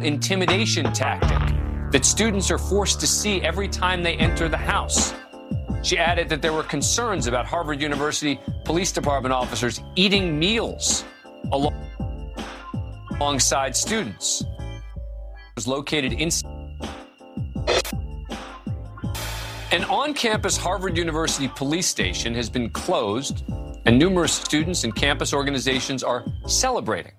intimidation 0.00 0.92
tactic 0.92 1.38
that 1.90 2.04
students 2.04 2.50
are 2.50 2.58
forced 2.58 3.00
to 3.00 3.06
see 3.06 3.40
every 3.42 3.66
time 3.66 4.02
they 4.02 4.14
enter 4.14 4.48
the 4.48 4.56
house. 4.56 5.14
She 5.82 5.98
added 5.98 6.28
that 6.28 6.42
there 6.42 6.52
were 6.52 6.62
concerns 6.62 7.26
about 7.26 7.46
Harvard 7.46 7.80
University 7.80 8.38
Police 8.64 8.92
Department 8.92 9.32
officers 9.32 9.80
eating 9.96 10.38
meals 10.38 11.04
alongside 13.20 13.74
students. 13.74 14.42
It 14.42 15.56
was 15.56 15.66
located 15.66 16.12
in 16.12 16.30
an 19.70 19.84
on-campus 19.84 20.56
Harvard 20.56 20.96
University 20.96 21.48
police 21.48 21.86
station 21.86 22.34
has 22.34 22.48
been 22.48 22.70
closed 22.70 23.44
and 23.88 23.98
numerous 23.98 24.34
students 24.34 24.84
and 24.84 24.94
campus 24.94 25.32
organizations 25.32 26.02
are 26.02 26.22
celebrating. 26.46 27.12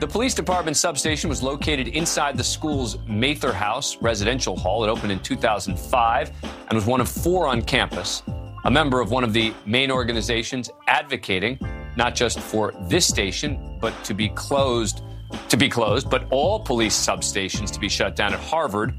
The 0.00 0.06
police 0.08 0.34
department 0.34 0.76
substation 0.76 1.30
was 1.30 1.44
located 1.44 1.86
inside 1.86 2.36
the 2.36 2.42
school's 2.42 2.98
Mather 3.06 3.52
House 3.52 3.96
residential 3.98 4.56
hall. 4.56 4.82
It 4.82 4.88
opened 4.88 5.12
in 5.12 5.20
2005 5.20 6.32
and 6.42 6.72
was 6.72 6.86
one 6.86 7.00
of 7.00 7.08
four 7.08 7.46
on 7.46 7.62
campus. 7.62 8.24
A 8.64 8.70
member 8.70 9.00
of 9.00 9.12
one 9.12 9.22
of 9.22 9.32
the 9.32 9.54
main 9.64 9.92
organizations 9.92 10.70
advocating 10.88 11.56
not 11.94 12.16
just 12.16 12.40
for 12.40 12.72
this 12.88 13.06
station, 13.06 13.78
but 13.80 13.94
to 14.02 14.12
be 14.12 14.28
closed, 14.30 15.02
to 15.48 15.56
be 15.56 15.68
closed, 15.68 16.10
but 16.10 16.26
all 16.32 16.58
police 16.58 16.96
substations 16.96 17.70
to 17.70 17.78
be 17.78 17.88
shut 17.88 18.16
down 18.16 18.34
at 18.34 18.40
Harvard 18.40 18.92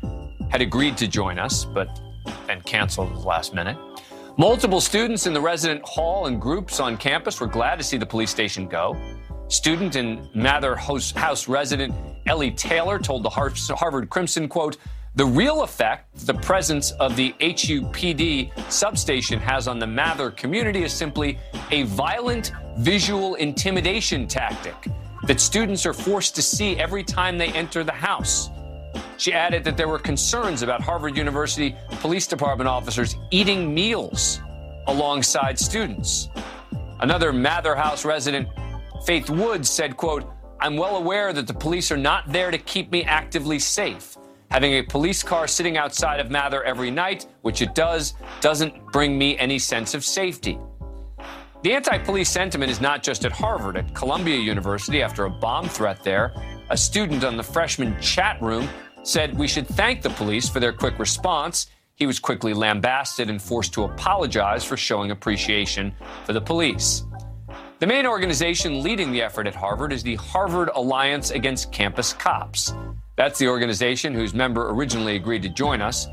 had 0.50 0.62
agreed 0.62 0.96
to 0.96 1.08
join 1.10 1.38
us, 1.38 1.66
but 1.66 2.00
then 2.48 2.62
canceled 2.62 3.10
at 3.10 3.16
the 3.16 3.28
last 3.28 3.54
minute. 3.54 3.76
Multiple 4.38 4.80
students 4.80 5.28
in 5.28 5.34
the 5.34 5.42
resident 5.42 5.82
hall 5.86 6.28
and 6.28 6.40
groups 6.40 6.80
on 6.80 6.96
campus 6.96 7.42
were 7.42 7.48
glad 7.48 7.76
to 7.76 7.84
see 7.84 7.98
the 7.98 8.06
police 8.06 8.32
station 8.32 8.66
go. 8.66 8.96
Student 9.50 9.98
and 9.98 10.34
Mather 10.34 10.74
House 10.74 11.50
resident 11.50 11.94
Ellie 12.28 12.52
Taylor 12.52 12.98
told 12.98 13.24
the 13.24 13.30
Harvard 13.30 14.10
Crimson, 14.10 14.48
quote, 14.48 14.78
the 15.16 15.26
real 15.26 15.64
effect 15.64 16.26
the 16.26 16.34
presence 16.36 16.92
of 16.92 17.18
the 17.18 17.34
HUPD 17.42 18.72
substation 18.72 19.38
has 19.38 19.68
on 19.68 19.80
the 19.80 19.88
Mather 19.88 20.32
community 20.32 20.84
is 20.84 20.94
simply 20.94 21.38
a 21.72 21.84
violent 21.84 22.54
visual 22.78 23.36
intimidation 23.36 24.28
tactic 24.28 24.88
that 25.28 25.42
students 25.42 25.86
are 25.86 25.94
forced 25.94 26.36
to 26.36 26.42
see 26.42 26.78
every 26.78 27.04
time 27.04 27.38
they 27.38 27.50
enter 27.50 27.84
the 27.84 27.92
house. 27.92 28.50
She 29.22 29.34
added 29.34 29.64
that 29.66 29.78
there 29.78 29.88
were 29.88 30.00
concerns 30.00 30.64
about 30.64 30.82
Harvard 30.82 31.16
University 31.16 31.76
Police 32.00 32.26
Department 32.26 32.68
officers 32.68 33.18
eating 33.30 33.72
meals 33.72 34.42
alongside 34.88 35.60
students. 35.60 36.30
Another 37.02 37.32
Mather 37.32 37.76
House 37.76 38.04
resident 38.04 38.50
Faith 39.06 39.30
Woods 39.30 39.70
said, 39.70 39.96
quote, 39.96 40.28
I'm 40.60 40.76
well 40.76 40.96
aware 40.96 41.34
that 41.34 41.46
the 41.46 41.54
police 41.54 41.92
are 41.92 41.98
not 41.98 42.32
there 42.32 42.50
to 42.50 42.58
keep 42.58 42.92
me 42.92 43.04
actively 43.04 43.60
safe. 43.60 44.18
Having 44.50 44.74
a 44.74 44.82
police 44.82 45.22
car 45.22 45.48
sitting 45.48 45.78
outside 45.78 46.20
of 46.20 46.32
Mather 46.32 46.64
every 46.64 46.90
night, 46.90 47.28
which 47.44 47.62
it 47.62 47.76
does, 47.76 48.16
doesn't 48.40 48.74
bring 48.88 49.20
me 49.20 49.38
any 49.38 49.60
sense 49.60 49.94
of 49.94 50.04
safety. 50.04 50.58
The 51.62 51.74
anti 51.74 52.00
police 52.00 52.32
sentiment 52.32 52.72
is 52.72 52.82
not 52.82 53.04
just 53.04 53.24
at 53.24 53.32
Harvard. 53.32 53.78
At 53.78 53.94
Columbia 53.94 54.38
University, 54.38 55.04
after 55.04 55.26
a 55.26 55.30
bomb 55.30 55.70
threat 55.70 56.04
there, 56.04 56.34
a 56.72 56.78
student 56.78 57.24
on 57.24 57.38
the 57.38 57.44
freshman 57.44 58.02
chat 58.02 58.42
room 58.42 58.68
said 59.04 59.38
we 59.38 59.48
should 59.48 59.68
thank 59.68 60.02
the 60.02 60.10
police 60.12 60.48
for 60.50 60.60
their 60.60 60.74
quick 60.74 61.00
response. 61.00 61.68
He 61.96 62.06
was 62.06 62.20
quickly 62.20 62.54
lambasted 62.54 63.30
and 63.30 63.42
forced 63.42 63.74
to 63.74 63.84
apologize 63.84 64.64
for 64.64 64.78
showing 64.78 65.12
appreciation 65.12 65.94
for 66.26 66.34
the 66.34 66.42
police. 66.42 67.04
The 67.80 67.88
main 67.88 68.06
organization 68.06 68.84
leading 68.84 69.12
the 69.12 69.22
effort 69.22 69.48
at 69.48 69.56
Harvard 69.56 69.92
is 69.92 70.04
the 70.04 70.16
Harvard 70.16 70.70
Alliance 70.76 71.32
Against 71.32 71.72
Campus 71.72 72.14
Cops. 72.14 72.74
That's 73.16 73.40
the 73.40 73.48
organization 73.48 74.14
whose 74.14 74.34
member 74.34 74.70
originally 74.70 75.16
agreed 75.16 75.42
to 75.44 75.50
join 75.50 75.82
us. 75.82 76.08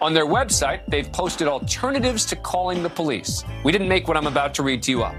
On 0.00 0.14
their 0.14 0.26
website, 0.26 0.80
they've 0.88 1.10
posted 1.12 1.46
alternatives 1.46 2.24
to 2.26 2.36
calling 2.36 2.82
the 2.82 2.90
police. 2.90 3.44
We 3.64 3.72
didn't 3.72 3.88
make 3.88 4.08
what 4.08 4.16
I'm 4.16 4.26
about 4.26 4.54
to 4.54 4.62
read 4.62 4.82
to 4.84 4.90
you 4.90 5.02
up. 5.02 5.14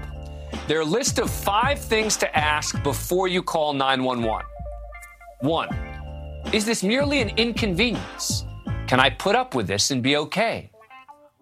Their 0.68 0.84
list 0.84 1.18
of 1.18 1.30
five 1.30 1.78
things 1.78 2.16
to 2.18 2.36
ask 2.36 2.82
before 2.82 3.28
you 3.28 3.42
call 3.42 3.72
911. 3.72 4.46
One, 5.40 5.68
is 6.52 6.64
this 6.64 6.82
merely 6.82 7.20
an 7.20 7.30
inconvenience? 7.36 8.44
Can 8.86 9.00
I 9.00 9.10
put 9.10 9.34
up 9.34 9.54
with 9.54 9.66
this 9.66 9.90
and 9.90 10.02
be 10.02 10.16
okay? 10.16 10.70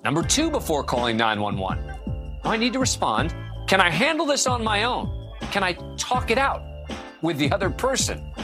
Number 0.04 0.22
two, 0.22 0.50
before 0.50 0.84
calling 0.84 1.16
911, 1.16 1.84
do 2.42 2.48
I 2.48 2.56
need 2.56 2.72
to 2.74 2.78
respond 2.78 3.34
can 3.70 3.80
I 3.80 3.88
handle 3.88 4.26
this 4.26 4.48
on 4.48 4.64
my 4.64 4.82
own? 4.82 5.30
Can 5.52 5.62
I 5.62 5.74
talk 5.96 6.32
it 6.32 6.38
out 6.38 6.60
with 7.22 7.38
the 7.38 7.52
other 7.52 7.70
person? 7.70 8.34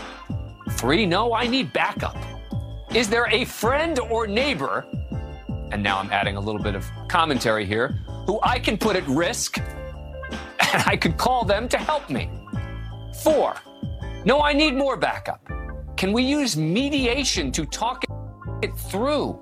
Three, 0.70 1.04
no, 1.04 1.34
I 1.34 1.48
need 1.48 1.72
backup. 1.72 2.16
Is 2.94 3.08
there 3.08 3.26
a 3.32 3.44
friend 3.44 3.98
or 3.98 4.28
neighbor, 4.28 4.86
and 5.72 5.82
now 5.82 5.98
I'm 5.98 6.12
adding 6.12 6.36
a 6.36 6.40
little 6.40 6.62
bit 6.62 6.76
of 6.76 6.86
commentary 7.08 7.66
here, 7.66 7.98
who 8.28 8.38
I 8.44 8.60
can 8.60 8.78
put 8.78 8.94
at 8.94 9.04
risk 9.08 9.58
and 10.60 10.82
I 10.86 10.96
could 10.96 11.16
call 11.16 11.44
them 11.44 11.68
to 11.70 11.76
help 11.76 12.08
me? 12.08 12.30
Four, 13.24 13.56
no, 14.24 14.42
I 14.42 14.52
need 14.52 14.76
more 14.76 14.96
backup. 14.96 15.40
Can 15.96 16.12
we 16.12 16.22
use 16.22 16.56
mediation 16.56 17.50
to 17.52 17.64
talk 17.64 18.04
it 18.62 18.76
through? 18.76 19.40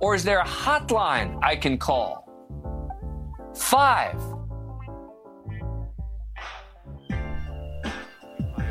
Or 0.00 0.14
is 0.14 0.24
there 0.24 0.40
a 0.40 0.44
hotline 0.44 1.38
I 1.42 1.56
can 1.56 1.78
call? 1.78 2.26
Five, 3.54 4.20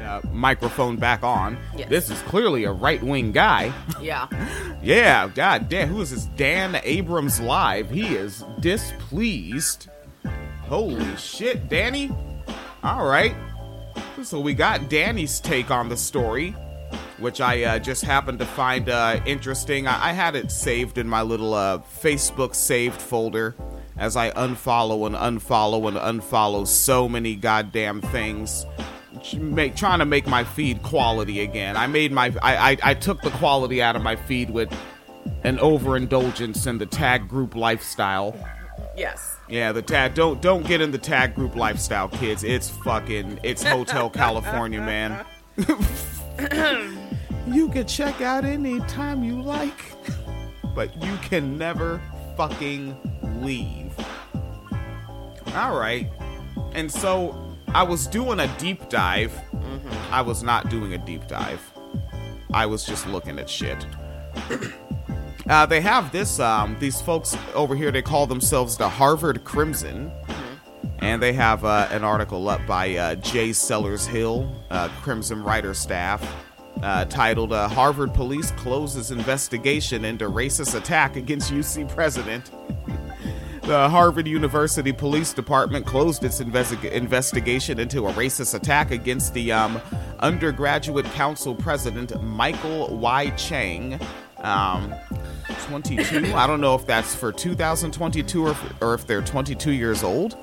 uh, 0.09 0.21
microphone 0.31 0.95
back 0.97 1.23
on. 1.23 1.57
Yes. 1.77 1.89
This 1.89 2.09
is 2.09 2.19
clearly 2.23 2.63
a 2.63 2.71
right 2.71 3.01
wing 3.01 3.31
guy. 3.31 3.71
Yeah. 4.01 4.27
yeah, 4.81 5.27
God 5.27 5.69
damn. 5.69 5.89
Who 5.89 6.01
is 6.01 6.09
this? 6.09 6.25
Dan 6.35 6.79
Abrams 6.83 7.39
Live. 7.39 7.89
He 7.89 8.15
is 8.15 8.43
displeased. 8.59 9.87
Holy 10.63 11.15
shit, 11.15 11.69
Danny. 11.69 12.11
All 12.83 13.05
right. 13.05 13.35
So 14.23 14.39
we 14.39 14.53
got 14.53 14.89
Danny's 14.89 15.39
take 15.39 15.71
on 15.71 15.89
the 15.89 15.97
story, 15.97 16.55
which 17.19 17.41
I 17.41 17.63
uh, 17.63 17.79
just 17.79 18.03
happened 18.03 18.39
to 18.39 18.45
find 18.45 18.89
uh, 18.89 19.19
interesting. 19.25 19.87
I-, 19.87 20.09
I 20.09 20.11
had 20.13 20.35
it 20.35 20.51
saved 20.51 20.97
in 20.97 21.07
my 21.07 21.21
little 21.21 21.53
uh, 21.53 21.79
Facebook 22.01 22.55
saved 22.55 23.01
folder 23.01 23.55
as 23.97 24.15
I 24.15 24.31
unfollow 24.31 25.05
and 25.05 25.15
unfollow 25.15 25.87
and 25.87 26.21
unfollow 26.21 26.65
so 26.65 27.09
many 27.09 27.35
goddamn 27.35 28.01
things 28.01 28.65
make 29.37 29.75
trying 29.75 29.99
to 29.99 30.05
make 30.05 30.27
my 30.27 30.43
feed 30.43 30.81
quality 30.83 31.41
again. 31.41 31.75
I 31.75 31.87
made 31.87 32.11
my 32.11 32.33
I, 32.41 32.71
I, 32.71 32.77
I 32.83 32.93
took 32.93 33.21
the 33.21 33.31
quality 33.31 33.81
out 33.81 33.95
of 33.95 34.01
my 34.01 34.15
feed 34.15 34.49
with 34.49 34.73
an 35.43 35.59
overindulgence 35.59 36.65
in 36.65 36.77
the 36.77 36.85
tag 36.85 37.27
group 37.27 37.55
lifestyle. 37.55 38.35
Yes. 38.95 39.37
Yeah, 39.49 39.71
the 39.71 39.81
tag 39.81 40.13
don't 40.13 40.41
don't 40.41 40.65
get 40.65 40.81
in 40.81 40.91
the 40.91 40.97
tag 40.97 41.35
group 41.35 41.55
lifestyle, 41.55 42.07
kids. 42.09 42.43
It's 42.43 42.69
fucking 42.69 43.39
it's 43.43 43.63
Hotel 43.63 44.09
California, 44.21 44.79
man. 44.79 45.25
you 47.53 47.69
can 47.69 47.87
check 47.87 48.21
out 48.21 48.45
anytime 48.45 49.23
you 49.23 49.41
like, 49.41 49.93
but 50.75 50.95
you 51.03 51.15
can 51.17 51.57
never 51.57 52.01
fucking 52.37 52.95
leave. 53.41 53.93
All 55.55 55.77
right. 55.77 56.09
And 56.73 56.91
so 56.91 57.57
I 57.69 57.83
was 57.83 58.07
doing 58.07 58.39
a 58.39 58.47
deep 58.57 58.89
dive. 58.89 59.31
Mm-hmm. 59.51 60.13
I 60.13 60.21
was 60.21 60.43
not 60.43 60.69
doing 60.69 60.93
a 60.93 60.97
deep 60.97 61.27
dive. 61.27 61.61
I 62.53 62.65
was 62.65 62.85
just 62.85 63.07
looking 63.07 63.39
at 63.39 63.49
shit. 63.49 63.85
uh, 65.49 65.65
they 65.65 65.81
have 65.81 66.11
this. 66.11 66.39
Um, 66.39 66.75
these 66.79 67.01
folks 67.01 67.37
over 67.53 67.75
here. 67.75 67.91
They 67.91 68.01
call 68.01 68.27
themselves 68.27 68.77
the 68.77 68.89
Harvard 68.89 69.43
Crimson, 69.43 70.09
mm-hmm. 70.09 70.87
and 70.99 71.21
they 71.21 71.33
have 71.33 71.63
uh, 71.63 71.87
an 71.91 72.03
article 72.03 72.49
up 72.49 72.65
by 72.65 72.95
uh, 72.95 73.15
Jay 73.15 73.53
Sellers 73.53 74.07
Hill, 74.07 74.51
uh, 74.71 74.89
Crimson 75.01 75.43
writer 75.43 75.73
staff, 75.73 76.21
uh, 76.81 77.05
titled 77.05 77.53
uh, 77.53 77.67
"Harvard 77.67 78.13
Police 78.13 78.51
Closes 78.51 79.11
Investigation 79.11 80.05
into 80.05 80.29
Racist 80.29 80.75
Attack 80.75 81.15
Against 81.15 81.51
UC 81.51 81.87
President." 81.93 82.51
The 83.69 83.87
Harvard 83.87 84.27
University 84.27 84.91
Police 84.91 85.31
Department 85.31 85.85
closed 85.85 86.23
its 86.23 86.41
investi- 86.41 86.91
investigation 86.91 87.79
into 87.79 88.07
a 88.07 88.13
racist 88.13 88.55
attack 88.55 88.89
against 88.89 89.35
the 89.35 89.51
um, 89.51 89.79
undergraduate 90.21 91.05
council 91.05 91.53
president, 91.53 92.19
Michael 92.23 92.97
Y. 92.97 93.29
Cheng. 93.31 93.99
Um, 94.39 94.95
22. 95.67 96.33
I 96.33 96.47
don't 96.47 96.61
know 96.61 96.73
if 96.73 96.87
that's 96.87 97.13
for 97.13 97.31
2022 97.31 98.43
or 98.47 98.51
if, 98.51 98.81
or 98.81 98.93
if 98.95 99.05
they're 99.05 99.21
22 99.21 99.71
years 99.71 100.03
old. 100.03 100.35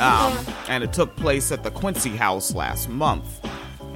Um, 0.00 0.36
and 0.68 0.82
it 0.82 0.92
took 0.92 1.14
place 1.14 1.52
at 1.52 1.62
the 1.62 1.70
Quincy 1.70 2.16
House 2.16 2.56
last 2.56 2.88
month. 2.88 3.46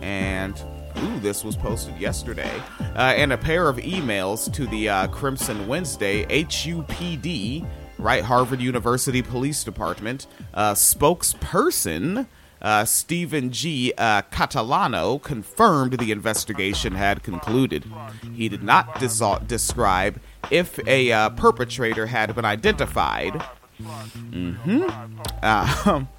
And 0.03 0.57
Ooh, 1.05 1.21
this 1.21 1.45
was 1.45 1.57
posted 1.57 1.97
yesterday. 1.99 2.61
Uh, 2.81 3.15
and 3.17 3.33
a 3.33 3.39
pair 3.39 3.69
of 3.69 3.77
emails 3.77 4.53
to 4.53 4.67
the 4.67 4.89
uh, 4.89 5.07
Crimson 5.09 5.67
Wednesday 5.67 6.25
HUPD 6.27 7.67
right? 7.99 8.23
Harvard 8.23 8.61
University 8.61 9.23
Police 9.23 9.65
Department 9.65 10.29
uh, 10.55 10.75
spokesperson 10.75 12.27
uh, 12.61 12.85
Stephen 12.85 13.53
G. 13.53 13.93
Uh, 13.97 14.23
Catalano 14.23 15.23
confirmed 15.23 15.99
the 15.99 16.11
investigation 16.11 16.95
had 16.95 17.23
concluded. 17.23 17.85
He 18.35 18.49
did 18.49 18.63
not 18.63 18.99
dis- 18.99 19.23
describe 19.47 20.21
if 20.51 20.79
a 20.87 21.13
uh, 21.13 21.31
perpetrator 21.31 22.07
had 22.07 22.35
been 22.35 22.45
identified. 22.45 23.43
Mm-hmm. 23.81 24.89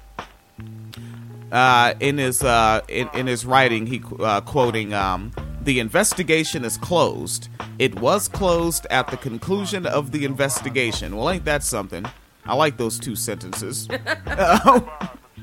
Uh, 1.50 1.94
in 2.00 2.18
his 2.18 2.42
uh, 2.42 2.80
in, 2.88 3.08
in 3.14 3.26
his 3.26 3.44
writing, 3.44 3.86
he 3.86 4.02
uh, 4.20 4.40
quoting 4.40 4.94
um, 4.94 5.32
the 5.62 5.80
investigation 5.80 6.64
is 6.64 6.76
closed. 6.78 7.48
It 7.78 7.98
was 8.00 8.28
closed 8.28 8.86
at 8.90 9.08
the 9.08 9.16
conclusion 9.16 9.86
of 9.86 10.12
the 10.12 10.24
investigation. 10.24 11.16
Well, 11.16 11.30
ain't 11.30 11.44
that 11.44 11.62
something? 11.62 12.06
I 12.46 12.54
like 12.54 12.76
those 12.76 12.98
two 12.98 13.16
sentences. 13.16 13.88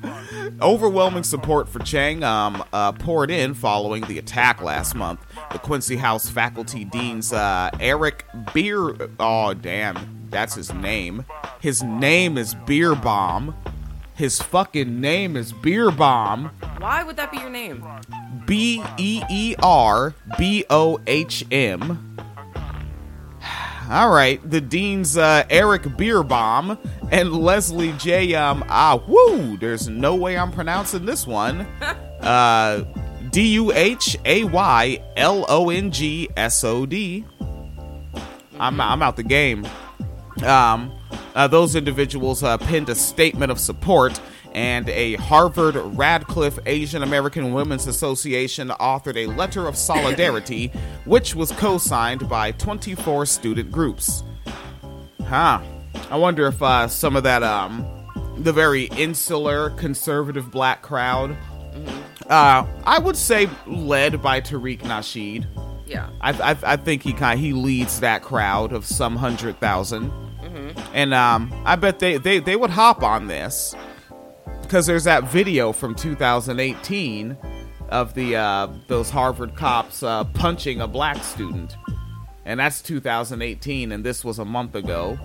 Overwhelming 0.62 1.24
support 1.24 1.70
for 1.70 1.80
Cheng 1.80 2.24
um, 2.24 2.64
uh, 2.74 2.92
poured 2.94 3.32
in 3.32 3.54
following 3.54 4.04
the 4.04 4.18
attack 4.18 4.62
last 4.62 4.96
month. 4.96 5.20
The 5.52 5.60
Quincy 5.60 5.98
House 5.98 6.30
faculty 6.30 6.86
dean's 6.86 7.34
uh, 7.34 7.70
Eric 7.80 8.26
Beer. 8.54 9.10
Oh, 9.20 9.54
damn. 9.54 10.28
That's 10.30 10.56
his 10.56 10.74
name. 10.74 11.26
His 11.62 11.84
name 11.84 12.38
is 12.38 12.54
Beer 12.54 12.96
Bomb. 12.96 13.56
His 14.18 14.42
fucking 14.42 15.00
name 15.00 15.38
is 15.38 15.54
Beer 15.54 15.92
Bomb. 15.92 16.50
Why 16.80 17.04
would 17.04 17.18
that 17.18 17.32
be 17.32 17.38
your 17.38 17.52
name? 17.52 17.86
B 18.48 18.84
E 18.98 19.22
E 19.30 19.56
R 19.62 20.16
B 20.40 20.66
O 20.72 21.00
H 21.06 21.46
M. 21.52 22.18
All 23.92 24.10
right, 24.10 24.42
the 24.50 24.60
dean's 24.60 25.18
uh, 25.18 25.46
Eric 25.52 25.84
Beerbohm 25.84 26.80
and 27.12 27.32
Leslie 27.32 27.94
J. 27.94 28.34
Um, 28.34 28.66
ah, 28.70 29.00
woo! 29.08 29.56
There's 29.56 29.88
no 29.88 30.16
way 30.16 30.36
I'm 30.36 30.52
pronouncing 30.52 31.06
this 31.06 31.26
one. 31.28 31.68
Uh, 32.18 32.84
D 33.30 33.54
U 33.54 33.72
H 33.72 34.18
A 34.26 34.44
Y 34.44 35.04
L 35.16 35.46
O 35.48 35.70
N 35.70 35.92
G 35.92 36.28
S 36.36 36.64
O 36.64 36.88
D. 36.88 37.24
I'm 38.60 38.82
I'm 38.82 39.04
out 39.04 39.16
the 39.16 39.24
game. 39.24 39.66
Um, 40.44 40.92
uh, 41.36 41.48
those 41.48 41.76
individuals 41.76 42.44
uh, 42.44 42.58
penned 42.58 42.90
a 42.90 42.96
statement 42.96 43.52
of 43.52 43.60
support, 43.60 44.20
and 44.54 44.90
a 44.90 45.16
Harvard 45.16 45.76
Radcliffe 45.76 46.58
Asian 46.66 47.04
American 47.04 47.54
Women's 47.54 47.86
Association 47.86 48.70
authored 48.70 49.16
a 49.16 49.28
letter 49.28 49.68
of 49.68 49.78
solidarity, 49.78 50.68
which 51.06 51.36
was 51.36 51.52
co 51.52 51.78
signed 51.78 52.28
by 52.28 52.52
24 52.54 53.26
student 53.26 53.72
groups. 53.72 54.24
Huh. 55.26 55.62
I 56.10 56.18
wonder 56.18 56.48
if 56.48 56.62
uh, 56.62 56.88
some 56.88 57.16
of 57.16 57.24
that, 57.24 57.44
um, 57.44 57.86
the 58.38 58.54
very 58.54 58.86
insular 58.86 59.72
conservative 59.72 60.52
black 60.52 60.82
crowd, 60.82 61.36
uh, 62.30 62.66
I 62.86 63.00
would 63.00 63.16
say 63.16 63.50
led 63.66 64.22
by 64.22 64.42
Tariq 64.42 64.80
Nasheed. 64.82 65.46
Yeah. 65.86 66.10
I, 66.20 66.32
I, 66.32 66.58
I 66.64 66.78
think 66.78 67.04
he 67.04 67.14
kind 67.14 67.40
he 67.40 67.54
leads 67.54 68.02
that 68.02 68.22
crowd 68.22 68.74
of 68.74 68.86
some 68.86 69.16
hundred 69.16 69.60
000 70.74 70.88
and 70.94 71.14
um, 71.14 71.54
I 71.66 71.76
bet 71.76 72.00
they, 72.00 72.18
they 72.18 72.40
they 72.40 72.56
would 72.56 72.70
hop 72.70 73.04
on 73.04 73.28
this 73.28 73.76
because 74.62 74.86
there's 74.86 75.06
that 75.06 75.24
video 75.26 75.72
from 75.72 75.96
2018 75.96 77.38
of 77.90 78.14
the 78.14 78.36
uh, 78.36 78.68
those 78.88 79.10
Harvard 79.10 79.56
cops 79.56 80.04
uh, 80.04 80.24
punching 80.26 80.82
a 80.82 80.88
black 80.88 81.24
student, 81.24 81.78
and 82.46 82.60
that's 82.60 82.82
2018, 82.82 83.92
and 83.92 84.04
this 84.04 84.26
was 84.26 84.40
a 84.40 84.46
month 84.46 84.76
ago. 84.76 85.18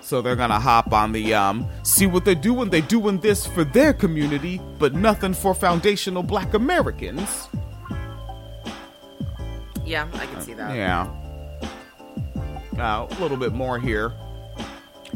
So 0.00 0.20
they're 0.20 0.36
gonna 0.36 0.60
hop 0.60 0.92
on 0.92 1.12
the 1.12 1.32
um, 1.32 1.66
see 1.82 2.06
what 2.06 2.26
they're 2.26 2.34
doing. 2.34 2.68
They 2.68 2.82
doing 2.82 3.18
this 3.20 3.46
for 3.46 3.64
their 3.64 3.94
community, 3.94 4.60
but 4.78 4.94
nothing 4.94 5.32
for 5.32 5.54
foundational 5.54 6.22
Black 6.22 6.52
Americans. 6.52 7.48
Yeah, 9.84 10.08
I 10.14 10.26
can 10.26 10.40
see 10.42 10.54
that. 10.54 10.74
Yeah. 10.76 11.10
Uh, 12.78 13.06
a 13.08 13.20
little 13.20 13.36
bit 13.36 13.52
more 13.52 13.78
here. 13.78 14.12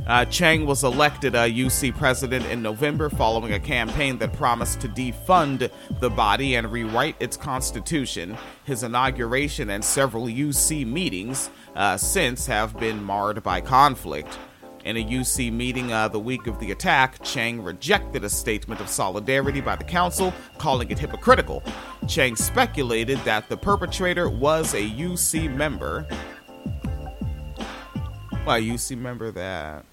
Uh, 0.09 0.25
Cheng 0.25 0.65
was 0.65 0.85
elected 0.85 1.35
a 1.35 1.51
UC 1.51 1.95
president 1.95 2.47
in 2.47 2.63
November 2.63 3.11
following 3.11 3.53
a 3.53 3.61
campaign 3.61 4.17
that 4.17 4.33
promised 4.33 4.81
to 4.81 4.89
defund 4.89 5.71
the 6.01 6.09
body 6.09 6.55
and 6.55 6.73
rewrite 6.73 7.15
its 7.21 7.37
constitution. 7.37 8.35
His 8.65 8.85
inauguration 8.85 9.69
and 9.69 9.85
several 9.85 10.25
UC 10.25 10.87
meetings 10.87 11.51
uh, 11.77 11.99
since 11.99 12.47
have 12.47 12.81
been 12.81 13.05
marred 13.05 13.43
by 13.43 13.61
conflict. 13.61 14.39
In 14.87 14.97
a 14.97 15.05
UC 15.05 15.53
meeting 15.53 15.93
uh, 15.93 16.09
the 16.09 16.19
week 16.19 16.47
of 16.47 16.59
the 16.59 16.71
attack, 16.71 17.23
Cheng 17.23 17.63
rejected 17.63 18.25
a 18.25 18.31
statement 18.31 18.81
of 18.81 18.89
solidarity 18.89 19.61
by 19.61 19.77
the 19.77 19.85
council, 19.85 20.33
calling 20.57 20.91
it 20.91 20.99
hypocritical. 20.99 21.63
Cheng 22.07 22.35
speculated 22.35 23.19
that 23.27 23.51
the 23.51 23.59
perpetrator 23.59 24.31
was 24.31 24.73
a 24.73 24.89
UC 24.89 25.55
member. 25.55 26.07
Well, 28.47 28.57
a 28.57 28.63
UC 28.63 28.97
member 28.97 29.31
that. 29.33 29.85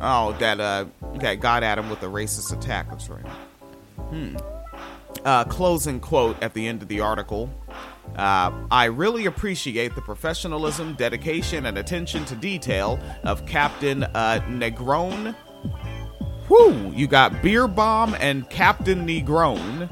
Oh, 0.00 0.34
that 0.40 0.58
uh, 0.60 0.86
that 1.20 1.40
got 1.40 1.62
at 1.62 1.78
him 1.78 1.88
with 1.88 2.02
a 2.02 2.06
racist 2.06 2.52
attack. 2.52 2.90
That's 2.90 3.08
right. 3.08 3.26
Hmm. 3.96 4.36
Uh, 5.24 5.44
closing 5.44 6.00
quote 6.00 6.42
at 6.42 6.54
the 6.54 6.66
end 6.66 6.82
of 6.82 6.88
the 6.88 7.00
article. 7.00 7.48
Uh, 8.16 8.50
I 8.70 8.86
really 8.86 9.26
appreciate 9.26 9.94
the 9.94 10.02
professionalism, 10.02 10.94
dedication, 10.94 11.66
and 11.66 11.78
attention 11.78 12.24
to 12.26 12.34
detail 12.34 12.98
of 13.22 13.46
Captain 13.46 14.02
uh, 14.02 14.40
Negron. 14.48 15.34
Whoo! 16.48 16.92
You 16.92 17.06
got 17.06 17.40
Beer 17.40 17.68
Bomb 17.68 18.14
and 18.20 18.48
Captain 18.50 19.06
Negron. 19.06 19.88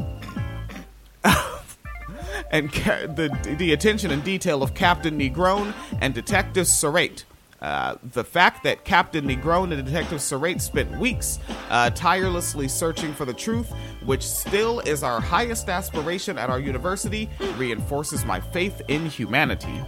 and 2.50 2.72
ca- 2.72 3.06
the 3.06 3.56
the 3.58 3.72
attention 3.72 4.10
and 4.10 4.24
detail 4.24 4.62
of 4.62 4.74
Captain 4.74 5.18
Negron 5.18 5.72
and 6.00 6.12
Detective 6.12 6.66
Serrate. 6.66 7.24
Uh, 7.60 7.96
the 8.14 8.24
fact 8.24 8.64
that 8.64 8.84
Captain 8.84 9.26
Negron 9.28 9.70
and 9.72 9.84
Detective 9.84 10.20
Serrate 10.22 10.62
spent 10.62 10.90
weeks 10.98 11.38
uh, 11.68 11.90
tirelessly 11.90 12.68
searching 12.68 13.12
for 13.12 13.26
the 13.26 13.34
truth, 13.34 13.70
which 14.06 14.22
still 14.22 14.80
is 14.80 15.02
our 15.02 15.20
highest 15.20 15.68
aspiration 15.68 16.38
at 16.38 16.48
our 16.48 16.58
university, 16.58 17.28
reinforces 17.56 18.24
my 18.24 18.40
faith 18.40 18.80
in 18.88 19.04
humanity. 19.04 19.78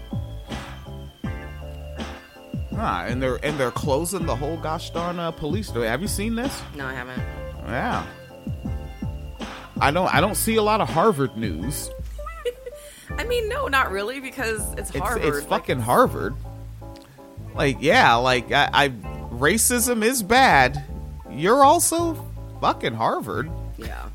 Ah, 2.74 3.04
and 3.06 3.22
they're 3.22 3.38
and 3.44 3.58
they're 3.58 3.70
closing 3.70 4.26
the 4.26 4.34
whole 4.34 4.56
gosh 4.56 4.90
darn 4.90 5.18
uh, 5.18 5.30
police. 5.30 5.70
Have 5.70 6.02
you 6.02 6.08
seen 6.08 6.34
this? 6.34 6.60
No, 6.75 6.86
I 6.86 6.92
haven't. 6.94 7.18
Yeah. 7.66 8.04
I 9.80 9.90
don't. 9.90 10.12
I 10.14 10.20
don't 10.20 10.37
see 10.37 10.56
a 10.56 10.62
lot 10.62 10.80
of 10.80 10.88
Harvard 10.88 11.37
news. 11.37 11.90
I 13.18 13.25
mean, 13.25 13.49
no, 13.49 13.66
not 13.68 13.90
really, 13.90 14.20
because 14.20 14.61
it's 14.75 14.90
It's, 14.90 14.99
Harvard. 14.99 15.25
it's 15.25 15.37
like- 15.49 15.49
fucking 15.62 15.80
Harvard. 15.80 16.35
Like, 17.54 17.78
yeah, 17.80 18.14
like 18.14 18.50
I, 18.52 18.68
I, 18.73 18.88
racism 18.88 20.02
is 20.04 20.23
bad. 20.23 20.85
You're 21.30 21.64
also 21.64 22.14
fucking 22.61 22.94
Harvard. 22.94 23.50
yeah. 23.78 24.09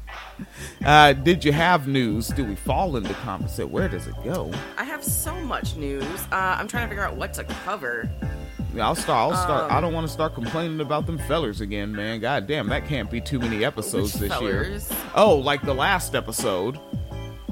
Uh, 0.86 1.14
did 1.14 1.44
you 1.44 1.52
have 1.52 1.88
news? 1.88 2.28
Do 2.28 2.46
we 2.46 2.56
fall 2.56 2.96
into 2.96 3.14
conversation? 3.16 3.72
Where 3.72 3.88
does 3.90 4.06
it 4.06 4.14
go? 4.24 4.52
I 4.78 4.84
have 4.84 5.04
so 5.04 5.34
much 5.42 5.76
news. 5.76 6.04
Uh, 6.32 6.56
I'm 6.60 6.68
trying 6.68 6.84
to 6.86 6.90
figure 6.90 7.04
out 7.04 7.16
what 7.16 7.34
to 7.36 7.44
cover. 7.44 8.08
Yeah, 8.76 8.86
I'll 8.86 8.94
start. 8.96 9.34
I'll 9.34 9.44
start. 9.44 9.72
Um, 9.72 9.78
I 9.78 9.82
don't 9.82 9.94
want 9.94 10.06
to 10.06 10.14
start 10.14 10.36
complaining 10.36 10.80
about 10.80 11.08
them 11.08 11.18
fellers 11.18 11.62
again, 11.62 11.92
man. 11.92 12.20
God 12.20 12.46
damn, 12.46 12.68
that 12.70 12.88
can't 12.88 13.10
be 13.10 13.20
too 13.20 13.40
many 13.40 13.66
episodes 13.66 14.14
this 14.14 14.40
year. 14.40 14.80
Oh, 15.16 15.36
like 15.38 15.64
the 15.64 15.74
last 15.74 16.14
episode, 16.14 16.76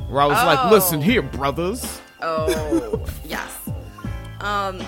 where 0.07 0.21
I 0.21 0.25
was 0.27 0.37
like, 0.43 0.59
Oh. 0.61 0.69
"Listen 0.69 1.01
here, 1.01 1.23
brothers." 1.23 1.99
Oh, 2.21 3.03
yes. 3.25 3.51
Um, 4.41 4.79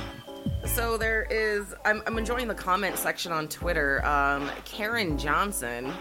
so 0.67 0.97
there 0.97 1.23
is. 1.29 1.73
I'm, 1.85 2.01
I'm 2.05 2.17
enjoying 2.17 2.47
the 2.47 2.55
comment 2.55 2.97
section 2.97 3.31
on 3.31 3.47
Twitter. 3.47 4.05
Um, 4.05 4.49
Karin 4.65 5.17
Johnson, 5.17 5.93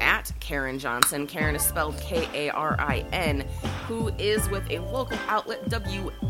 at 0.00 0.32
Karin 0.40 0.78
Johnson. 0.78 1.26
Karen 1.26 1.54
is 1.54 1.62
spelled 1.62 1.98
K 2.00 2.28
A 2.34 2.50
R 2.50 2.76
I 2.78 3.04
N, 3.12 3.46
who 3.86 4.08
is 4.18 4.48
with 4.48 4.68
a 4.70 4.78
local 4.78 5.18
outlet 5.28 5.64
WLWT. 5.68 6.22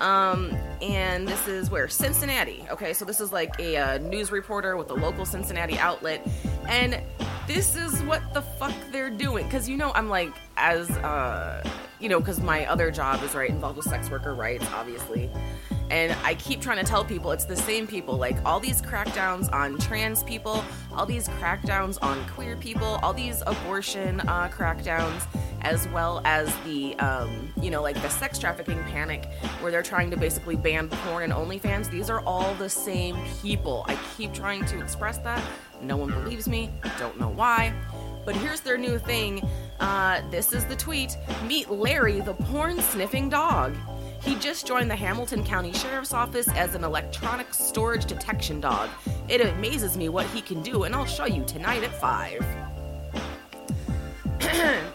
Um, 0.00 0.56
and 0.80 1.28
this 1.28 1.46
is 1.46 1.70
where 1.70 1.88
Cincinnati. 1.88 2.64
Okay, 2.70 2.92
so 2.92 3.04
this 3.04 3.20
is 3.20 3.32
like 3.32 3.54
a, 3.58 3.76
uh 3.76 3.98
news 3.98 4.32
reporter 4.32 4.76
with 4.76 4.90
a 4.90 4.94
local 4.94 5.24
Cincinnati 5.24 5.78
outlet, 5.78 6.26
and 6.68 7.00
this 7.46 7.76
is 7.76 8.02
what 8.02 8.22
the 8.34 8.42
fuck 8.42 8.74
they're 8.90 9.10
doing. 9.10 9.44
Because 9.44 9.68
you 9.68 9.76
know, 9.76 9.92
I'm 9.94 10.08
like, 10.08 10.32
as 10.56 10.90
uh, 10.90 11.62
you 12.00 12.08
know, 12.08 12.18
because 12.18 12.40
my 12.40 12.66
other 12.66 12.90
job 12.90 13.22
is 13.22 13.34
right 13.34 13.50
involved 13.50 13.76
with 13.76 13.86
sex 13.86 14.10
worker 14.10 14.34
rights, 14.34 14.66
obviously. 14.74 15.30
And 15.92 16.16
I 16.24 16.34
keep 16.36 16.62
trying 16.62 16.78
to 16.78 16.84
tell 16.84 17.04
people 17.04 17.32
it's 17.32 17.44
the 17.44 17.54
same 17.54 17.86
people. 17.86 18.16
Like 18.16 18.38
all 18.46 18.58
these 18.58 18.80
crackdowns 18.80 19.52
on 19.52 19.76
trans 19.76 20.24
people, 20.24 20.64
all 20.90 21.04
these 21.04 21.28
crackdowns 21.28 21.98
on 22.00 22.26
queer 22.28 22.56
people, 22.56 22.98
all 23.02 23.12
these 23.12 23.42
abortion 23.46 24.20
uh, 24.20 24.48
crackdowns, 24.48 25.26
as 25.60 25.86
well 25.88 26.22
as 26.24 26.50
the, 26.64 26.98
um, 26.98 27.52
you 27.60 27.70
know, 27.70 27.82
like 27.82 28.00
the 28.00 28.08
sex 28.08 28.38
trafficking 28.38 28.82
panic, 28.84 29.26
where 29.60 29.70
they're 29.70 29.82
trying 29.82 30.10
to 30.10 30.16
basically 30.16 30.56
ban 30.56 30.88
porn 30.88 31.24
and 31.24 31.32
OnlyFans. 31.34 31.90
These 31.90 32.08
are 32.08 32.20
all 32.20 32.54
the 32.54 32.70
same 32.70 33.18
people. 33.42 33.84
I 33.86 33.98
keep 34.16 34.32
trying 34.32 34.64
to 34.64 34.80
express 34.80 35.18
that. 35.18 35.44
No 35.82 35.98
one 35.98 36.10
believes 36.10 36.48
me. 36.48 36.70
Don't 36.98 37.20
know 37.20 37.28
why. 37.28 37.74
But 38.24 38.34
here's 38.36 38.60
their 38.60 38.78
new 38.78 38.98
thing. 38.98 39.46
Uh, 39.78 40.22
this 40.30 40.54
is 40.54 40.64
the 40.64 40.76
tweet 40.76 41.18
Meet 41.46 41.68
Larry, 41.68 42.20
the 42.20 42.32
porn 42.32 42.80
sniffing 42.80 43.28
dog. 43.28 43.76
He 44.22 44.36
just 44.36 44.66
joined 44.66 44.88
the 44.88 44.96
Hamilton 44.96 45.44
County 45.44 45.72
Sheriff's 45.72 46.14
Office 46.14 46.46
as 46.48 46.76
an 46.76 46.84
electronic 46.84 47.52
storage 47.52 48.04
detection 48.04 48.60
dog. 48.60 48.88
It 49.28 49.40
amazes 49.40 49.96
me 49.96 50.08
what 50.08 50.26
he 50.26 50.40
can 50.40 50.62
do, 50.62 50.84
and 50.84 50.94
I'll 50.94 51.06
show 51.06 51.26
you 51.26 51.44
tonight 51.44 51.82
at 51.82 51.92
5. 51.92 52.46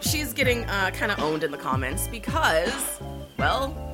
She's 0.00 0.32
getting 0.32 0.64
uh, 0.64 0.92
kind 0.92 1.12
of 1.12 1.18
owned 1.20 1.44
in 1.44 1.50
the 1.50 1.58
comments 1.58 2.08
because, 2.08 3.00
well, 3.38 3.87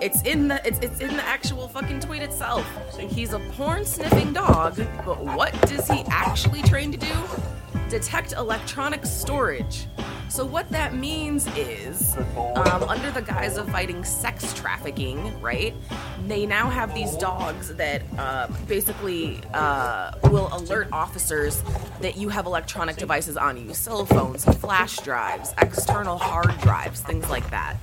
it's 0.00 0.22
in 0.22 0.48
the 0.48 0.66
it's, 0.66 0.78
it's 0.80 1.00
in 1.00 1.16
the 1.16 1.24
actual 1.24 1.68
fucking 1.68 2.00
tweet 2.00 2.22
itself. 2.22 2.66
He's 2.98 3.32
a 3.32 3.38
porn 3.38 3.84
sniffing 3.84 4.32
dog, 4.32 4.76
but 5.04 5.22
what 5.24 5.52
does 5.62 5.88
he 5.88 6.02
actually 6.08 6.62
train 6.62 6.92
to 6.92 6.98
do? 6.98 7.14
Detect 7.88 8.32
electronic 8.32 9.06
storage. 9.06 9.86
So 10.28 10.44
what 10.44 10.68
that 10.70 10.96
means 10.96 11.46
is, 11.56 12.16
um, 12.16 12.82
under 12.88 13.12
the 13.12 13.22
guise 13.22 13.56
of 13.56 13.70
fighting 13.70 14.02
sex 14.02 14.52
trafficking, 14.54 15.40
right? 15.40 15.72
They 16.26 16.44
now 16.44 16.68
have 16.68 16.92
these 16.92 17.14
dogs 17.16 17.72
that 17.76 18.02
uh, 18.18 18.48
basically 18.66 19.40
uh, 19.52 20.12
will 20.24 20.48
alert 20.52 20.88
officers 20.90 21.62
that 22.00 22.16
you 22.16 22.30
have 22.30 22.46
electronic 22.46 22.96
devices 22.96 23.36
on 23.36 23.56
you, 23.56 23.74
cell 23.74 24.06
phones, 24.06 24.44
flash 24.56 24.96
drives, 24.98 25.54
external 25.58 26.18
hard 26.18 26.58
drives, 26.62 27.00
things 27.00 27.28
like 27.30 27.48
that. 27.50 27.76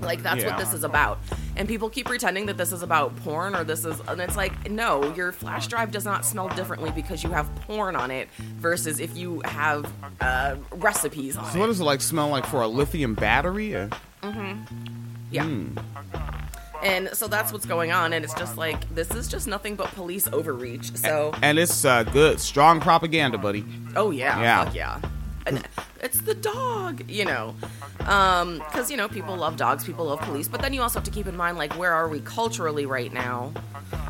Like 0.00 0.22
that's 0.22 0.42
Yeah. 0.42 0.50
what 0.50 0.58
this 0.58 0.72
is 0.72 0.84
about. 0.84 1.18
And 1.56 1.66
people 1.68 1.88
keep 1.88 2.06
pretending 2.06 2.46
that 2.46 2.56
this 2.56 2.72
is 2.72 2.82
about 2.82 3.14
porn 3.24 3.54
or 3.54 3.64
this 3.64 3.84
is 3.84 3.98
and 4.08 4.20
it's 4.20 4.36
like 4.36 4.70
no, 4.70 5.12
your 5.14 5.32
flash 5.32 5.66
drive 5.68 5.90
does 5.92 6.04
not 6.04 6.24
smell 6.24 6.48
differently 6.50 6.90
because 6.90 7.22
you 7.24 7.30
have 7.30 7.52
porn 7.62 7.96
on 7.96 8.10
it 8.10 8.28
versus 8.58 9.00
if 9.00 9.16
you 9.16 9.40
have 9.44 9.90
uh, 10.20 10.56
recipes 10.72 11.36
on 11.36 11.44
So 11.44 11.48
it. 11.50 11.52
So 11.54 11.60
what 11.60 11.66
does 11.66 11.80
it 11.80 11.84
like 11.84 12.00
smell 12.00 12.28
like 12.28 12.46
for 12.46 12.62
a 12.62 12.68
lithium 12.68 13.14
battery? 13.14 13.74
Or? 13.74 13.90
Yeah. 15.30 15.48
And 16.82 17.08
so 17.14 17.26
that's 17.26 17.52
what's 17.52 17.64
going 17.64 17.90
on, 17.90 18.12
and 18.12 18.22
it's 18.24 18.34
just 18.34 18.56
like 18.58 18.94
this 18.94 19.10
is 19.10 19.28
just 19.28 19.46
nothing 19.48 19.76
but 19.76 19.88
police 19.94 20.28
overreach. 20.28 20.94
So, 20.96 21.34
And 21.42 21.58
it's 21.58 21.84
uh, 21.86 22.02
good, 22.04 22.38
strong 22.38 22.80
propaganda, 22.80 23.38
buddy. 23.38 23.64
oh 23.96 24.10
yeah, 24.10 24.40
Yeah. 24.40 24.64
fuck 24.64 24.74
yeah, 24.74 25.00
and 25.46 25.66
it's 26.06 26.20
the 26.20 26.34
dog, 26.34 27.02
you 27.10 27.24
know, 27.24 27.52
um, 28.06 28.58
because 28.58 28.92
you 28.92 28.96
know 28.96 29.08
people 29.08 29.36
love 29.36 29.56
dogs, 29.56 29.84
people 29.84 30.04
love 30.04 30.20
police, 30.20 30.46
but 30.46 30.62
then 30.62 30.72
you 30.72 30.80
also 30.80 31.00
have 31.00 31.04
to 31.04 31.10
keep 31.10 31.26
in 31.26 31.36
mind 31.36 31.58
like 31.58 31.76
where 31.76 31.92
are 31.92 32.08
we 32.08 32.20
culturally 32.20 32.86
right 32.86 33.12
now, 33.12 33.52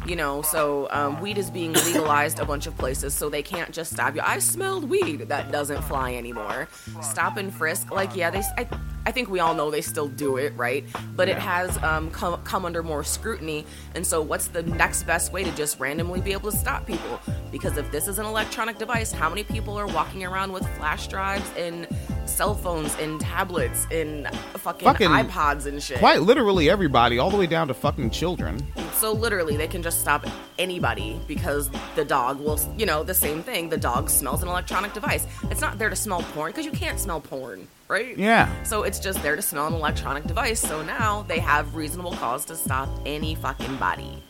you 0.09 0.17
know? 0.17 0.43
So 0.43 0.89
um, 0.91 1.21
weed 1.21 1.39
is 1.39 1.51
being 1.51 1.73
legalized 1.73 2.39
a 2.39 2.45
bunch 2.45 2.67
of 2.67 2.77
places, 2.77 3.15
so 3.15 3.29
they 3.29 3.43
can't 3.43 3.73
just 3.73 3.93
stop 3.93 4.15
you. 4.15 4.21
I 4.25 4.39
smelled 4.39 4.89
weed. 4.89 5.29
That 5.29 5.53
doesn't 5.53 5.83
fly 5.83 6.15
anymore. 6.15 6.69
Stop 7.03 7.37
and 7.37 7.53
frisk, 7.53 7.91
like 7.91 8.15
yeah, 8.17 8.31
they. 8.31 8.43
I, 8.57 8.69
I 9.07 9.13
think 9.13 9.31
we 9.31 9.39
all 9.39 9.55
know 9.55 9.71
they 9.71 9.83
still 9.83 10.09
do 10.09 10.37
it, 10.37 10.53
right? 10.57 10.85
But 11.15 11.29
it 11.29 11.39
has 11.39 11.81
um, 11.85 12.11
come, 12.11 12.43
come 12.43 12.65
under 12.65 12.83
more 12.83 13.05
scrutiny. 13.05 13.65
And 13.95 14.05
so, 14.05 14.21
what's 14.21 14.49
the 14.49 14.65
next 14.65 15.05
best 15.05 15.33
way 15.33 15.45
to 15.45 15.51
just 15.53 15.79
randomly 15.79 16.21
be 16.21 16.33
able 16.33 16.51
to 16.51 16.57
stop 16.57 16.87
people? 16.87 17.21
Because 17.53 17.77
if 17.77 17.89
this 17.93 18.09
is 18.09 18.19
an 18.19 18.27
electronic 18.27 18.79
device, 18.79 19.13
how 19.13 19.29
many 19.29 19.45
people 19.45 19.79
are 19.79 19.87
walking 19.87 20.25
around 20.25 20.53
with 20.53 20.67
flash 20.77 21.07
drives 21.07 21.49
and 21.57 21.87
cell 22.29 22.55
phones 22.55 22.95
and 22.97 23.21
tablets 23.21 23.87
and 23.91 24.27
fucking, 24.55 24.85
Fucking 24.85 25.09
iPods 25.09 25.67
and 25.67 25.83
shit? 25.83 25.99
Quite 25.99 26.23
literally 26.23 26.69
everybody, 26.69 27.19
all 27.19 27.31
the 27.31 27.37
way 27.37 27.47
down 27.47 27.69
to 27.69 27.75
fucking 27.75 28.11
children. 28.11 28.65
So 28.95 29.13
literally, 29.13 29.57
they 29.57 29.69
can 29.69 29.83
just 29.83 30.01
stop 30.01 30.27
anybody 30.59 31.21
because 31.27 31.71
the 31.95 32.05
dog 32.05 32.41
will, 32.41 32.59
you 32.79 32.87
know, 32.87 33.03
the 33.03 33.15
same 33.15 33.43
thing. 33.43 33.69
The 33.69 33.77
dog 33.77 34.09
smells 34.09 34.43
an 34.43 34.49
electronic 34.49 34.93
device. 34.93 35.27
It's 35.51 35.61
not 35.61 35.79
there 35.79 35.91
to 35.91 35.97
smell 35.97 36.23
porn 36.35 36.53
because 36.53 36.65
you 36.65 36.73
can't 36.73 36.99
smell 36.99 37.21
porn, 37.21 37.69
right? 37.89 38.17
Yeah. 38.17 38.51
So 38.65 38.83
it's 38.83 38.99
just 38.99 39.23
there 39.23 39.37
to 39.37 39.43
smell 39.43 39.67
an 39.67 39.75
electronic 39.75 40.25
device. 40.25 40.61
So 40.61 40.83
now 40.83 41.23
they 41.29 41.39
have 41.41 41.75
reasonable 41.75 42.13
cause 42.13 42.45
to 42.47 42.57
stop 42.57 42.89
any 43.05 43.35
fucking 43.35 43.77
body. 43.77 44.23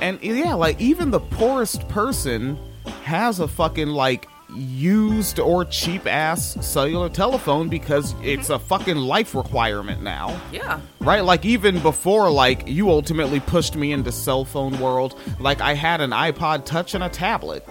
And 0.00 0.22
yeah, 0.22 0.54
like 0.54 0.80
even 0.80 1.10
the 1.10 1.20
poorest 1.20 1.88
person 1.88 2.58
has 3.02 3.40
a 3.40 3.48
fucking 3.48 3.88
like 3.88 4.26
used 4.54 5.38
or 5.38 5.64
cheap 5.64 6.06
ass 6.06 6.56
cellular 6.66 7.08
telephone 7.08 7.68
because 7.68 8.14
it's 8.22 8.50
a 8.50 8.58
fucking 8.58 8.96
life 8.96 9.34
requirement 9.34 10.02
now. 10.02 10.40
Yeah. 10.52 10.80
Right? 11.00 11.20
Like 11.20 11.44
even 11.44 11.80
before 11.80 12.30
like 12.30 12.66
you 12.66 12.90
ultimately 12.90 13.40
pushed 13.40 13.76
me 13.76 13.92
into 13.92 14.12
cell 14.12 14.44
phone 14.44 14.78
world, 14.80 15.18
like 15.38 15.60
I 15.60 15.74
had 15.74 16.00
an 16.00 16.10
iPod 16.10 16.64
touch 16.64 16.94
and 16.94 17.04
a 17.04 17.08
tablet. 17.08 17.66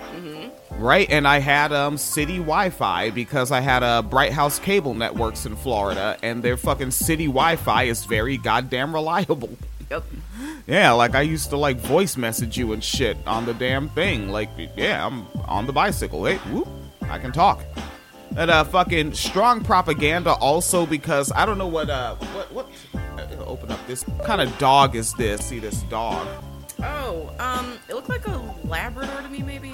Right? 0.72 1.10
And 1.10 1.28
I 1.28 1.40
had 1.40 1.74
um 1.74 1.98
city 1.98 2.38
Wi-Fi 2.38 3.10
because 3.12 3.52
I 3.52 3.62
had 3.62 3.82
a 3.82 3.86
uh, 3.88 4.02
Bright 4.04 4.32
House 4.32 4.60
cable 4.60 4.94
networks 4.94 5.46
in 5.46 5.56
Florida 5.56 6.18
and 6.22 6.44
their 6.44 6.58
fucking 6.58 6.92
city 6.92 7.26
Wi-Fi 7.26 7.84
is 7.84 8.06
very 8.06 8.38
goddamn 8.38 8.94
reliable. 8.94 9.50
Yep. 9.90 10.04
Yeah, 10.68 10.92
like 10.92 11.16
I 11.16 11.22
used 11.22 11.50
to 11.52 11.58
like 11.58 11.78
voice 11.78 12.18
message 12.18 12.58
you 12.58 12.74
and 12.74 12.84
shit 12.84 13.18
on 13.26 13.46
the 13.46 13.54
damn 13.54 13.90
thing. 13.90 14.30
Like, 14.30 14.50
yeah, 14.76 15.06
I'm 15.06 15.26
on 15.46 15.66
the 15.66 15.74
bicycle. 15.74 16.26
Hey, 16.26 16.38
whoop, 16.52 16.68
I 17.04 17.18
can 17.20 17.32
talk. 17.32 17.64
That 18.32 18.50
uh, 18.50 18.64
fucking 18.66 19.14
strong 19.14 19.64
propaganda. 19.64 20.34
Also, 20.34 20.86
because 20.86 21.32
I 21.32 21.46
don't 21.46 21.58
know 21.58 21.68
what 21.68 21.90
uh, 21.90 22.16
what 22.16 22.52
what. 22.54 22.70
uh, 22.94 23.24
Open 23.46 23.72
up 23.72 23.80
this 23.88 24.04
kind 24.26 24.42
of 24.42 24.56
dog 24.58 24.96
is 24.96 25.14
this? 25.14 25.46
See 25.46 25.60
this 25.60 25.82
dog? 25.84 26.28
Oh, 26.84 27.34
um, 27.40 27.78
it 27.90 27.94
looked 27.96 28.10
like 28.10 28.28
a 28.28 28.38
Labrador 28.66 29.22
to 29.22 29.30
me, 29.30 29.40
maybe. 29.42 29.74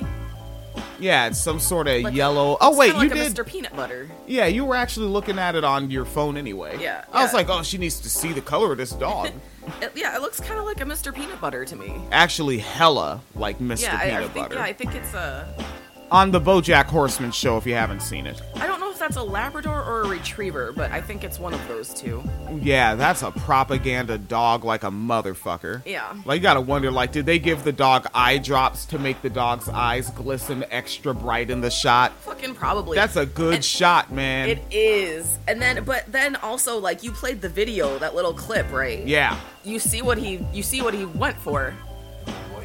Yeah, 1.00 1.27
it's 1.27 1.39
some 1.39 1.60
sort 1.60 1.88
of 1.88 2.01
Like- 2.03 2.13
yellow. 2.13 2.58
Oh 2.62 2.77
wait, 2.77 2.93
you 2.93 3.00
like 3.00 3.13
did. 3.13 3.34
Mr. 3.34 3.46
Peanut 3.46 3.75
Butter. 3.75 4.10
Yeah, 4.27 4.46
you 4.46 4.63
were 4.63 4.75
actually 4.75 5.08
looking 5.08 5.39
at 5.39 5.55
it 5.55 5.63
on 5.63 5.89
your 5.91 6.05
phone 6.05 6.38
anyway. 6.38 6.77
Yeah, 6.79 7.03
I 7.12 7.24
was 7.24 7.34
like, 7.34 7.50
oh, 7.50 7.63
she 7.63 7.77
needs 7.79 8.00
to 8.01 8.10
see 8.10 8.32
the 8.32 8.41
color 8.41 8.72
of 8.72 8.77
this 8.77 8.91
dog. 8.91 9.32
It, 9.82 9.91
yeah, 9.96 10.15
it 10.15 10.22
looks 10.22 10.39
kind 10.39 10.60
of 10.60 10.65
like 10.65 10.82
a 10.82 10.86
Mr. 10.86 11.13
Peanut 11.13 11.39
Butter 11.41 11.65
to 11.65 11.75
me. 11.75 11.96
actually, 12.12 12.58
hella 12.60 13.22
like 13.36 13.60
Mr. 13.60 13.84
Yeah, 13.84 13.96
I, 13.98 14.03
I 14.03 14.10
Peanut 14.10 14.32
think 14.32 14.46
Butter. 14.46 14.55
yeah, 14.55 14.63
I 14.63 14.74
think 14.74 14.96
it's 14.96 15.13
a. 15.13 15.65
on 16.12 16.32
the 16.32 16.39
BoJack 16.41 16.86
Horseman 16.86 17.32
show, 17.32 17.58
if 17.58 17.65
you 17.65 17.75
haven't 17.75 18.01
seen 18.01 18.27
it. 18.27 18.41
I 18.55 18.67
don't 18.67 18.79
that's 19.03 19.17
a 19.17 19.24
Labrador 19.24 19.83
or 19.83 20.03
a 20.03 20.07
Retriever, 20.07 20.72
but 20.72 20.89
I 20.91 21.01
think 21.01 21.25
it's 21.25 21.38
one 21.38 21.53
of 21.53 21.67
those 21.67 21.93
two. 21.93 22.24
Yeah, 22.62 22.95
that's 22.95 23.22
a 23.22 23.31
propaganda 23.31 24.17
dog 24.17 24.63
like 24.63 24.83
a 24.83 24.89
motherfucker. 24.89 25.81
Yeah. 25.86 26.15
Like, 26.24 26.38
you 26.38 26.43
gotta 26.43 26.62
wonder, 26.62 26.89
like, 26.89 27.12
did 27.12 27.25
they 27.25 27.38
give 27.38 27.65
the 27.65 27.74
dog 27.74 28.07
eye 28.13 28.38
drops 28.38 28.86
to 28.88 29.00
make 29.00 29.22
the 29.22 29.29
dog's 29.29 29.67
eyes 29.67 30.10
glisten 30.12 30.63
extra 30.72 31.13
bright 31.13 31.50
in 31.50 31.60
the 31.60 31.69
shot? 31.69 32.13
Fucking 32.22 32.55
probably. 32.55 32.95
That's 32.95 33.17
a 33.17 33.25
good 33.25 33.55
And 33.55 33.65
shot, 33.65 34.10
man. 34.10 34.48
It 34.48 34.62
is, 34.72 35.38
and 35.50 35.62
then 35.62 35.83
but 35.83 36.10
then 36.10 36.38
also 36.38 36.77
like 36.77 37.03
you 37.03 37.12
played 37.12 37.41
the 37.41 37.50
video, 37.50 38.00
that 38.00 38.15
little 38.15 38.33
clip, 38.33 38.72
right? 38.72 39.05
yeah. 39.05 39.38
You 39.65 39.79
see 39.79 40.01
what 40.01 40.17
he 40.17 40.45
you 40.53 40.63
see 40.63 40.81
what 40.81 40.93
he 40.93 41.03
went 41.03 41.38
for. 41.38 41.74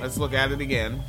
Let's 0.00 0.18
look 0.18 0.34
at 0.34 0.52
it 0.52 0.60
again. 0.60 1.02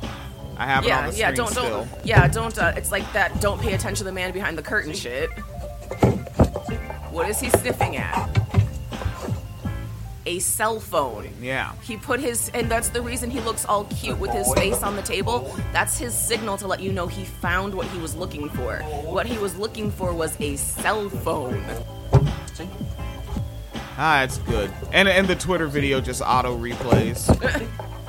I 0.60 0.66
have 0.66 0.84
it 0.84 0.90
on 0.92 1.04
Yeah, 1.06 1.10
the 1.10 1.16
yeah. 1.16 1.30
Don't 1.32 1.48
still. 1.50 1.64
don't. 1.70 1.88
Yeah, 2.04 2.28
don't. 2.28 2.58
Uh, 2.58 2.74
it's 2.76 2.92
like 2.92 3.10
that. 3.14 3.40
Don't 3.40 3.58
pay 3.62 3.72
attention 3.72 3.96
to 3.96 4.04
the 4.04 4.12
man 4.12 4.30
behind 4.30 4.58
the 4.58 4.62
curtain. 4.62 4.92
Shit. 4.92 5.30
What 7.10 7.30
is 7.30 7.40
he 7.40 7.48
sniffing 7.48 7.96
at? 7.96 8.28
A 10.26 10.38
cell 10.38 10.78
phone. 10.78 11.30
Yeah. 11.40 11.72
He 11.82 11.96
put 11.96 12.20
his, 12.20 12.50
and 12.52 12.70
that's 12.70 12.90
the 12.90 13.00
reason 13.00 13.30
he 13.30 13.40
looks 13.40 13.64
all 13.64 13.84
cute 13.86 14.18
with 14.18 14.32
his 14.32 14.52
face 14.52 14.82
on 14.82 14.96
the 14.96 15.02
table. 15.02 15.50
That's 15.72 15.96
his 15.96 16.14
signal 16.14 16.58
to 16.58 16.66
let 16.66 16.80
you 16.80 16.92
know 16.92 17.06
he 17.06 17.24
found 17.24 17.74
what 17.74 17.86
he 17.86 17.98
was 17.98 18.14
looking 18.14 18.50
for. 18.50 18.76
What 19.06 19.24
he 19.26 19.38
was 19.38 19.56
looking 19.56 19.90
for 19.90 20.12
was 20.12 20.38
a 20.40 20.56
cell 20.56 21.08
phone. 21.08 21.64
Ah, 23.96 24.22
it's 24.24 24.36
good. 24.38 24.70
And 24.92 25.08
and 25.08 25.26
the 25.26 25.36
Twitter 25.36 25.66
video 25.66 26.02
just 26.02 26.20
auto 26.20 26.54
replays. 26.56 27.26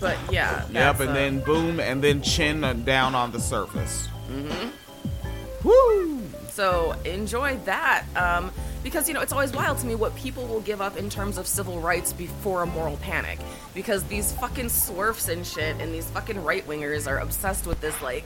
But 0.00 0.16
yeah. 0.30 0.64
yep, 0.70 1.00
and 1.00 1.10
uh, 1.10 1.12
then 1.12 1.40
boom, 1.40 1.80
and 1.80 2.02
then 2.02 2.22
chin 2.22 2.60
down 2.84 3.14
on 3.14 3.32
the 3.32 3.40
surface. 3.40 4.08
Mm-hmm. 4.30 5.68
Woo! 5.68 6.22
So 6.50 6.92
enjoy 7.04 7.56
that. 7.64 8.04
Um, 8.16 8.52
because, 8.82 9.08
you 9.08 9.14
know, 9.14 9.20
it's 9.20 9.32
always 9.32 9.52
wild 9.52 9.78
to 9.78 9.86
me 9.86 9.94
what 9.96 10.14
people 10.16 10.46
will 10.46 10.60
give 10.60 10.80
up 10.80 10.96
in 10.96 11.10
terms 11.10 11.36
of 11.36 11.46
civil 11.46 11.80
rights 11.80 12.12
before 12.12 12.62
a 12.62 12.66
moral 12.66 12.96
panic. 12.98 13.38
Because 13.74 14.04
these 14.04 14.32
fucking 14.32 14.68
swerfs 14.68 15.28
and 15.28 15.46
shit 15.46 15.76
and 15.80 15.92
these 15.92 16.08
fucking 16.10 16.42
right 16.42 16.66
wingers 16.66 17.08
are 17.08 17.18
obsessed 17.18 17.66
with 17.66 17.80
this, 17.80 18.00
like, 18.02 18.24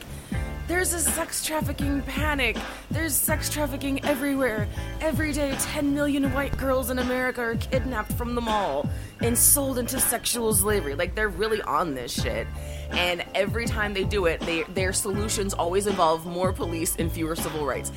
there's 0.72 0.94
a 0.94 1.00
sex 1.00 1.44
trafficking 1.44 2.00
panic. 2.00 2.56
There's 2.90 3.14
sex 3.14 3.50
trafficking 3.50 4.02
everywhere. 4.06 4.66
Every 5.02 5.30
day, 5.30 5.54
10 5.58 5.94
million 5.94 6.32
white 6.32 6.56
girls 6.56 6.88
in 6.88 6.98
America 6.98 7.42
are 7.42 7.56
kidnapped 7.56 8.12
from 8.12 8.34
the 8.34 8.40
mall 8.40 8.88
and 9.20 9.36
sold 9.36 9.78
into 9.78 10.00
sexual 10.00 10.54
slavery. 10.54 10.94
Like, 10.94 11.14
they're 11.14 11.28
really 11.28 11.60
on 11.60 11.94
this 11.94 12.10
shit. 12.10 12.46
And 12.90 13.22
every 13.34 13.66
time 13.66 13.92
they 13.92 14.04
do 14.04 14.24
it, 14.24 14.40
they, 14.40 14.62
their 14.62 14.94
solutions 14.94 15.52
always 15.52 15.86
involve 15.86 16.24
more 16.24 16.54
police 16.54 16.96
and 16.96 17.12
fewer 17.12 17.36
civil 17.36 17.66
rights. 17.66 17.92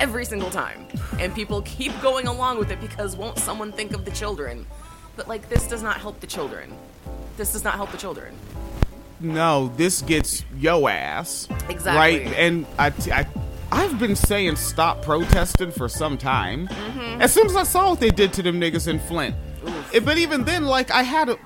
every 0.00 0.24
single 0.24 0.50
time. 0.50 0.88
And 1.20 1.32
people 1.32 1.62
keep 1.62 1.92
going 2.02 2.26
along 2.26 2.58
with 2.58 2.72
it 2.72 2.80
because 2.80 3.16
won't 3.16 3.38
someone 3.38 3.70
think 3.70 3.92
of 3.92 4.04
the 4.04 4.10
children? 4.10 4.66
But 5.14 5.28
like 5.28 5.48
this 5.48 5.68
does 5.68 5.82
not 5.82 5.98
help 5.98 6.18
the 6.18 6.26
children. 6.26 6.76
This 7.36 7.52
does 7.52 7.62
not 7.62 7.74
help 7.74 7.92
the 7.92 7.98
children. 7.98 8.34
No, 9.20 9.68
this 9.76 10.02
gets 10.02 10.44
yo 10.56 10.88
ass. 10.88 11.48
Exactly. 11.68 11.92
Right? 11.96 12.26
And 12.34 12.66
I, 12.78 12.92
I, 13.12 13.26
I've 13.72 13.98
been 13.98 14.16
saying 14.16 14.56
stop 14.56 15.02
protesting 15.02 15.70
for 15.72 15.88
some 15.88 16.18
time. 16.18 16.68
Mm-hmm. 16.68 17.22
As 17.22 17.32
soon 17.32 17.46
as 17.46 17.56
I 17.56 17.62
saw 17.62 17.90
what 17.90 18.00
they 18.00 18.10
did 18.10 18.32
to 18.34 18.42
them 18.42 18.60
niggas 18.60 18.88
in 18.88 18.98
Flint. 19.00 19.34
Eh, 19.92 20.00
But 20.00 20.18
even 20.18 20.44
then, 20.44 20.64
like, 20.64 20.90
I 20.90 21.02
had 21.02 21.28
a. 21.30 21.38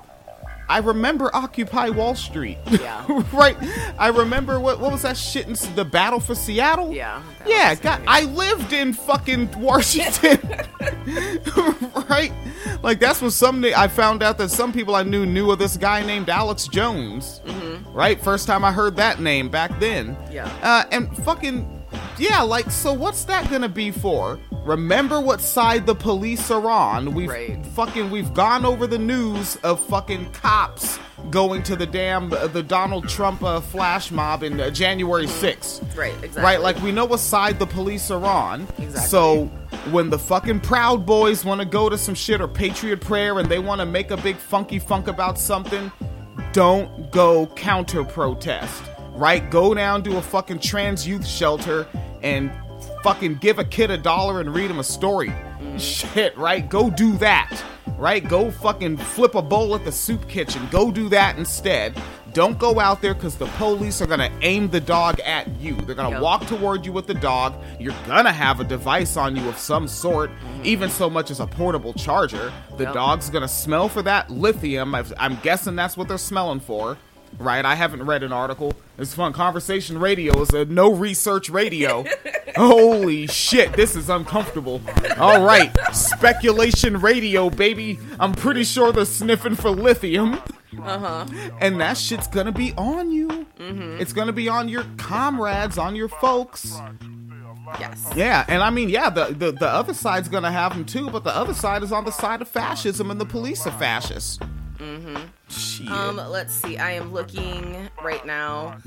I 0.71 0.77
remember 0.77 1.29
Occupy 1.35 1.89
Wall 1.89 2.15
Street. 2.15 2.57
Yeah. 2.69 3.05
right. 3.33 3.57
I 3.99 4.07
remember 4.07 4.57
what 4.57 4.79
what 4.79 4.89
was 4.89 5.01
that 5.01 5.17
shit 5.17 5.45
in 5.45 5.75
the 5.75 5.83
Battle 5.83 6.21
for 6.21 6.33
Seattle? 6.33 6.93
Yeah. 6.93 7.21
Yeah, 7.45 7.75
God. 7.75 8.01
I 8.07 8.21
lived 8.21 8.71
in 8.71 8.93
fucking 8.93 9.59
Washington. 9.59 10.39
right? 12.09 12.31
Like 12.81 13.01
that's 13.01 13.21
what 13.21 13.33
some 13.33 13.65
I 13.65 13.89
found 13.89 14.23
out 14.23 14.37
that 14.37 14.49
some 14.49 14.71
people 14.71 14.95
I 14.95 15.03
knew 15.03 15.25
knew 15.25 15.51
of 15.51 15.59
this 15.59 15.75
guy 15.75 16.05
named 16.05 16.29
Alex 16.29 16.69
Jones. 16.69 17.41
Right? 17.87 18.21
First 18.23 18.47
time 18.47 18.63
I 18.63 18.71
heard 18.71 18.95
that 18.95 19.19
name 19.19 19.49
back 19.49 19.77
then. 19.77 20.15
Mm-hmm. 20.15 20.31
Yeah. 20.31 20.53
Uh, 20.61 20.85
and 20.91 21.17
fucking 21.25 21.80
yeah, 22.17 22.41
like 22.41 22.69
so 22.71 22.93
what's 22.93 23.25
that 23.25 23.49
to 23.49 23.69
be 23.69 23.91
for? 23.91 24.39
Remember 24.63 25.19
what 25.19 25.41
side 25.41 25.85
the 25.85 25.95
police 25.95 26.51
are 26.51 26.69
on. 26.69 27.13
We've 27.13 27.29
Right. 27.29 27.65
fucking 27.67 28.11
we've 28.11 28.33
gone 28.33 28.65
over 28.65 28.85
the 28.87 28.99
news 28.99 29.55
of 29.57 29.79
fucking 29.87 30.31
cops 30.33 30.99
going 31.29 31.63
to 31.63 31.75
the 31.75 31.85
damn 31.85 32.31
uh, 32.33 32.47
the 32.47 32.63
Donald 32.63 33.07
Trump 33.07 33.43
uh, 33.43 33.59
flash 33.59 34.11
mob 34.11 34.43
in 34.43 34.59
uh, 34.59 34.69
January 34.69 35.25
6th. 35.25 35.95
Right, 35.95 36.13
exactly. 36.15 36.41
Right, 36.43 36.61
like 36.61 36.81
we 36.81 36.91
know 36.91 37.05
what 37.05 37.19
side 37.19 37.59
the 37.59 37.67
police 37.67 38.09
are 38.11 38.25
on. 38.25 38.67
Exactly. 38.77 39.09
So 39.09 39.45
when 39.91 40.09
the 40.09 40.19
fucking 40.19 40.59
Proud 40.61 41.05
Boys 41.05 41.45
want 41.45 41.59
to 41.61 41.65
go 41.65 41.89
to 41.89 41.97
some 41.97 42.15
shit 42.15 42.41
or 42.41 42.47
Patriot 42.47 43.01
Prayer 43.01 43.39
and 43.39 43.47
they 43.49 43.59
want 43.59 43.81
to 43.81 43.85
make 43.85 44.11
a 44.11 44.17
big 44.17 44.35
funky 44.35 44.79
funk 44.79 45.07
about 45.07 45.39
something, 45.39 45.91
don't 46.53 47.11
go 47.11 47.47
counter 47.55 48.03
protest. 48.03 48.83
Right? 49.21 49.51
Go 49.51 49.75
down 49.75 50.01
to 50.05 50.17
a 50.17 50.21
fucking 50.23 50.61
trans 50.61 51.07
youth 51.07 51.27
shelter 51.27 51.85
and 52.23 52.51
fucking 53.03 53.35
give 53.35 53.59
a 53.59 53.63
kid 53.63 53.91
a 53.91 53.97
dollar 53.99 54.41
and 54.41 54.51
read 54.51 54.71
him 54.71 54.79
a 54.79 54.83
story. 54.83 55.31
Shit, 55.77 56.35
right? 56.35 56.67
Go 56.67 56.89
do 56.89 57.15
that. 57.17 57.63
Right? 57.99 58.27
Go 58.27 58.49
fucking 58.49 58.97
flip 58.97 59.35
a 59.35 59.41
bowl 59.43 59.75
at 59.75 59.85
the 59.85 59.91
soup 59.91 60.27
kitchen. 60.27 60.67
Go 60.71 60.89
do 60.89 61.07
that 61.09 61.37
instead. 61.37 61.93
Don't 62.33 62.57
go 62.57 62.79
out 62.79 63.03
there 63.03 63.13
because 63.13 63.35
the 63.35 63.45
police 63.57 64.01
are 64.01 64.07
gonna 64.07 64.31
aim 64.41 64.69
the 64.69 64.79
dog 64.79 65.19
at 65.19 65.47
you. 65.59 65.75
They're 65.75 65.93
gonna 65.93 66.15
Yep. 66.15 66.21
walk 66.21 66.47
toward 66.47 66.83
you 66.83 66.91
with 66.91 67.05
the 67.05 67.13
dog. 67.13 67.53
You're 67.79 67.93
gonna 68.07 68.33
have 68.33 68.59
a 68.59 68.63
device 68.63 69.17
on 69.17 69.35
you 69.35 69.47
of 69.47 69.55
some 69.55 69.87
sort, 69.87 70.31
mm-hmm. 70.31 70.61
even 70.63 70.89
so 70.89 71.11
much 71.11 71.29
as 71.29 71.39
a 71.39 71.45
portable 71.45 71.93
charger. 71.93 72.51
The 72.77 72.85
Yep. 72.85 72.93
dog's 72.95 73.29
gonna 73.29 73.47
smell 73.47 73.87
for 73.87 74.01
that 74.01 74.31
lithium. 74.31 74.95
I've, 74.95 75.13
I'm 75.19 75.37
guessing 75.43 75.75
that's 75.75 75.95
what 75.95 76.07
they're 76.07 76.17
smelling 76.17 76.59
for. 76.61 76.97
Right? 77.39 77.65
I 77.65 77.75
haven't 77.75 78.03
read 78.05 78.23
an 78.23 78.31
article. 78.31 78.73
It's 78.97 79.13
fun. 79.15 79.33
Conversation 79.33 79.97
radio 79.99 80.39
is 80.41 80.49
a 80.51 80.65
no 80.65 80.93
research 80.93 81.49
radio. 81.49 82.05
Holy 82.55 83.27
shit, 83.27 83.73
this 83.73 83.95
is 83.95 84.09
uncomfortable. 84.09 84.81
All 85.17 85.43
right, 85.43 85.71
speculation 85.93 86.97
radio, 86.99 87.49
baby. 87.49 87.97
I'm 88.19 88.33
pretty 88.33 88.63
sure 88.63 88.91
they're 88.91 89.05
sniffing 89.05 89.55
for 89.55 89.69
lithium. 89.69 90.33
Uh-huh. 90.79 91.25
And 91.59 91.79
that 91.81 91.97
shit's 91.97 92.27
gonna 92.27 92.51
be 92.51 92.73
on 92.77 93.11
you. 93.11 93.47
It's 93.57 94.13
gonna 94.13 94.33
be 94.33 94.49
on 94.49 94.67
your 94.69 94.83
comrades, 94.97 95.77
on 95.77 95.95
your 95.95 96.09
folks. 96.09 96.79
yes. 97.79 98.11
Yeah, 98.15 98.45
and 98.47 98.61
I 98.61 98.69
mean, 98.69 98.89
yeah, 98.89 99.09
the, 99.09 99.25
the, 99.27 99.51
the 99.53 99.67
other 99.67 99.93
side's 99.93 100.27
gonna 100.27 100.51
have 100.51 100.73
them 100.73 100.85
too, 100.85 101.09
but 101.09 101.23
the 101.23 101.35
other 101.35 101.53
side 101.53 101.83
is 101.83 101.91
on 101.91 102.05
the 102.05 102.11
side 102.11 102.41
of 102.41 102.47
fascism 102.49 103.09
and 103.11 103.19
the 103.19 103.25
police 103.25 103.65
are 103.65 103.71
fascists. 103.71 104.39
Mm-hmm. 104.81 105.93
Um, 105.93 106.17
let's 106.17 106.53
see. 106.53 106.77
I 106.77 106.93
am 106.93 107.13
looking 107.13 107.87
right 108.03 108.25
now. 108.25 108.77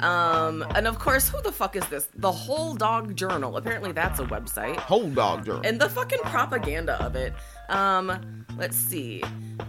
Um, 0.00 0.64
and 0.74 0.88
of 0.88 0.98
course, 0.98 1.28
who 1.28 1.40
the 1.42 1.52
fuck 1.52 1.76
is 1.76 1.86
this? 1.86 2.08
The 2.16 2.32
Whole 2.32 2.74
Dog 2.74 3.14
Journal. 3.14 3.56
Apparently, 3.56 3.92
that's 3.92 4.18
a 4.18 4.24
website. 4.24 4.76
Whole 4.76 5.08
dog 5.08 5.46
Journal. 5.46 5.62
And 5.64 5.80
the 5.80 5.88
fucking 5.88 6.18
propaganda 6.24 7.00
of 7.02 7.14
it. 7.14 7.32
Um, 7.68 8.44
let's 8.56 8.76
see. 8.76 9.22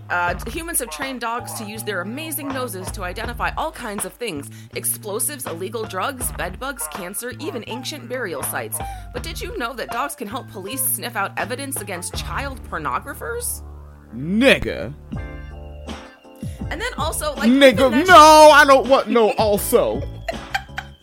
Uh, 0.10 0.34
humans 0.50 0.80
have 0.80 0.90
trained 0.90 1.22
dogs 1.22 1.54
to 1.54 1.64
use 1.64 1.84
their 1.84 2.02
amazing 2.02 2.48
noses 2.48 2.90
to 2.92 3.04
identify 3.04 3.52
all 3.56 3.72
kinds 3.72 4.04
of 4.04 4.14
things 4.14 4.50
explosives, 4.76 5.46
illegal 5.46 5.84
drugs, 5.84 6.32
bedbugs, 6.34 6.88
cancer, 6.92 7.34
even 7.40 7.64
ancient 7.68 8.10
burial 8.10 8.42
sites. 8.42 8.80
But 9.14 9.22
did 9.22 9.40
you 9.40 9.56
know 9.58 9.74
that 9.74 9.92
dogs 9.92 10.16
can 10.16 10.28
help 10.28 10.50
police 10.50 10.84
sniff 10.84 11.16
out 11.16 11.38
evidence 11.38 11.80
against 11.80 12.16
child 12.16 12.60
pornographers? 12.70 13.62
Nigga. 14.16 14.94
And 16.72 16.82
then 16.82 16.94
also, 16.98 17.34
like, 17.36 17.50
Nigga, 17.50 18.06
no, 18.08 18.50
I 18.52 18.66
don't 18.66 18.88
want 18.88 19.08
no 19.08 19.32
also. 19.32 20.02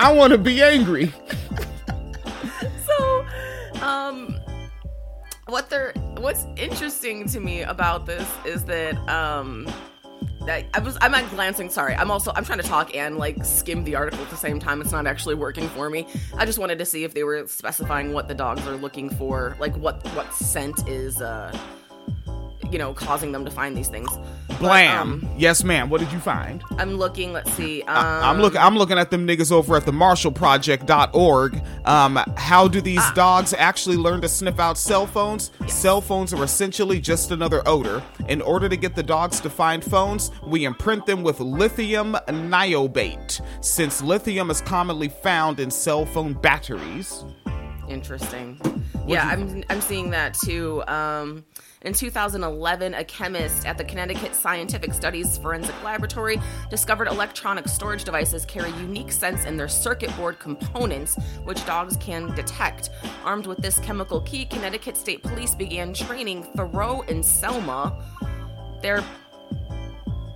I 0.01 0.13
want 0.13 0.33
to 0.33 0.39
be 0.39 0.63
angry. 0.63 1.13
so 2.87 3.27
um 3.83 4.37
what 5.47 5.71
they're 5.71 5.93
what's 6.19 6.47
interesting 6.57 7.29
to 7.29 7.41
me 7.41 7.63
about 7.63 8.07
this 8.07 8.29
is 8.45 8.65
that 8.65 8.97
um 9.09 9.67
that 10.47 10.65
I 10.75 10.81
was 10.81 10.97
I'm 11.01 11.13
not 11.13 11.29
glancing 11.31 11.69
sorry 11.71 11.95
I'm 11.95 12.11
also 12.11 12.33
I'm 12.35 12.45
trying 12.45 12.61
to 12.61 12.67
talk 12.67 12.95
and 12.97 13.17
like 13.17 13.45
skim 13.45 13.85
the 13.85 13.95
article 13.95 14.23
at 14.23 14.31
the 14.31 14.37
same 14.37 14.59
time 14.59 14.81
it's 14.81 14.93
not 14.93 15.07
actually 15.07 15.35
working 15.37 15.69
for 15.69 15.89
me 15.91 16.07
I 16.37 16.47
just 16.47 16.59
wanted 16.59 16.79
to 16.79 16.85
see 16.85 17.05
if 17.05 17.15
they 17.15 17.23
were 17.23 17.47
specifying 17.47 18.13
what 18.13 18.29
the 18.29 18.35
dogs 18.35 18.67
are 18.67 18.77
looking 18.77 19.09
for 19.11 19.57
like 19.61 19.77
what 19.77 20.05
what 20.15 20.33
scent 20.35 20.89
is 20.89 21.21
uh 21.21 21.57
you 22.71 22.79
know 22.79 22.95
causing 22.95 23.33
them 23.33 23.45
to 23.45 23.51
find 23.51 23.77
these 23.77 23.89
things 23.89 24.09
But, 24.49 24.59
Blam. 24.59 24.99
um, 25.25 25.31
yes, 25.37 25.65
ma'am. 25.65 25.91
What 25.91 26.01
did 26.01 26.13
you 26.13 26.19
find? 26.21 26.63
I'm 26.79 26.95
looking 26.97 27.33
let's 27.33 27.53
see 27.53 27.83
um, 27.83 27.97
I- 27.97 28.31
I'm 28.31 28.41
looking. 28.41 28.59
I'm 28.61 28.77
looking 28.77 28.99
at 28.99 29.11
them 29.11 29.27
niggas 29.27 29.51
over 29.53 29.77
at 29.77 29.85
the 29.85 29.93
MarshallProject.org. 29.93 31.63
Um, 31.85 32.17
how 32.37 32.69
do 32.69 32.81
these 32.81 33.01
Ah. 33.01 33.13
dogs 33.15 33.55
actually 33.55 33.97
learn 33.97 34.21
to 34.23 34.29
sniff 34.29 34.61
out 34.61 34.79
cell 34.79 35.07
phones? 35.07 35.51
Cell 35.67 36.01
phones 36.01 36.33
are 36.33 36.43
essentially 36.45 37.01
just 37.01 37.31
another 37.31 37.63
odor. 37.67 38.03
In 38.29 38.41
order 38.41 38.69
to 38.69 38.77
get 38.77 38.95
the 38.95 39.03
dogs 39.03 39.41
to 39.41 39.51
find 39.51 39.83
phones, 39.85 40.31
we 40.47 40.65
imprint 40.65 41.07
them 41.07 41.23
with 41.23 41.41
lithium 41.41 42.17
niobate, 42.29 43.41
since 43.61 44.03
lithium 44.03 44.51
is 44.51 44.61
commonly 44.61 45.09
found 45.09 45.61
in 45.61 45.71
cell 45.71 46.07
phone 46.07 46.35
batteries. 46.35 47.25
Interesting. 47.89 48.59
yeah, 49.07 49.27
I'm 49.27 49.65
I'm 49.69 49.81
seeing 49.81 50.11
that 50.11 50.35
too. 50.35 50.83
Um, 50.87 51.45
in 51.85 51.93
2011, 51.93 52.95
a 52.95 53.05
chemist 53.05 53.67
at 53.67 53.77
the 53.77 53.85
Connecticut 53.85 54.35
Scientific 54.35 54.95
Studies 54.95 55.37
Forensic 55.39 55.75
Laboratory 55.83 56.41
discovered 56.71 57.09
electronic 57.09 57.69
storage 57.69 58.05
devices 58.05 58.45
carry 58.45 58.71
unique 58.73 59.11
scents 59.11 59.45
in 59.45 59.57
their 59.57 59.69
circuit 59.69 60.15
board 60.17 60.39
components, 60.39 61.17
which 61.45 61.65
dogs 61.67 61.97
can 61.97 62.35
detect. 62.35 62.91
Armed 63.25 63.47
with 63.47 63.59
this 63.59 63.79
chemical 63.81 64.21
key, 64.21 64.45
Connecticut 64.45 64.97
State 64.97 65.23
Police 65.23 65.55
began 65.55 65.93
training 65.93 66.45
Thoreau 66.57 67.03
and 67.09 67.25
Selma. 67.25 68.01
They're 68.81 69.05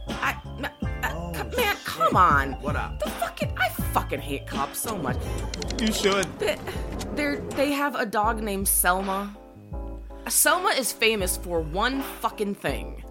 I, 0.09 0.37
ma- 0.59 0.69
uh, 1.03 1.45
man, 1.57 1.77
come 1.85 2.17
on. 2.17 2.53
What 2.55 2.77
up? 2.77 2.99
The 2.99 3.11
fucking 3.11 3.57
I 3.59 3.69
fucking 3.69 4.21
hate 4.21 4.47
cops 4.47 4.81
so 4.81 4.97
much. 4.97 5.17
You 5.81 5.93
should. 5.93 6.27
They 6.39 7.37
they 7.55 7.73
have 7.73 7.95
a 7.95 8.07
dog 8.07 8.43
named 8.43 8.69
Selma. 8.69 9.37
Selma 10.29 10.71
is 10.71 10.93
famous 10.93 11.37
for 11.37 11.61
one 11.61 12.03
fucking 12.21 12.55
thing. 12.57 13.03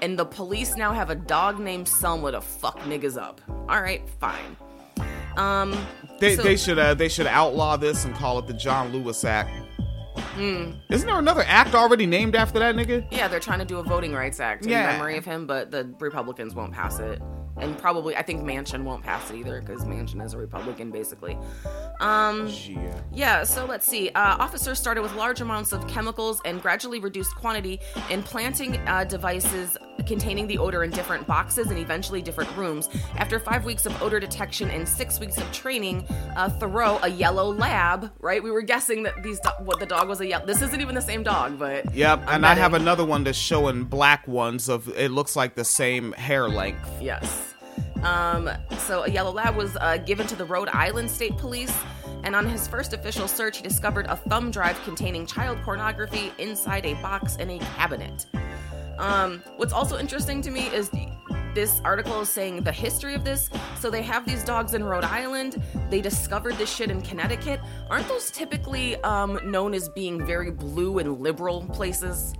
And 0.00 0.18
the 0.18 0.24
police 0.24 0.76
now 0.76 0.92
have 0.92 1.10
a 1.10 1.14
dog 1.14 1.58
named 1.58 1.88
Selma 1.88 2.32
to 2.32 2.40
fuck 2.40 2.78
niggas 2.80 3.20
up. 3.20 3.40
Alright, 3.68 4.08
fine. 4.20 4.56
Um 5.36 5.74
They, 6.20 6.36
so- 6.36 6.42
they 6.42 6.56
should 6.56 6.78
uh, 6.78 6.94
they 6.94 7.08
should 7.08 7.26
outlaw 7.26 7.76
this 7.76 8.04
and 8.04 8.14
call 8.14 8.38
it 8.38 8.46
the 8.46 8.52
John 8.54 8.92
Lewis 8.92 9.24
Act. 9.24 9.50
Hmm. 10.34 10.72
Isn't 10.90 11.06
there 11.06 11.18
another 11.18 11.42
act 11.46 11.74
already 11.74 12.06
named 12.06 12.36
after 12.36 12.58
that 12.58 12.74
nigga? 12.74 13.06
Yeah, 13.10 13.28
they're 13.28 13.40
trying 13.40 13.58
to 13.60 13.64
do 13.64 13.78
a 13.78 13.82
voting 13.82 14.12
rights 14.12 14.40
act 14.40 14.64
in 14.64 14.70
Yeah. 14.70 14.92
memory 14.92 15.16
of 15.16 15.24
him, 15.24 15.46
but 15.46 15.70
the 15.70 15.94
Republicans 16.00 16.54
won't 16.54 16.72
pass 16.72 16.98
it. 16.98 17.20
And 17.58 17.76
probably 17.78 18.16
I 18.16 18.22
think 18.22 18.42
Manchin 18.42 18.82
won't 18.82 19.02
pass 19.02 19.30
it 19.30 19.36
either, 19.36 19.60
because 19.60 19.84
Manchin 19.84 20.24
is 20.24 20.32
a 20.34 20.38
Republican 20.38 20.90
basically. 20.90 21.36
Um 22.00 22.48
Yeah. 22.48 23.00
Yeah, 23.12 23.44
so 23.44 23.64
let's 23.66 23.86
see. 23.86 24.08
Uh, 24.10 24.36
officers 24.38 24.78
started 24.78 25.02
with 25.02 25.14
large 25.14 25.40
amounts 25.40 25.72
of 25.72 25.86
chemicals 25.86 26.40
and 26.44 26.60
gradually 26.62 26.98
reduced 26.98 27.34
quantity 27.36 27.78
in 28.10 28.22
planting 28.22 28.76
uh, 28.88 29.04
devices 29.04 29.76
containing 30.06 30.46
the 30.46 30.58
odor 30.58 30.82
in 30.82 30.90
different 30.90 31.26
boxes 31.26 31.68
and 31.68 31.78
eventually 31.78 32.22
different 32.22 32.54
rooms. 32.56 32.88
After 33.16 33.38
five 33.38 33.64
weeks 33.64 33.86
of 33.86 34.02
odor 34.02 34.18
detection 34.18 34.70
and 34.70 34.88
six 34.88 35.20
weeks 35.20 35.36
of 35.38 35.50
training, 35.52 36.06
uh, 36.34 36.48
Thoreau, 36.48 36.98
a 37.02 37.08
yellow 37.08 37.52
lab, 37.52 38.10
right? 38.20 38.42
We 38.42 38.50
were 38.50 38.62
guessing 38.62 39.02
that 39.04 39.22
these 39.22 39.38
do- 39.40 39.50
what 39.64 39.78
the 39.78 39.86
dog 39.86 40.08
was 40.08 40.20
a 40.20 40.26
yellow. 40.26 40.46
This 40.46 40.62
isn't 40.62 40.80
even 40.80 40.94
the 40.94 41.02
same 41.02 41.22
dog, 41.22 41.58
but 41.58 41.94
Yep, 41.94 42.22
I'm 42.26 42.36
and 42.36 42.46
I 42.46 42.54
have 42.54 42.74
another 42.74 43.04
one 43.04 43.22
that's 43.24 43.38
showing 43.38 43.84
black 43.84 44.26
ones 44.26 44.68
of 44.68 44.88
it 44.96 45.10
looks 45.10 45.36
like 45.36 45.54
the 45.54 45.64
same 45.64 46.12
hair 46.12 46.48
length. 46.48 46.88
Yes. 47.00 47.41
Um, 48.02 48.50
so 48.78 49.04
a 49.04 49.10
yellow 49.10 49.32
lab 49.32 49.56
was 49.56 49.76
uh, 49.80 49.98
given 49.98 50.26
to 50.26 50.36
the 50.36 50.44
Rhode 50.44 50.68
Island 50.68 51.10
State 51.10 51.36
Police, 51.36 51.76
and 52.24 52.34
on 52.34 52.46
his 52.46 52.66
first 52.68 52.92
official 52.92 53.28
search, 53.28 53.58
he 53.58 53.62
discovered 53.62 54.06
a 54.06 54.16
thumb 54.16 54.50
drive 54.50 54.82
containing 54.84 55.26
child 55.26 55.58
pornography 55.62 56.32
inside 56.38 56.86
a 56.86 56.94
box 56.94 57.36
in 57.36 57.50
a 57.50 57.58
cabinet. 57.58 58.26
Um, 58.98 59.42
what's 59.56 59.72
also 59.72 59.98
interesting 59.98 60.42
to 60.42 60.50
me 60.50 60.66
is 60.68 60.90
this 61.54 61.82
article 61.84 62.22
is 62.22 62.30
saying 62.30 62.62
the 62.62 62.72
history 62.72 63.14
of 63.14 63.24
this. 63.24 63.50
So 63.78 63.90
they 63.90 64.02
have 64.02 64.26
these 64.26 64.42
dogs 64.42 64.74
in 64.74 64.82
Rhode 64.82 65.04
Island. 65.04 65.62
They 65.90 66.00
discovered 66.00 66.54
this 66.54 66.74
shit 66.74 66.90
in 66.90 67.02
Connecticut. 67.02 67.60
Aren't 67.90 68.08
those 68.08 68.30
typically 68.30 68.96
um, 69.02 69.38
known 69.44 69.74
as 69.74 69.88
being 69.90 70.24
very 70.24 70.50
blue 70.50 70.98
and 70.98 71.20
liberal 71.20 71.66
places? 71.66 72.32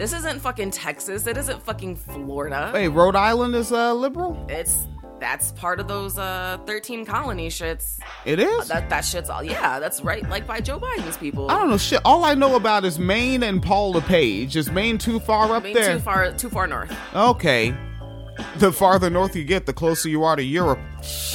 This 0.00 0.14
isn't 0.14 0.40
fucking 0.40 0.70
Texas. 0.70 1.26
It 1.26 1.36
isn't 1.36 1.62
fucking 1.62 1.94
Florida. 1.96 2.70
Wait, 2.72 2.88
Rhode 2.88 3.16
Island 3.16 3.54
is 3.54 3.70
uh, 3.70 3.92
liberal? 3.92 4.46
It's 4.48 4.88
that's 5.18 5.52
part 5.52 5.78
of 5.78 5.88
those 5.88 6.16
uh 6.16 6.56
13 6.64 7.04
colony 7.04 7.50
shits. 7.50 7.98
It 8.24 8.38
is? 8.38 8.68
That 8.68 8.88
that 8.88 9.04
shit's 9.04 9.28
all 9.28 9.44
yeah, 9.44 9.78
that's 9.78 10.00
right 10.00 10.26
like 10.30 10.46
by 10.46 10.62
Joe 10.62 10.80
Biden's 10.80 11.18
people. 11.18 11.50
I 11.50 11.58
don't 11.58 11.68
know 11.68 11.76
shit. 11.76 12.00
All 12.06 12.24
I 12.24 12.32
know 12.32 12.56
about 12.56 12.86
is 12.86 12.98
Maine 12.98 13.42
and 13.42 13.62
Paul 13.62 13.92
LePage. 13.92 14.56
Is 14.56 14.70
Maine 14.70 14.96
too 14.96 15.20
far 15.20 15.54
up 15.54 15.64
Being 15.64 15.74
there? 15.74 15.92
too 15.92 16.00
far 16.00 16.32
too 16.32 16.48
far 16.48 16.66
north. 16.66 16.96
Okay. 17.14 17.76
The 18.56 18.72
farther 18.72 19.10
north 19.10 19.34
you 19.34 19.44
get, 19.44 19.66
the 19.66 19.72
closer 19.72 20.08
you 20.08 20.24
are 20.24 20.36
to 20.36 20.42
Europe. 20.42 20.78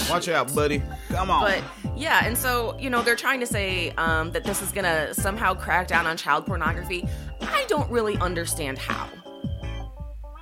Watch 0.09 0.27
out, 0.27 0.53
buddy. 0.53 0.81
Come 1.09 1.31
on. 1.31 1.43
But 1.43 1.63
yeah, 1.97 2.25
and 2.25 2.37
so 2.37 2.77
you 2.79 2.89
know 2.89 3.01
they're 3.01 3.15
trying 3.15 3.39
to 3.39 3.45
say 3.45 3.91
um, 3.91 4.31
that 4.31 4.43
this 4.43 4.61
is 4.61 4.71
gonna 4.71 5.13
somehow 5.13 5.53
crack 5.53 5.87
down 5.87 6.05
on 6.05 6.17
child 6.17 6.45
pornography. 6.45 7.07
I 7.41 7.65
don't 7.67 7.89
really 7.89 8.17
understand 8.17 8.77
how. 8.77 9.07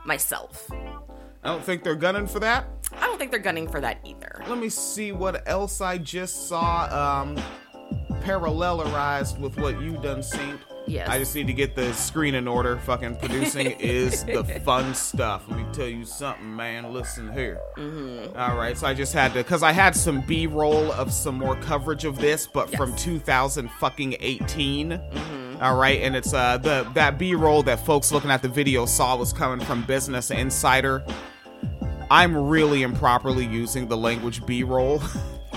Myself, 0.06 0.70
I 1.44 1.48
don't 1.48 1.64
think 1.64 1.84
they're 1.84 1.96
gunning 1.96 2.28
for 2.28 2.40
that. 2.42 2.66
I 3.00 3.06
don't 3.06 3.18
think 3.18 3.32
they're 3.32 3.40
gunning 3.40 3.70
for 3.70 3.80
that 3.80 4.00
either. 4.04 4.44
Let 4.50 4.58
me 4.58 4.68
see 4.68 5.14
what 5.14 5.48
else 5.48 5.80
I 5.80 5.98
just 5.98 6.48
saw 6.50 7.22
um 7.22 7.38
parallelized 8.22 9.40
with 9.40 9.58
what 9.58 9.82
you 9.82 9.98
done 9.98 10.24
seen. 10.24 10.60
Yes. 10.86 11.08
I 11.08 11.18
just 11.18 11.34
need 11.34 11.48
to 11.48 11.54
get 11.54 11.76
the 11.76 11.94
screen 11.94 12.36
in 12.36 12.48
order. 12.48 12.78
Fucking 12.80 13.16
producing 13.18 13.72
is 13.80 14.24
the 14.26 14.44
fun 14.66 14.94
stuff. 14.94 15.44
Let 15.48 15.58
me 15.60 15.66
tell 15.72 15.88
you 15.88 16.04
something, 16.06 16.54
man. 16.56 16.92
Listen 16.92 17.32
here. 17.32 17.60
Mm-hmm. 17.78 18.38
All 18.38 18.58
right, 18.58 18.78
so 18.78 18.88
I 18.88 18.94
just 18.94 19.14
had 19.14 19.34
to 19.34 19.40
because 19.40 19.64
I 19.64 19.72
had 19.72 19.96
some 19.96 20.22
B-roll 20.22 20.92
of 20.92 21.12
some 21.14 21.36
more 21.38 21.56
coverage 21.56 22.04
of 22.06 22.18
this, 22.18 22.48
but 22.48 22.70
from 22.76 22.92
Yes. 22.92 23.04
2000 23.04 23.72
fucking 23.80 24.18
18. 24.20 24.90
Mm-hmm. 24.90 25.64
All 25.64 25.78
right, 25.78 26.02
and 26.02 26.16
it's 26.16 26.34
uh 26.34 26.58
the 26.58 26.86
that 26.96 27.18
B-roll 27.18 27.64
that 27.64 27.86
folks 27.86 28.12
looking 28.12 28.32
at 28.32 28.42
the 28.42 28.50
video 28.50 28.86
saw 28.86 29.16
was 29.16 29.32
coming 29.32 29.66
from 29.66 29.84
Business 29.86 30.32
Insider. 30.32 31.06
I'm 32.12 32.36
really 32.36 32.84
improperly 32.84 33.46
using 33.46 33.88
the 33.88 33.96
language 33.98 34.46
B-roll. 34.46 35.02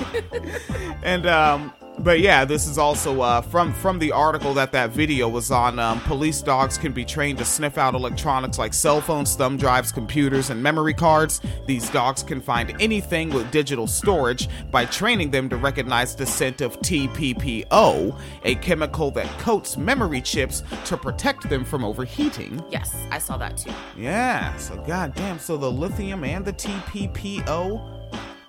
and 1.03 1.27
um 1.27 1.73
but 2.01 2.21
yeah 2.21 2.45
this 2.45 2.67
is 2.67 2.77
also 2.77 3.21
uh 3.23 3.41
from 3.41 3.73
from 3.73 3.99
the 3.99 4.13
article 4.13 4.53
that 4.53 4.71
that 4.71 4.91
video 4.91 5.29
was 5.29 5.51
on 5.51 5.79
um, 5.79 5.99
police 6.03 6.43
dogs 6.43 6.77
can 6.77 6.93
be 6.93 7.05
trained 7.05 7.39
to 7.39 7.45
sniff 7.45 7.79
out 7.79 7.95
electronics 7.95 8.59
like 8.59 8.75
cell 8.75 9.01
phones 9.01 9.35
thumb 9.35 9.57
drives 9.57 9.91
computers 9.93 10.51
and 10.51 10.63
memory 10.63 10.93
cards 10.93 11.41
these 11.67 11.89
dogs 11.91 12.23
can 12.23 12.41
find 12.41 12.75
anything 12.83 13.31
with 13.31 13.51
digital 13.51 13.87
storage 13.87 14.49
by 14.71 14.85
training 14.85 15.31
them 15.31 15.49
to 15.49 15.57
recognize 15.57 16.15
the 16.15 16.27
scent 16.27 16.61
of 16.61 16.79
tppo 16.81 18.21
a 18.45 18.55
chemical 18.57 19.11
that 19.11 19.27
coats 19.39 19.77
memory 19.79 20.21
chips 20.21 20.63
to 20.85 20.97
protect 20.97 21.49
them 21.49 21.65
from 21.65 21.85
overheating 21.85 22.63
Yes, 22.71 22.95
I 23.11 23.19
saw 23.19 23.37
that 23.39 23.57
too. 23.57 23.71
yeah, 23.97 24.55
so 24.57 24.77
goddamn, 24.87 25.39
so 25.39 25.57
the 25.57 25.71
lithium 25.71 26.25
and 26.25 26.45
the 26.45 26.53
TPPO, 26.53 28.06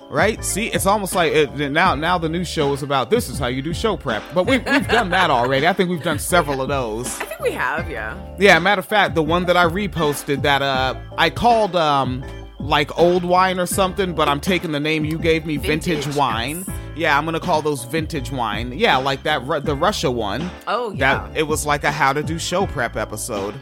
right? 0.10 0.44
See, 0.44 0.68
it's 0.68 0.86
almost 0.86 1.16
like 1.16 1.34
it, 1.34 1.72
now. 1.72 1.96
Now 1.96 2.18
the 2.18 2.30
new 2.30 2.44
show 2.44 2.74
is 2.74 2.84
about 2.84 3.10
this 3.10 3.30
is 3.30 3.40
how 3.40 3.48
you 3.48 3.62
do 3.62 3.74
show 3.74 3.98
prep, 3.98 4.24
but 4.34 4.46
we've 4.46 4.66
we've 4.66 4.88
done 4.88 5.10
that 5.12 5.30
already. 5.30 5.68
I 5.68 5.74
think 5.74 5.90
we've 5.90 6.04
done 6.04 6.20
several 6.20 6.62
of 6.62 6.68
those. 6.70 7.08
I 7.20 7.26
think 7.26 7.40
we 7.42 7.52
have, 7.52 7.90
yeah. 7.90 8.18
Yeah, 8.40 8.60
matter 8.60 8.80
of 8.80 8.86
fact, 8.86 9.16
the 9.16 9.24
one 9.24 9.46
that 9.46 9.58
I 9.58 9.66
reposted 9.66 10.42
that 10.44 10.62
uh 10.62 10.96
I 11.18 11.30
called 11.30 11.76
um 11.76 12.24
like 12.60 12.98
old 12.98 13.24
wine 13.24 13.60
or 13.60 13.66
something, 13.66 14.14
but 14.16 14.28
I'm 14.28 14.40
taking 14.42 14.72
the 14.72 14.80
name 14.80 15.06
you 15.06 15.18
gave 15.20 15.46
me, 15.46 15.58
vintage, 15.58 16.04
Vintage, 16.06 16.16
wine. 16.18 16.64
yes. 16.68 16.78
Yeah, 16.98 17.18
I'm 17.18 17.26
gonna 17.26 17.40
call 17.40 17.62
those 17.62 17.84
vintage 17.84 18.32
wine. 18.32 18.72
Yeah, 18.74 18.98
like 18.98 19.22
that 19.24 19.46
the 19.66 19.76
Russia 19.76 20.10
one. 20.10 20.50
Oh 20.68 20.92
yeah. 20.94 21.28
That 21.28 21.38
it 21.38 21.44
was 21.44 21.66
like 21.66 21.84
a 21.84 21.92
how 21.92 22.12
to 22.14 22.24
do 22.24 22.40
show 22.40 22.66
prep 22.66 22.96
episode. 22.96 23.54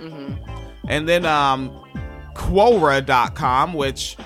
And 0.87 1.09
then 1.09 1.25
um 1.25 1.71
Quora.com, 2.35 3.73
which 3.73 4.17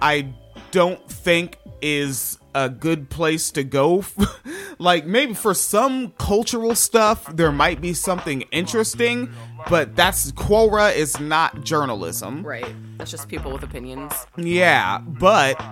I 0.00 0.32
don't 0.74 1.08
think 1.08 1.56
is 1.80 2.36
a 2.52 2.68
good 2.68 3.08
place 3.08 3.52
to 3.52 3.62
go. 3.62 4.04
like 4.80 5.06
maybe 5.06 5.32
for 5.32 5.54
some 5.54 6.10
cultural 6.18 6.74
stuff 6.74 7.24
there 7.36 7.52
might 7.52 7.80
be 7.80 7.94
something 7.94 8.42
interesting, 8.50 9.32
but 9.70 9.94
that's 9.94 10.32
Quora 10.32 10.92
is 10.92 11.20
not 11.20 11.62
journalism. 11.62 12.44
right. 12.44 12.74
That's 12.98 13.12
just 13.12 13.28
people 13.28 13.52
with 13.52 13.62
opinions. 13.62 14.12
Yeah, 14.36 14.98
but 14.98 15.62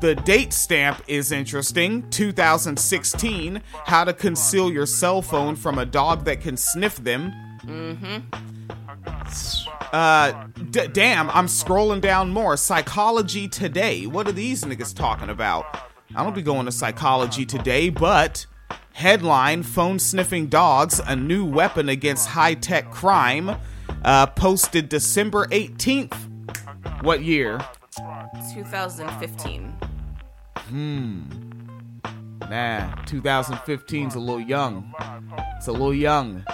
the 0.00 0.16
date 0.16 0.52
stamp 0.52 1.02
is 1.06 1.30
interesting. 1.30 2.10
2016, 2.10 3.62
how 3.84 4.02
to 4.02 4.12
conceal 4.12 4.72
your 4.72 4.86
cell 4.86 5.22
phone 5.22 5.54
from 5.54 5.78
a 5.78 5.86
dog 5.86 6.24
that 6.24 6.40
can 6.40 6.56
sniff 6.56 6.96
them. 6.96 7.32
Mm-hmm. 7.64 8.57
Uh, 9.92 10.46
d- 10.70 10.88
damn, 10.88 11.30
I'm 11.30 11.46
scrolling 11.46 12.00
down 12.00 12.30
more. 12.30 12.56
Psychology 12.56 13.48
Today. 13.48 14.06
What 14.06 14.28
are 14.28 14.32
these 14.32 14.64
niggas 14.64 14.94
talking 14.94 15.30
about? 15.30 15.64
I 16.14 16.22
don't 16.22 16.34
be 16.34 16.42
going 16.42 16.66
to 16.66 16.72
Psychology 16.72 17.46
Today, 17.46 17.88
but 17.88 18.46
headline: 18.92 19.62
Phone 19.62 19.98
sniffing 19.98 20.48
dogs, 20.48 21.00
a 21.06 21.16
new 21.16 21.44
weapon 21.44 21.88
against 21.88 22.28
high 22.28 22.54
tech 22.54 22.90
crime. 22.90 23.56
Uh, 24.04 24.26
posted 24.26 24.88
December 24.88 25.46
18th. 25.46 26.14
What 27.02 27.22
year? 27.22 27.58
2015. 28.54 29.74
Hmm. 30.68 31.22
Nah, 32.42 32.94
2015's 33.04 34.14
a 34.14 34.20
little 34.20 34.40
young. 34.40 34.94
It's 35.56 35.66
a 35.66 35.72
little 35.72 35.94
young. 35.94 36.44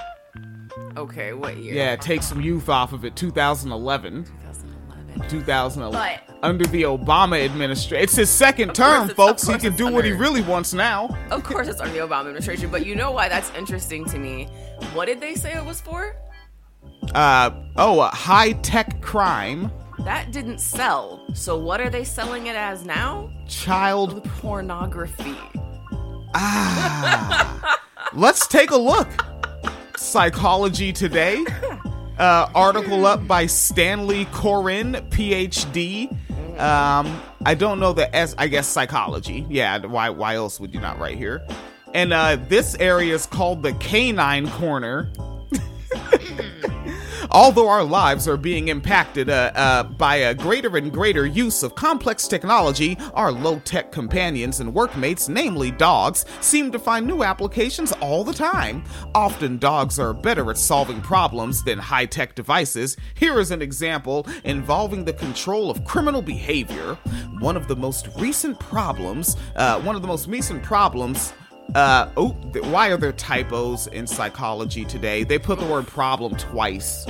Okay, 0.97 1.33
what 1.33 1.57
year? 1.57 1.75
Yeah, 1.75 1.97
take 1.97 2.23
some 2.23 2.41
youth 2.41 2.69
off 2.69 2.93
of 2.93 3.05
it. 3.05 3.17
2011. 3.17 4.25
2011. 4.25 5.29
2011. 5.29 5.93
But- 5.93 6.21
Under 6.45 6.65
the 6.67 6.83
Obama 6.83 7.43
administration. 7.45 8.03
It's 8.03 8.15
his 8.17 8.29
second 8.31 8.75
term, 8.75 9.09
folks. 9.11 9.47
He 9.47 9.57
can 9.59 9.75
do 9.77 9.89
what 9.91 10.05
he 10.05 10.13
really 10.13 10.43
wants 10.43 10.73
now. 10.75 11.17
Of 11.31 11.43
course, 11.43 11.69
it's 11.69 11.81
under 11.81 11.95
the 11.95 12.01
Obama 12.07 12.21
administration, 12.27 12.71
but 12.71 12.85
you 12.85 12.95
know 12.95 13.11
why 13.11 13.29
that's 13.29 13.51
interesting 13.57 14.05
to 14.07 14.19
me? 14.19 14.45
What 14.93 15.07
did 15.07 15.21
they 15.21 15.35
say 15.35 15.55
it 15.55 15.65
was 15.65 15.81
for? 15.81 16.15
Uh, 17.15 17.51
oh, 17.77 18.01
uh, 18.01 18.11
high 18.15 18.53
tech 18.53 19.01
crime, 19.01 19.71
That 20.01 20.33
didn't 20.33 20.59
sell. 20.59 21.25
So 21.35 21.57
what 21.57 21.81
are 21.81 21.89
they 21.91 22.05
selling 22.05 22.47
it 22.49 22.57
as 22.57 22.85
now? 22.85 23.31
child. 23.49 24.23
Pornography. 24.41 25.37
Ah. 26.35 27.79
let's 28.13 28.47
take 28.49 28.71
a 28.71 28.77
look. 28.77 29.09
Psychology 29.97 30.93
Today. 30.93 31.45
Uh, 32.17 32.49
article 32.55 33.07
up 33.07 33.27
by 33.27 33.45
Stanley 33.45 34.27
Coren, 34.27 35.11
PhD. 35.11 36.09
Um, 36.61 37.21
I 37.45 37.57
don't 37.57 37.81
know 37.81 37.93
the 37.93 38.15
S. 38.15 38.37
I 38.39 38.47
guess 38.47 38.69
psychology. 38.69 39.45
Yeah. 39.51 39.85
Why? 39.85 40.11
Why 40.11 40.37
else 40.37 40.61
would 40.61 40.73
you 40.73 40.81
not 40.81 41.01
write 41.01 41.19
here? 41.19 41.45
And 41.93 42.13
uh, 42.13 42.37
this 42.49 42.77
area 42.77 43.15
is 43.17 43.27
called 43.27 43.65
the 43.65 43.73
Canine 43.73 44.49
Corner. 44.51 45.11
Although 47.35 47.69
our 47.69 47.83
lives 47.83 48.29
are 48.29 48.37
being 48.37 48.69
impacted 48.69 49.29
uh, 49.29 49.51
uh, 49.57 49.83
by 49.83 50.15
a 50.15 50.35
greater 50.35 50.77
and 50.77 50.93
greater 50.93 51.27
use 51.27 51.65
of 51.65 51.75
complex 51.75 52.29
technology, 52.29 52.97
our 53.13 53.33
low 53.33 53.59
tech 53.65 53.91
companions 53.91 54.61
and 54.61 54.73
workmates, 54.73 55.29
namely 55.29 55.73
dogs, 55.73 56.27
seem 56.41 56.71
to 56.71 56.79
find 56.79 57.05
new 57.05 57.25
applications 57.25 57.91
all 58.01 58.23
the 58.23 58.33
time. 58.33 58.85
Often, 59.17 59.59
dogs 59.59 59.99
are 59.99 60.15
better 60.15 60.49
at 60.49 60.59
solving 60.59 61.01
problems 61.01 61.65
than 61.65 61.77
high 61.77 62.07
tech 62.07 62.37
devices. 62.37 62.97
Here 63.15 63.41
is 63.41 63.51
an 63.51 63.63
example 63.63 64.29
involving 64.45 65.05
the 65.05 65.13
control 65.13 65.73
of 65.73 65.85
criminal 65.85 66.23
behavior. 66.23 66.95
One 67.41 67.57
of 67.57 67.67
the 67.67 67.75
most 67.75 68.11
recent 68.17 68.61
problems, 68.61 69.37
uh, 69.57 69.81
one 69.81 69.97
of 69.97 70.03
the 70.03 70.09
most 70.09 70.29
recent 70.29 70.63
problems 70.63 71.33
uh 71.75 72.09
oh 72.17 72.31
why 72.71 72.89
are 72.89 72.97
there 72.97 73.13
typos 73.13 73.87
in 73.89 74.07
psychology 74.07 74.85
today? 74.85 75.25
They 75.25 75.39
put 75.39 75.59
the 75.59 75.67
word 75.67 75.87
problem 75.87 76.37
twice. 76.37 77.07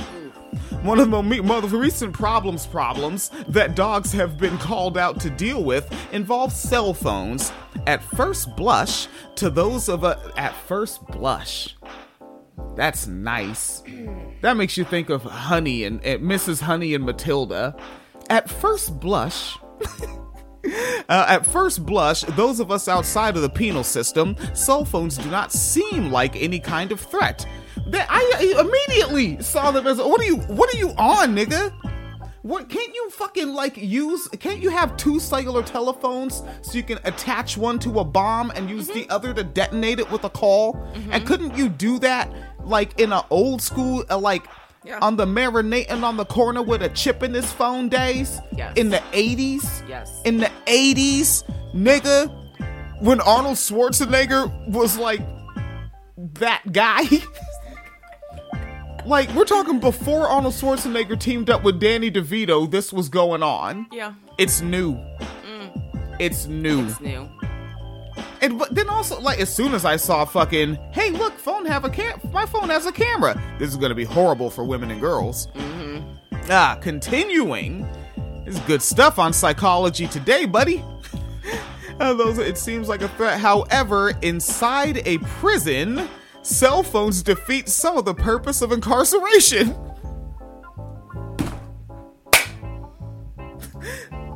One 0.81 0.99
of 0.99 1.09
the 1.09 1.21
mo- 1.21 1.43
most 1.43 1.71
recent 1.71 2.13
problems 2.13 2.65
problems 2.65 3.31
that 3.47 3.75
dogs 3.75 4.11
have 4.13 4.37
been 4.37 4.57
called 4.57 4.97
out 4.97 5.19
to 5.21 5.29
deal 5.29 5.63
with 5.63 5.91
involve 6.13 6.53
cell 6.53 6.93
phones 6.93 7.51
at 7.87 8.03
first 8.03 8.55
blush 8.55 9.07
to 9.35 9.49
those 9.49 9.89
of 9.89 10.03
a 10.03 10.19
at 10.37 10.55
first 10.55 11.05
blush. 11.07 11.75
That's 12.75 13.07
nice. 13.07 13.83
That 14.41 14.57
makes 14.57 14.77
you 14.77 14.83
think 14.83 15.09
of 15.09 15.23
honey 15.23 15.83
and, 15.83 16.03
and 16.03 16.23
mrs 16.23 16.61
honey 16.61 16.93
and 16.93 17.05
matilda. 17.05 17.75
At 18.29 18.49
first 18.49 18.99
blush 18.99 19.57
Uh, 21.07 21.23
at 21.29 21.45
first 21.45 21.85
blush, 21.85 22.21
those 22.21 22.59
of 22.59 22.71
us 22.71 22.87
outside 22.87 23.35
of 23.35 23.43
the 23.43 23.49
penal 23.49 23.83
system, 23.83 24.35
cell 24.55 24.83
phones 24.83 25.19
do 25.19 25.29
not 25.29 25.51
seem 25.51 26.11
like 26.11 26.35
any 26.35 26.59
kind 26.59 26.91
of 26.91 26.99
threat. 26.99 27.45
I, 27.93 28.55
immediately 28.59 29.39
saw 29.41 29.69
them 29.69 29.85
as 29.85 29.97
what 29.97 30.19
are 30.19 30.23
you 30.23 30.37
what 30.37 30.73
are 30.73 30.77
you 30.77 30.89
on, 30.97 31.35
nigga? 31.35 31.71
What 32.41 32.69
can't 32.69 32.93
you 32.93 33.09
fucking 33.11 33.53
like 33.53 33.77
use? 33.77 34.27
Can't 34.39 34.59
you 34.59 34.69
have 34.69 34.95
two 34.97 35.19
cellular 35.19 35.63
telephones 35.63 36.43
so 36.61 36.73
you 36.73 36.83
can 36.83 36.99
attach 37.03 37.57
one 37.57 37.79
to 37.79 37.99
a 37.99 38.03
bomb 38.03 38.51
and 38.51 38.69
use 38.69 38.87
the 38.87 39.09
other 39.09 39.33
to 39.33 39.43
detonate 39.43 39.99
it 39.99 40.09
with 40.11 40.23
a 40.23 40.29
call? 40.29 40.77
And 41.11 41.25
couldn't 41.25 41.57
you 41.57 41.69
do 41.69 41.99
that 41.99 42.31
like 42.63 42.99
in 42.99 43.13
an 43.13 43.23
old 43.29 43.61
school, 43.61 44.03
uh, 44.09 44.17
like 44.17 44.45
Yeah. 44.85 44.99
on 45.01 45.15
the 45.15 45.25
marinating 45.25 46.03
on 46.03 46.17
the 46.17 46.25
corner 46.25 46.61
with 46.61 46.81
a 46.83 46.89
chip 46.89 47.23
in 47.23 47.33
his 47.33 47.51
phone 47.51 47.89
days? 47.89 48.39
Yes. 48.55 48.73
In 48.77 48.89
the 48.89 49.01
eighties? 49.13 49.83
Yes. 49.87 50.21
In 50.25 50.37
the 50.37 50.51
eighties, 50.67 51.43
nigga, 51.73 52.29
when 53.01 53.19
Arnold 53.21 53.57
Schwarzenegger 53.57 54.69
was 54.69 54.97
like 54.97 55.21
that 56.17 56.61
guy. 56.71 57.03
Like 59.05 59.29
we're 59.35 59.45
talking 59.45 59.79
before 59.79 60.27
Arnold 60.27 60.55
Schwarzenegger 60.55 61.19
teamed 61.19 61.51
up 61.51 61.63
with 61.63 61.79
Danny 61.79 62.09
DeVito, 62.09 62.69
this 62.69 62.91
was 62.91 63.07
going 63.07 63.43
on. 63.43 63.85
Yeah. 63.91 64.13
It's 64.39 64.61
new. 64.61 64.95
Mm. 64.95 66.15
It's 66.19 66.47
new. 66.47 66.85
It's 66.87 66.99
new. 66.99 67.29
And 68.41 68.59
but 68.59 68.73
then 68.73 68.89
also 68.89 69.19
like 69.19 69.39
as 69.39 69.53
soon 69.53 69.73
as 69.73 69.85
I 69.85 69.95
saw 69.95 70.25
fucking, 70.25 70.75
hey 70.91 71.11
look, 71.11 71.37
phone 71.37 71.65
have 71.65 71.85
a 71.85 71.89
cam 71.89 72.19
my 72.31 72.45
phone 72.45 72.69
has 72.69 72.85
a 72.85 72.91
camera. 72.91 73.41
This 73.59 73.69
is 73.69 73.77
gonna 73.77 73.95
be 73.95 74.03
horrible 74.03 74.49
for 74.49 74.63
women 74.63 74.91
and 74.91 75.01
girls. 75.01 75.47
Ah, 76.49 76.77
continuing. 76.81 77.87
This 78.45 78.55
is 78.55 78.61
good 78.61 78.81
stuff 78.81 79.17
on 79.17 79.33
psychology 79.33 80.07
today, 80.07 80.45
buddy. 80.45 80.83
Uh, 81.97 82.13
those 82.13 82.37
it 82.39 82.57
seems 82.57 82.89
like 82.89 83.01
a 83.01 83.07
threat. 83.07 83.39
However, 83.39 84.11
inside 84.21 85.01
a 85.07 85.17
prison, 85.19 86.09
cell 86.41 86.83
phones 86.83 87.23
defeat 87.23 87.69
some 87.69 87.97
of 87.97 88.03
the 88.03 88.13
purpose 88.13 88.61
of 88.61 88.73
incarceration. 88.73 89.69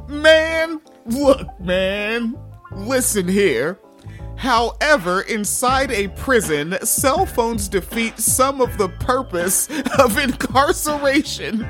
Man, 0.07 0.79
look, 1.05 1.59
man. 1.59 2.37
Listen 2.71 3.27
here. 3.27 3.77
However, 4.39 5.19
inside 5.23 5.91
a 5.91 6.07
prison, 6.07 6.77
cell 6.85 7.25
phones 7.25 7.67
defeat 7.67 8.17
some 8.17 8.61
of 8.61 8.77
the 8.77 8.87
purpose 8.87 9.67
of 9.99 10.17
incarceration. 10.17 11.67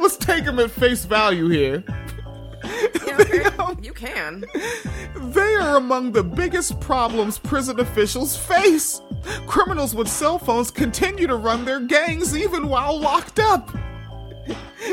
Let's 0.00 0.16
take 0.16 0.46
them 0.46 0.58
at 0.58 0.72
face 0.72 1.04
value 1.04 1.48
here. 1.48 1.84
Yeah, 3.06 3.50
okay. 3.60 3.82
you 3.82 3.92
can. 3.92 4.44
They 5.14 5.54
are 5.54 5.76
among 5.76 6.10
the 6.10 6.24
biggest 6.24 6.80
problems 6.80 7.38
prison 7.38 7.78
officials 7.78 8.36
face. 8.36 9.00
Criminals 9.46 9.94
with 9.94 10.08
cell 10.08 10.40
phones 10.40 10.72
continue 10.72 11.28
to 11.28 11.36
run 11.36 11.64
their 11.64 11.78
gangs 11.78 12.36
even 12.36 12.68
while 12.68 12.98
locked 12.98 13.38
up. 13.38 13.70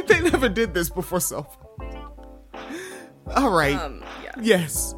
They 0.06 0.22
never 0.22 0.48
did 0.48 0.76
this 0.76 0.92
before 0.92 1.22
cell 1.22 1.44
phones. 1.44 1.96
All 3.36 3.50
right. 3.50 3.76
Um, 3.76 4.04
yeah. 4.24 4.34
yes. 4.40 4.94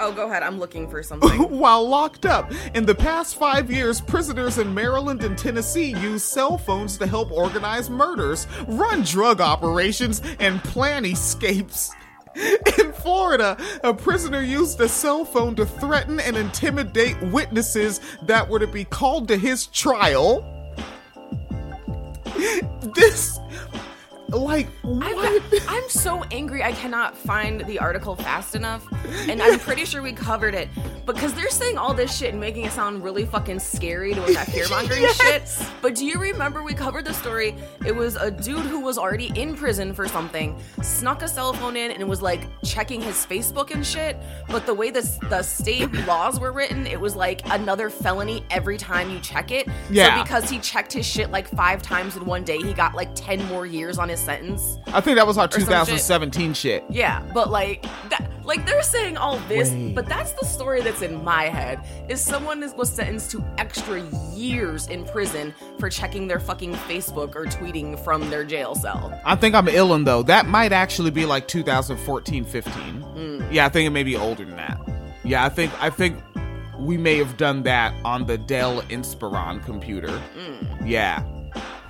Oh, 0.00 0.12
go 0.12 0.26
ahead. 0.26 0.42
I'm 0.42 0.58
looking 0.58 0.88
for 0.88 1.02
something. 1.10 1.30
While 1.58 1.86
locked 1.86 2.26
up. 2.26 2.52
In 2.74 2.86
the 2.86 2.94
past 2.94 3.36
five 3.36 3.70
years, 3.70 4.00
prisoners 4.00 4.58
in 4.58 4.72
Maryland 4.74 5.22
and 5.22 5.36
Tennessee 5.36 5.94
use 6.00 6.24
cell 6.24 6.56
phones 6.56 6.96
to 6.98 7.06
help 7.06 7.30
organize 7.30 7.90
murders, 7.90 8.46
run 8.66 9.02
drug 9.02 9.40
operations, 9.40 10.22
and 10.38 10.62
plan 10.64 11.04
escapes. 11.04 11.92
In 12.78 12.92
Florida, 12.92 13.56
a 13.82 13.92
prisoner 13.92 14.40
used 14.40 14.80
a 14.80 14.88
cell 14.88 15.24
phone 15.24 15.56
to 15.56 15.66
threaten 15.66 16.20
and 16.20 16.36
intimidate 16.36 17.20
witnesses 17.22 18.00
that 18.22 18.48
were 18.48 18.60
to 18.60 18.68
be 18.68 18.84
called 18.84 19.26
to 19.28 19.36
his 19.36 19.66
trial. 19.66 20.46
This, 22.94 23.38
like, 24.30 24.68
what? 24.82 25.12
got- 25.50 25.62
I'm 25.68 25.88
so 25.88 26.22
angry 26.30 26.62
I 26.62 26.72
cannot 26.72 27.16
find 27.16 27.60
the 27.66 27.78
article 27.78 28.14
fast 28.16 28.54
enough, 28.54 28.86
and 29.28 29.42
I'm 29.42 29.58
pretty 29.58 29.84
sure 29.84 30.02
we 30.02 30.12
covered 30.12 30.54
it 30.54 30.68
because 31.06 31.34
they're 31.34 31.50
saying 31.50 31.76
all 31.78 31.92
this 31.94 32.16
shit 32.16 32.30
and 32.30 32.40
making 32.40 32.64
it 32.64 32.72
sound 32.72 33.02
really 33.02 33.24
fucking 33.26 33.58
scary 33.58 34.14
to 34.14 34.20
that 34.32 34.46
fear 34.50 34.68
mongering 34.68 35.02
Yes. 35.20 35.58
shit. 35.58 35.68
But 35.82 35.94
do 35.94 36.04
you 36.06 36.18
remember 36.20 36.62
we 36.62 36.74
covered 36.74 37.04
the 37.04 37.14
story? 37.14 37.54
It 37.84 37.94
was 37.94 38.16
a 38.16 38.30
dude 38.30 38.66
who 38.66 38.80
was 38.80 38.98
already 38.98 39.32
in 39.40 39.54
prison 39.56 39.92
for 39.92 40.06
something, 40.06 40.58
snuck 40.82 41.22
a 41.22 41.28
cell 41.28 41.52
phone 41.52 41.76
in 41.76 41.90
and 41.90 42.08
was 42.08 42.22
like 42.22 42.42
checking 42.64 43.00
his 43.00 43.26
Facebook 43.26 43.70
and 43.72 43.84
shit. 43.84 44.16
But 44.48 44.66
the 44.66 44.74
way 44.74 44.90
the 44.90 45.00
the 45.28 45.42
state 45.42 45.92
laws 46.06 46.38
were 46.38 46.52
written, 46.52 46.86
it 46.86 47.00
was 47.00 47.16
like 47.16 47.40
another 47.46 47.90
felony 47.90 48.44
every 48.50 48.76
time 48.78 49.10
you 49.10 49.18
check 49.20 49.50
it. 49.50 49.66
Yeah. 49.90 50.16
So 50.16 50.22
because 50.22 50.50
he 50.50 50.58
checked 50.60 50.92
his 50.92 51.06
shit 51.06 51.30
like 51.30 51.48
five 51.48 51.82
times 51.82 52.16
in 52.16 52.24
one 52.26 52.44
day, 52.44 52.58
he 52.58 52.72
got 52.72 52.94
like 52.94 53.10
ten 53.14 53.44
more 53.46 53.66
years 53.66 53.98
on 53.98 54.08
his 54.08 54.19
sentence. 54.20 54.78
I 54.88 55.00
think 55.00 55.16
that 55.16 55.26
was 55.26 55.38
our 55.38 55.50
some 55.50 55.60
shit. 55.60 55.68
2017 55.68 56.54
shit. 56.54 56.84
Yeah, 56.90 57.22
but 57.32 57.50
like 57.50 57.82
that, 58.10 58.30
like 58.44 58.66
they're 58.66 58.82
saying 58.82 59.16
all 59.16 59.38
this, 59.48 59.70
Wait. 59.70 59.94
but 59.94 60.06
that's 60.06 60.32
the 60.32 60.44
story 60.44 60.80
that's 60.82 61.02
in 61.02 61.22
my 61.24 61.44
head. 61.44 61.80
Is 62.08 62.20
someone 62.20 62.62
is, 62.62 62.74
was 62.74 62.90
sentenced 62.90 63.30
to 63.32 63.44
extra 63.58 64.02
years 64.34 64.86
in 64.88 65.04
prison 65.04 65.54
for 65.78 65.88
checking 65.88 66.26
their 66.26 66.40
fucking 66.40 66.74
Facebook 66.74 67.34
or 67.34 67.46
tweeting 67.46 67.98
from 68.04 68.28
their 68.30 68.44
jail 68.44 68.74
cell? 68.74 69.18
I 69.24 69.36
think 69.36 69.54
I'm 69.54 69.66
illin 69.66 70.04
though. 70.04 70.22
That 70.22 70.46
might 70.46 70.72
actually 70.72 71.10
be 71.10 71.26
like 71.26 71.48
2014, 71.48 72.44
15. 72.44 72.72
Mm. 72.72 73.52
Yeah, 73.52 73.66
I 73.66 73.68
think 73.68 73.86
it 73.86 73.90
may 73.90 74.02
be 74.02 74.16
older 74.16 74.44
than 74.44 74.56
that. 74.56 74.80
Yeah, 75.24 75.44
I 75.44 75.48
think 75.48 75.72
I 75.82 75.90
think 75.90 76.16
we 76.78 76.96
may 76.96 77.16
have 77.18 77.36
done 77.36 77.62
that 77.64 77.94
on 78.04 78.26
the 78.26 78.38
Dell 78.38 78.82
Inspiron 78.82 79.64
computer. 79.64 80.20
Mm. 80.36 80.88
Yeah. 80.88 81.22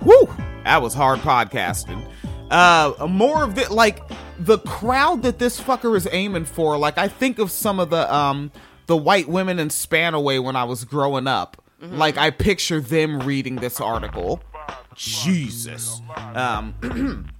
Whew, 0.00 0.28
that 0.64 0.82
was 0.82 0.94
hard 0.94 1.20
podcasting. 1.20 2.06
Uh, 2.50 3.06
more 3.08 3.44
of 3.44 3.54
the 3.54 3.72
like 3.72 4.00
the 4.38 4.58
crowd 4.58 5.22
that 5.22 5.38
this 5.38 5.60
fucker 5.60 5.96
is 5.96 6.08
aiming 6.10 6.44
for. 6.44 6.76
Like 6.76 6.98
I 6.98 7.08
think 7.08 7.38
of 7.38 7.50
some 7.50 7.78
of 7.78 7.90
the 7.90 8.12
um 8.12 8.50
the 8.86 8.96
white 8.96 9.28
women 9.28 9.58
in 9.58 9.68
Spanaway 9.68 10.42
when 10.42 10.56
I 10.56 10.64
was 10.64 10.84
growing 10.84 11.26
up. 11.26 11.62
Like 11.80 12.18
I 12.18 12.30
picture 12.30 12.80
them 12.80 13.20
reading 13.20 13.56
this 13.56 13.80
article. 13.80 14.42
Jesus. 14.94 16.02
Um, 16.34 16.74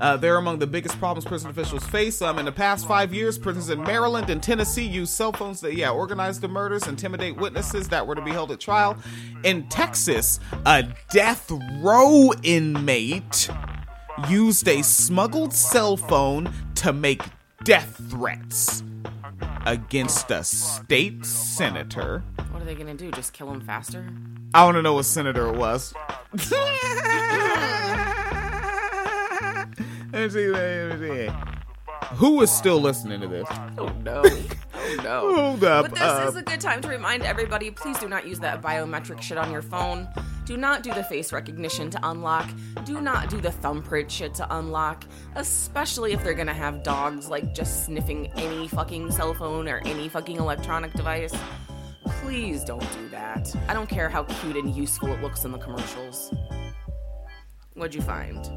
uh, 0.00 0.16
they're 0.18 0.36
among 0.36 0.58
the 0.58 0.66
biggest 0.66 0.98
problems 0.98 1.24
prison 1.24 1.50
officials 1.50 1.84
face. 1.86 2.20
Um, 2.20 2.38
in 2.38 2.44
the 2.44 2.52
past 2.52 2.86
five 2.86 3.14
years, 3.14 3.38
prisons 3.38 3.70
in 3.70 3.82
Maryland 3.82 4.28
and 4.28 4.42
Tennessee 4.42 4.86
use 4.86 5.10
cell 5.10 5.32
phones 5.32 5.62
to, 5.62 5.74
yeah, 5.74 5.90
organize 5.90 6.38
the 6.38 6.48
murders, 6.48 6.86
intimidate 6.86 7.36
witnesses 7.36 7.88
that 7.88 8.06
were 8.06 8.14
to 8.14 8.20
be 8.20 8.30
held 8.30 8.50
at 8.50 8.60
trial. 8.60 8.96
In 9.44 9.66
Texas, 9.68 10.38
a 10.66 10.84
death 11.10 11.50
row 11.80 12.32
inmate 12.42 13.48
used 14.28 14.68
a 14.68 14.82
smuggled 14.82 15.52
cell 15.52 15.96
phone 15.96 16.52
to 16.76 16.92
make 16.92 17.22
death 17.64 18.00
threats 18.10 18.82
against 19.66 20.30
a 20.30 20.44
state 20.44 21.24
senator. 21.24 22.22
What 22.50 22.62
are 22.62 22.64
they 22.64 22.74
gonna 22.74 22.94
do? 22.94 23.10
Just 23.10 23.32
kill 23.32 23.50
him 23.50 23.60
faster? 23.60 24.08
I 24.54 24.64
want 24.64 24.76
to 24.76 24.82
know 24.82 24.94
what 24.94 25.04
senator 25.04 25.48
it 25.48 25.56
was. 25.56 25.92
Let 32.02 32.12
me 32.12 32.12
see, 32.12 32.12
let 32.12 32.12
me 32.12 32.16
see. 32.16 32.16
Who 32.16 32.40
is 32.42 32.50
still 32.50 32.80
listening 32.80 33.20
to 33.20 33.28
this? 33.28 33.46
Oh 33.78 33.88
no! 34.02 34.22
Oh 34.88 35.02
no! 35.02 35.34
Hold 35.34 35.64
up. 35.64 35.86
But 35.86 35.94
this 35.94 36.02
uh, 36.02 36.26
is 36.28 36.36
a 36.36 36.42
good 36.42 36.60
time 36.60 36.80
to 36.82 36.88
remind 36.88 37.24
everybody: 37.24 37.72
please 37.72 37.98
do 37.98 38.08
not 38.08 38.26
use 38.26 38.38
that 38.38 38.62
biometric 38.62 39.20
shit 39.20 39.36
on 39.36 39.50
your 39.50 39.62
phone. 39.62 40.06
Do 40.44 40.56
not 40.56 40.84
do 40.84 40.94
the 40.94 41.02
face 41.02 41.32
recognition 41.32 41.90
to 41.90 41.98
unlock. 42.08 42.48
Do 42.84 43.00
not 43.00 43.28
do 43.28 43.40
the 43.40 43.50
thumbprint 43.50 44.08
shit 44.08 44.32
to 44.34 44.56
unlock, 44.56 45.04
especially 45.34 46.12
if 46.12 46.22
they're 46.22 46.34
gonna 46.34 46.54
have 46.54 46.84
dogs 46.84 47.28
like 47.28 47.52
just 47.52 47.84
sniffing 47.84 48.30
any 48.36 48.68
fucking 48.68 49.10
cell 49.10 49.34
phone 49.34 49.66
or 49.66 49.82
any 49.84 50.08
fucking 50.08 50.36
electronic 50.36 50.92
device. 50.92 51.34
Please 52.20 52.62
don't 52.62 52.92
do 52.92 53.08
that. 53.08 53.52
I 53.66 53.74
don't 53.74 53.88
care 53.88 54.08
how 54.08 54.22
cute 54.22 54.56
and 54.56 54.72
useful 54.74 55.12
it 55.12 55.20
looks 55.20 55.44
in 55.44 55.50
the 55.50 55.58
commercials. 55.58 56.32
What'd 57.74 57.94
you 57.94 58.02
find? 58.02 58.48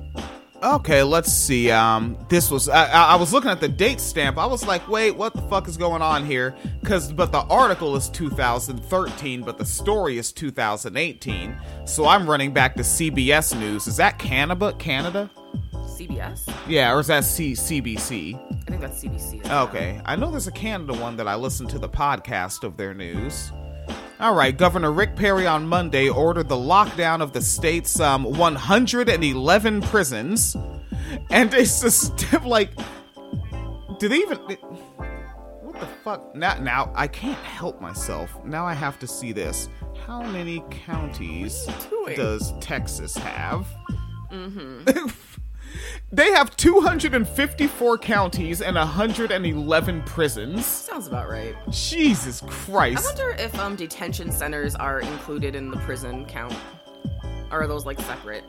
Okay, 0.61 1.03
let's 1.03 1.31
see. 1.31 1.71
Um, 1.71 2.17
this 2.27 2.51
was 2.51 2.67
I, 2.67 2.85
I 2.87 3.15
was 3.15 3.31
looking 3.31 3.49
at 3.49 3.61
the 3.61 3.69
date 3.69 4.01
stamp. 4.01 4.37
I 4.37 4.45
was 4.45 4.65
like, 4.67 4.85
wait, 4.89 5.11
what 5.11 5.33
the 5.33 5.41
fuck 5.43 5.69
is 5.69 5.77
going 5.77 6.01
on 6.01 6.25
here? 6.25 6.53
Cause 6.83 7.13
but 7.13 7.31
the 7.31 7.43
article 7.43 7.95
is 7.95 8.09
2013, 8.09 9.41
but 9.43 9.57
the 9.57 9.65
story 9.65 10.17
is 10.17 10.33
2018. 10.33 11.55
So 11.85 12.07
I'm 12.07 12.29
running 12.29 12.51
back 12.51 12.75
to 12.75 12.81
CBS 12.83 13.57
News. 13.57 13.87
Is 13.87 13.95
that 13.97 14.19
Canada? 14.19 14.73
Canada? 14.73 15.29
CBS? 15.73 16.53
Yeah, 16.67 16.93
or 16.93 16.99
is 16.99 17.07
that 17.07 17.23
C- 17.23 17.53
CBC? 17.53 18.35
I 18.35 18.63
think 18.65 18.81
that's 18.81 19.03
CBC. 19.03 19.49
Okay, 19.63 20.01
I 20.05 20.15
know 20.15 20.29
there's 20.29 20.47
a 20.47 20.51
Canada 20.51 20.93
one 20.93 21.15
that 21.17 21.27
I 21.27 21.35
listened 21.35 21.69
to 21.71 21.79
the 21.79 21.89
podcast 21.89 22.63
of 22.63 22.75
their 22.77 22.93
news. 22.93 23.51
All 24.19 24.35
right, 24.35 24.55
Governor 24.55 24.91
Rick 24.91 25.15
Perry 25.15 25.47
on 25.47 25.65
Monday 25.65 26.09
ordered 26.09 26.49
the 26.49 26.55
lockdown 26.55 27.21
of 27.21 27.31
the 27.31 27.41
state's 27.41 28.01
um, 28.01 28.23
111 28.25 29.81
prisons, 29.83 30.57
and 31.29 31.53
it's 31.53 31.81
just 31.81 32.33
like 32.43 32.71
do 33.99 34.07
they 34.07 34.17
even? 34.17 34.37
What 34.37 35.79
the 35.79 35.85
fuck? 35.85 36.35
Now, 36.35 36.57
now 36.59 36.91
I 36.95 37.07
can't 37.07 37.37
help 37.39 37.79
myself. 37.81 38.43
Now 38.43 38.65
I 38.65 38.73
have 38.73 38.99
to 38.99 39.07
see 39.07 39.31
this. 39.31 39.69
How 40.05 40.21
many 40.21 40.63
counties 40.69 41.67
does 42.15 42.53
Texas 42.59 43.15
have? 43.17 43.67
Mm-hmm. 44.31 45.07
they 46.11 46.31
have 46.31 46.55
254 46.57 47.97
counties 47.99 48.61
and 48.61 48.75
111 48.75 50.01
prisons. 50.03 50.65
Sounds 50.65 51.07
about 51.07 51.29
right. 51.29 51.55
Jesus 51.69 52.41
Christ. 52.47 53.03
I 53.03 53.05
wonder 53.05 53.41
if 53.43 53.57
um 53.59 53.75
detention 53.75 54.31
centers 54.31 54.75
are 54.75 54.99
included 55.01 55.55
in 55.55 55.71
the 55.71 55.77
prison 55.77 56.25
count. 56.25 56.55
Or 57.51 57.63
are 57.63 57.67
those 57.67 57.85
like 57.85 57.99
separate? 58.01 58.43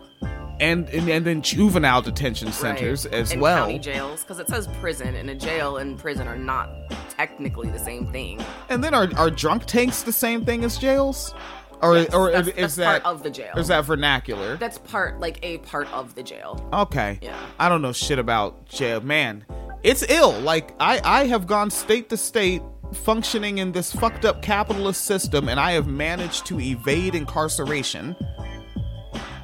And, 0.61 0.91
and 0.91 1.09
and 1.09 1.25
then 1.25 1.41
juvenile 1.41 2.03
detention 2.03 2.53
centers 2.53 3.07
Right. 3.07 3.15
as 3.15 3.33
and 3.33 3.41
well. 3.41 3.65
County 3.65 3.79
jails, 3.79 4.21
because 4.23 4.39
it 4.41 4.47
says 4.49 4.67
prison, 4.79 5.15
and 5.15 5.31
a 5.31 5.35
jail 5.35 5.79
and 5.79 5.99
prison 5.99 6.29
are 6.29 6.37
not 6.37 6.69
technically 7.09 7.71
the 7.71 7.79
same 7.79 8.07
thing. 8.13 8.45
And 8.69 8.85
then 8.85 8.93
are 8.93 9.09
are 9.17 9.31
drunk 9.31 9.65
tanks 9.65 10.03
the 10.03 10.13
same 10.13 10.45
thing 10.45 10.63
as 10.63 10.77
jails? 10.77 11.35
Or 11.83 11.97
Yes, 11.97 12.15
or 12.15 12.31
that's, 12.31 12.49
is 12.49 12.55
that's 12.55 12.77
that 12.77 13.03
part 13.03 13.15
of 13.17 13.23
the 13.23 13.31
jail? 13.31 13.55
is 13.57 13.69
that 13.69 13.85
vernacular? 13.87 14.57
that's 14.57 14.79
part 14.79 15.19
like 15.21 15.39
a 15.43 15.59
part 15.59 15.91
of 15.93 16.15
the 16.15 16.23
jail. 16.23 16.69
Okay. 16.73 17.19
Yeah. 17.23 17.39
I 17.59 17.69
don't 17.69 17.81
know 17.83 17.93
shit 17.93 18.19
about 18.19 18.67
jail. 18.67 19.01
Man, 19.01 19.45
it's 19.83 20.03
ill. 20.11 20.39
Like 20.41 20.75
I 20.79 21.01
I 21.05 21.27
have 21.27 21.47
gone 21.47 21.71
state 21.71 22.11
to 22.11 22.17
state 22.17 22.61
functioning 22.93 23.59
in 23.59 23.73
this 23.73 23.93
fucked 23.93 24.25
up 24.25 24.43
capitalist 24.43 25.05
system 25.05 25.49
and 25.49 25.59
I 25.61 25.73
have 25.73 25.87
managed 25.87 26.45
to 26.47 26.61
evade 26.61 27.15
incarceration. 27.15 28.15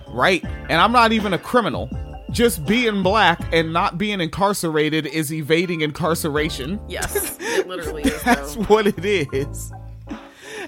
Right? 0.09 0.45
And 0.69 0.75
I'm 0.81 0.93
not 0.93 1.13
even 1.13 1.33
a 1.33 1.39
criminal. 1.39 1.89
Just 2.31 2.67
being 2.67 3.03
black 3.03 3.41
and 3.53 3.73
not 3.73 3.99
being 3.99 4.21
incarcerated 4.21 5.07
is 5.07 5.33
evading 5.33 5.81
incarceration. 5.83 6.81
Yes, 6.89 7.37
it 7.41 7.67
literally 7.69 8.03
is. 8.05 8.23
That's 8.23 8.57
Though. 8.57 8.63
what 8.65 8.87
it 8.89 9.05
is. 9.05 9.73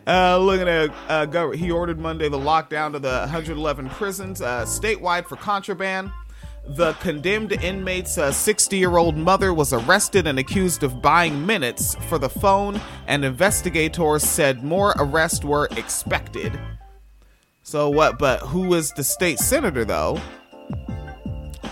Uh, 0.09 0.39
looking 0.39 0.67
at 0.67 0.89
uh, 1.11 1.27
gov- 1.27 1.55
he 1.55 1.71
ordered 1.71 1.99
Monday 1.99 2.31
the 2.31 2.39
lockdown 2.39 2.95
of 2.95 3.03
the 3.03 3.19
111 3.21 3.91
prisons 3.91 4.41
uh, 4.41 4.65
statewide 4.65 5.27
for 5.27 5.37
contraband. 5.37 6.11
The 6.67 6.95
condemned 6.95 7.53
inmate's 7.53 8.15
60 8.15 8.77
year 8.79 8.97
old 8.97 9.19
mother 9.19 9.53
was 9.53 9.75
arrested 9.75 10.27
and 10.27 10.39
accused 10.39 10.83
of 10.83 11.03
buying 11.03 11.45
minutes 11.45 11.95
for 12.09 12.19
the 12.19 12.31
phone, 12.31 12.81
and 13.07 13.23
investigators 13.23 14.23
said 14.23 14.65
more 14.65 14.95
arrests 14.99 15.45
were 15.45 15.69
expected. 15.77 16.59
So, 17.63 17.91
what? 17.91 18.19
But 18.19 18.41
who 18.41 18.73
is 18.73 18.93
the 18.93 19.05
state 19.05 19.39
senator, 19.39 19.85
though? 19.85 20.19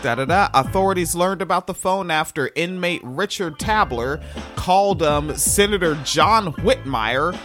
Da 0.03 0.15
da 0.15 0.27
da. 0.27 0.51
Authorities 0.53 1.15
learned 1.15 1.41
about 1.41 1.67
the 1.67 1.75
phone 1.75 2.11
after 2.11 2.51
inmate 2.55 3.01
Richard 3.03 3.59
Tabler 3.59 4.21
called 4.57 5.03
um, 5.03 5.35
Senator 5.37 5.95
John 6.05 6.53
Whitmire 6.55 7.39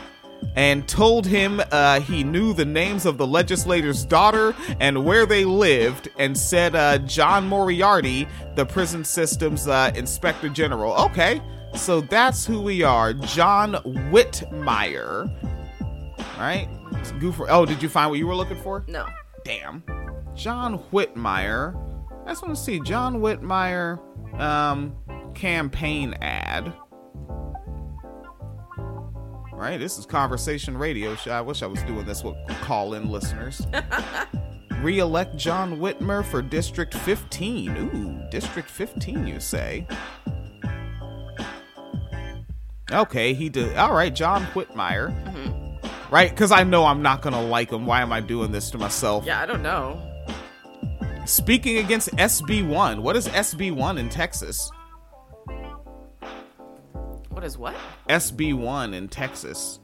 and 0.55 0.87
told 0.87 1.25
him 1.25 1.61
uh, 1.71 1.99
he 2.01 2.23
knew 2.23 2.53
the 2.53 2.65
names 2.65 3.05
of 3.05 3.17
the 3.17 3.25
legislator's 3.27 4.03
daughter 4.05 4.53
and 4.79 5.05
where 5.05 5.25
they 5.25 5.45
lived, 5.45 6.09
and 6.19 6.37
said 6.37 6.75
uh, 6.75 6.97
John 6.99 7.47
Moriarty, 7.47 8.27
the 8.55 8.65
prison 8.65 9.03
system's 9.05 9.67
uh, 9.67 9.91
inspector 9.95 10.49
general. 10.49 10.93
Okay, 11.05 11.41
so 11.75 12.01
that's 12.01 12.45
who 12.45 12.61
we 12.61 12.83
are, 12.83 13.13
John 13.13 13.75
Whitmire. 14.11 15.29
All 16.19 16.25
right. 16.39 16.67
Goofer. 17.19 17.47
Oh, 17.49 17.65
did 17.65 17.81
you 17.81 17.89
find 17.89 18.09
what 18.09 18.19
you 18.19 18.27
were 18.27 18.35
looking 18.35 18.61
for? 18.61 18.83
No. 18.87 19.05
damn. 19.45 19.83
John 20.35 20.79
Whitmire. 20.91 21.75
I 22.25 22.29
just 22.29 22.43
want 22.43 22.55
to 22.55 22.61
see 22.61 22.79
John 22.81 23.15
Whitmire 23.21 23.99
um 24.39 24.95
campaign 25.33 26.13
ad. 26.21 26.73
Right, 29.61 29.79
this 29.79 29.99
is 29.99 30.07
conversation 30.07 30.75
radio. 30.75 31.15
I 31.29 31.39
wish 31.41 31.61
I 31.61 31.67
was 31.67 31.83
doing 31.83 32.03
this 32.03 32.23
with 32.23 32.35
call-in 32.63 33.11
listeners. 33.11 33.61
Re-elect 34.81 35.37
John 35.37 35.77
Whitmire 35.77 36.25
for 36.25 36.41
District 36.41 36.91
15. 36.91 37.77
Ooh, 37.77 38.29
District 38.31 38.67
15, 38.67 39.27
you 39.27 39.39
say? 39.39 39.85
Okay, 42.91 43.35
he 43.35 43.49
did. 43.49 43.77
All 43.77 43.93
right, 43.93 44.15
John 44.15 44.45
Whitmire. 44.45 45.13
Mm-hmm. 45.25 46.11
Right, 46.11 46.31
because 46.31 46.51
I 46.51 46.63
know 46.63 46.85
I'm 46.85 47.03
not 47.03 47.21
gonna 47.21 47.43
like 47.43 47.69
him. 47.69 47.85
Why 47.85 48.01
am 48.01 48.11
I 48.11 48.19
doing 48.19 48.51
this 48.51 48.71
to 48.71 48.79
myself? 48.79 49.27
Yeah, 49.27 49.41
I 49.41 49.45
don't 49.45 49.61
know. 49.61 50.01
Speaking 51.27 51.77
against 51.77 52.09
SB1. 52.15 52.99
What 52.99 53.15
is 53.15 53.27
SB1 53.27 53.99
in 53.99 54.09
Texas? 54.09 54.71
What 57.31 57.45
is 57.45 57.57
what? 57.57 57.75
SB1 58.09 58.93
in 58.93 59.07
Texas. 59.07 59.79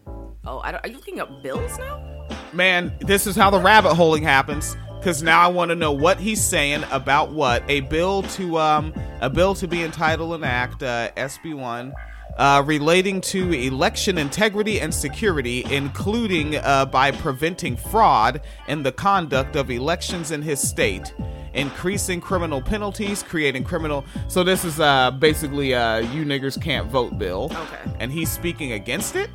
Oh, 0.45 0.59
I 0.59 0.73
don't, 0.73 0.85
are 0.85 0.89
you 0.89 0.95
looking 0.95 1.21
up 1.21 1.41
bills 1.41 1.77
now? 1.77 2.27
Man, 2.51 2.93
this 2.99 3.25
is 3.25 3.37
how 3.37 3.49
the 3.49 3.59
rabbit 3.59 3.95
holing 3.95 4.23
happens. 4.23 4.75
Cause 5.01 5.23
now 5.23 5.41
I 5.41 5.47
want 5.47 5.69
to 5.69 5.75
know 5.75 5.93
what 5.93 6.19
he's 6.19 6.43
saying 6.43 6.83
about 6.91 7.31
what 7.31 7.63
a 7.69 7.81
bill 7.81 8.23
to 8.23 8.57
um 8.57 8.93
a 9.21 9.29
bill 9.29 9.55
to 9.55 9.67
be 9.67 9.83
entitled 9.83 10.33
an 10.33 10.43
act 10.43 10.83
uh, 10.83 11.11
SB1 11.15 11.93
uh, 12.37 12.63
relating 12.65 13.21
to 13.21 13.53
election 13.53 14.17
integrity 14.17 14.81
and 14.81 14.93
security, 14.93 15.63
including 15.71 16.55
uh, 16.57 16.85
by 16.85 17.11
preventing 17.11 17.77
fraud 17.77 18.41
in 18.67 18.83
the 18.83 18.91
conduct 18.91 19.55
of 19.55 19.71
elections 19.71 20.31
in 20.31 20.41
his 20.41 20.59
state, 20.59 21.13
increasing 21.57 22.21
criminal 22.21 22.61
penalties, 22.61 23.23
creating 23.23 23.63
criminal. 23.63 24.05
So 24.27 24.43
this 24.43 24.63
is 24.63 24.79
uh, 24.79 25.11
basically 25.11 25.73
uh, 25.73 25.97
you 25.97 26.23
niggers 26.23 26.61
can't 26.61 26.87
vote 26.87 27.17
bill. 27.17 27.51
Okay. 27.51 27.91
And 27.99 28.11
he's 28.11 28.31
speaking 28.31 28.71
against 28.71 29.15
it. 29.15 29.29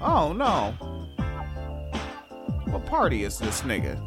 Oh 0.00 0.32
no. 0.32 0.72
What 2.66 2.84
party 2.86 3.24
is 3.24 3.38
this 3.38 3.62
nigga? 3.62 4.00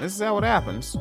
This 0.00 0.14
is 0.14 0.20
how 0.20 0.38
it 0.38 0.44
happens. 0.44 0.96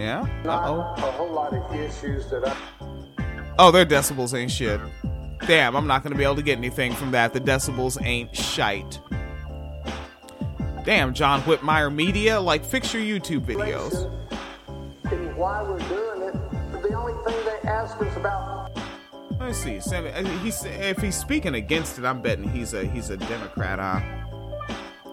Yeah. 0.00 0.26
Uh 0.46 0.62
oh. 0.64 0.80
a 0.96 1.10
whole 1.12 1.30
lot 1.30 1.52
of 1.52 1.74
issues 1.74 2.30
that 2.30 2.48
I 2.48 2.56
Oh, 3.58 3.70
their 3.70 3.84
decibels 3.84 4.32
ain't 4.32 4.50
shit. 4.50 4.80
Damn, 5.46 5.76
I'm 5.76 5.86
not 5.86 6.02
gonna 6.02 6.14
be 6.14 6.24
able 6.24 6.36
to 6.36 6.42
get 6.42 6.56
anything 6.56 6.94
from 6.94 7.10
that. 7.10 7.34
The 7.34 7.40
decibels 7.40 8.02
ain't 8.02 8.34
shite. 8.34 8.98
Damn, 10.84 11.12
John 11.14 11.42
Whitmire 11.42 11.94
Media, 11.94 12.40
like 12.40 12.64
fix 12.64 12.92
your 12.94 13.02
YouTube 13.02 13.40
videos. 13.42 14.10
and 15.10 15.36
why 15.36 15.62
we're 15.62 15.78
doing 15.88 16.22
it. 16.22 16.82
The 16.82 16.94
only 16.94 17.12
thing 17.24 17.44
they 17.44 17.68
ask 17.68 17.96
us 18.00 18.16
about 18.16 18.70
Let 19.38 19.48
me 19.48 19.52
see. 19.52 19.80
Sam- 19.80 20.06
uh, 20.06 20.28
He's 20.42 20.64
if 20.64 20.98
he's 20.98 21.16
speaking 21.16 21.54
against 21.54 21.98
it, 21.98 22.04
I'm 22.04 22.22
betting 22.22 22.48
he's 22.48 22.72
a 22.74 22.84
he's 22.84 23.10
a 23.10 23.16
Democrat, 23.16 23.78
huh? 23.78 24.00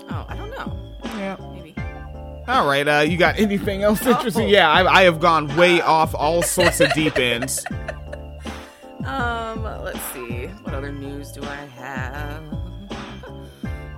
Oh, 0.10 0.26
I 0.30 0.36
don't 0.36 0.50
know. 0.52 0.96
Yeah. 1.18 1.36
Maybe. 1.54 1.76
All 2.48 2.66
right. 2.66 2.88
Uh, 2.88 3.02
you 3.02 3.18
got 3.18 3.38
anything 3.38 3.84
else 3.84 4.06
interesting? 4.06 4.48
Yeah, 4.48 4.70
I, 4.72 5.00
I 5.00 5.04
have 5.04 5.20
gone 5.20 5.54
way 5.58 5.82
off 5.82 6.16
all 6.16 6.42
sorts 6.42 6.80
of 6.80 6.94
deep 6.94 7.18
ends. 7.18 7.66
Um, 9.06 9.64
let's 9.64 10.02
see. 10.12 10.48
What 10.64 10.74
other 10.74 10.92
news 10.92 11.32
do 11.32 11.42
I 11.42 11.56
have? 11.78 12.44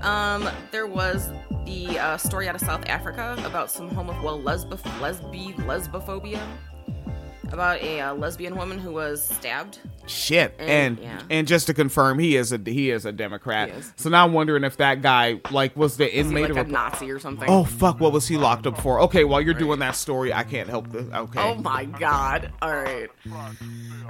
Um, 0.02 0.50
there 0.72 0.88
was 0.88 1.30
the 1.66 2.00
uh, 2.00 2.18
story 2.18 2.48
out 2.48 2.56
of 2.56 2.62
South 2.62 2.86
Africa 2.88 3.36
about 3.46 3.70
some 3.70 3.90
homo 3.90 4.14
well 4.24 4.40
lesbo 4.40 4.78
lesbophobia 5.58 6.42
about 7.54 7.82
a 7.82 8.00
uh, 8.02 8.14
lesbian 8.16 8.56
woman 8.56 8.78
who 8.80 8.92
was 8.92 9.24
stabbed. 9.28 9.80
Shit. 10.08 10.56
And- 10.60 10.70
And 10.70 11.00
yeah. 11.00 11.22
and 11.30 11.48
just 11.48 11.68
to 11.68 11.74
confirm, 11.74 12.18
he 12.20 12.36
is 12.36 12.52
a 12.52 12.60
he 12.66 12.90
is 12.90 13.06
a 13.06 13.12
Democrat. 13.12 13.70
Is. 13.70 13.94
So 13.96 14.10
now 14.10 14.26
I'm 14.26 14.34
wondering 14.34 14.64
if 14.64 14.78
that 14.78 15.02
guy 15.02 15.40
like 15.52 15.76
was 15.78 15.98
the 15.98 16.06
Was 16.06 16.14
inmate 16.14 16.50
like 16.50 16.52
of 16.52 16.68
a. 16.68 16.72
Nazi 16.72 17.12
or 17.12 17.20
something? 17.20 17.48
Oh 17.50 17.64
fuck! 17.64 18.00
What 18.00 18.12
was 18.12 18.28
he 18.28 18.38
locked 18.38 18.66
up 18.66 18.80
for? 18.82 19.00
Okay, 19.02 19.24
while 19.24 19.42
you're 19.42 19.54
doing 19.54 19.80
that 19.80 19.96
story, 19.96 20.34
I 20.34 20.44
can't 20.44 20.68
help 20.70 20.92
the. 20.92 21.00
Okay. 21.16 21.40
Oh 21.40 21.56
my 21.56 21.86
god. 21.86 22.52
All 22.62 22.76
right. 22.76 23.10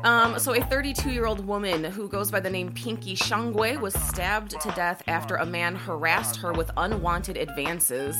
Um, 0.03 0.39
so 0.39 0.53
a 0.53 0.59
32-year-old 0.61 1.45
woman 1.45 1.83
who 1.83 2.07
goes 2.07 2.31
by 2.31 2.39
the 2.39 2.49
name 2.49 2.71
Pinky 2.71 3.15
Shongwe 3.15 3.79
was 3.81 3.93
stabbed 3.95 4.51
to 4.61 4.69
death 4.71 5.03
after 5.07 5.35
a 5.35 5.45
man 5.45 5.75
harassed 5.75 6.37
her 6.37 6.53
with 6.53 6.71
unwanted 6.77 7.35
advances. 7.35 8.15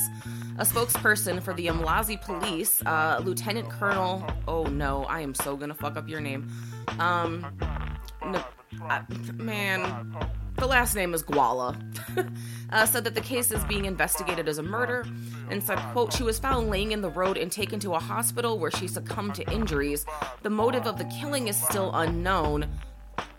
A 0.60 0.62
spokesperson 0.62 1.42
for 1.42 1.54
the 1.54 1.68
Umlazi 1.68 2.20
police, 2.20 2.82
uh, 2.84 3.22
Lieutenant 3.24 3.70
Colonel, 3.70 4.22
oh 4.46 4.64
no, 4.64 5.04
I 5.04 5.20
am 5.20 5.32
so 5.32 5.56
gonna 5.56 5.72
fuck 5.72 5.96
up 5.96 6.06
your 6.06 6.20
name. 6.20 6.50
Um, 6.98 7.46
no, 8.22 8.44
uh, 8.82 9.00
man, 9.36 10.14
the 10.58 10.66
last 10.66 10.94
name 10.94 11.14
is 11.14 11.22
Gwala, 11.22 11.80
uh, 12.72 12.84
said 12.84 13.04
that 13.04 13.14
the 13.14 13.22
case 13.22 13.50
is 13.50 13.64
being 13.64 13.86
investigated 13.86 14.50
as 14.50 14.58
a 14.58 14.62
murder 14.62 15.06
and 15.48 15.62
said, 15.62 15.78
quote, 15.92 16.12
she 16.12 16.24
was 16.24 16.38
found 16.38 16.68
laying 16.68 16.92
in 16.92 17.00
the 17.00 17.08
road 17.08 17.38
and 17.38 17.50
taken 17.50 17.80
to 17.80 17.94
a 17.94 17.98
hospital 17.98 18.58
where 18.58 18.70
she 18.70 18.86
succumbed 18.86 19.36
to 19.36 19.50
injuries. 19.50 20.04
The 20.42 20.50
motive 20.50 20.86
of 20.86 20.98
the 20.98 21.04
killing 21.04 21.48
is 21.48 21.56
still 21.56 21.90
unknown. 21.94 22.68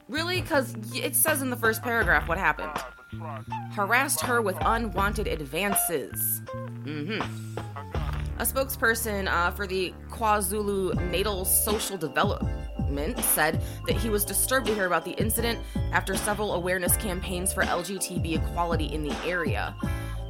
Really? 0.10 0.42
Because 0.42 0.76
it 0.96 1.16
says 1.16 1.44
in 1.44 1.52
the 1.52 1.56
first 1.56 1.84
paragraph 1.84 2.28
what 2.28 2.40
happened. 2.40 2.72
Harassed 3.72 4.22
her 4.22 4.42
with 4.42 4.58
unwanted 4.62 5.28
advances. 5.28 6.42
Mm-hmm. 6.84 7.58
A 8.40 8.44
spokesperson 8.44 9.28
uh, 9.28 9.52
for 9.52 9.68
the 9.68 9.94
KwaZulu 10.10 11.12
Natal 11.12 11.46
Social 11.46 11.98
Development 11.98 13.18
said 13.20 13.62
that 13.88 13.96
he 13.96 14.10
was 14.10 14.26
disturbed 14.26 14.66
to 14.68 14.74
hear 14.74 14.88
about 14.88 15.06
the 15.06 15.12
incident 15.12 15.60
after 15.92 16.16
several 16.16 16.54
awareness 16.54 16.98
campaigns 16.98 17.54
for 17.54 17.64
LGBT 17.64 18.38
equality 18.38 18.86
in 18.86 19.04
the 19.04 19.16
area. 19.26 19.76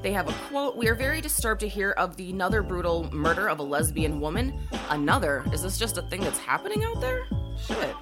They 0.02 0.12
have 0.14 0.28
a 0.28 0.34
quote 0.50 0.76
We 0.76 0.88
are 0.88 0.96
very 0.96 1.22
disturbed 1.22 1.62
to 1.62 1.68
hear 1.68 1.92
of 1.92 2.18
the 2.18 2.32
another 2.32 2.64
brutal 2.64 3.10
murder 3.14 3.48
of 3.48 3.60
a 3.60 3.64
lesbian 3.64 4.20
woman. 4.20 4.60
Another? 4.90 5.46
Is 5.54 5.62
this 5.62 5.78
just 5.78 5.98
a 5.98 6.02
thing 6.02 6.22
that's 6.22 6.40
happening 6.40 6.84
out 6.84 7.00
there? 7.00 7.28
Shit. 7.66 7.96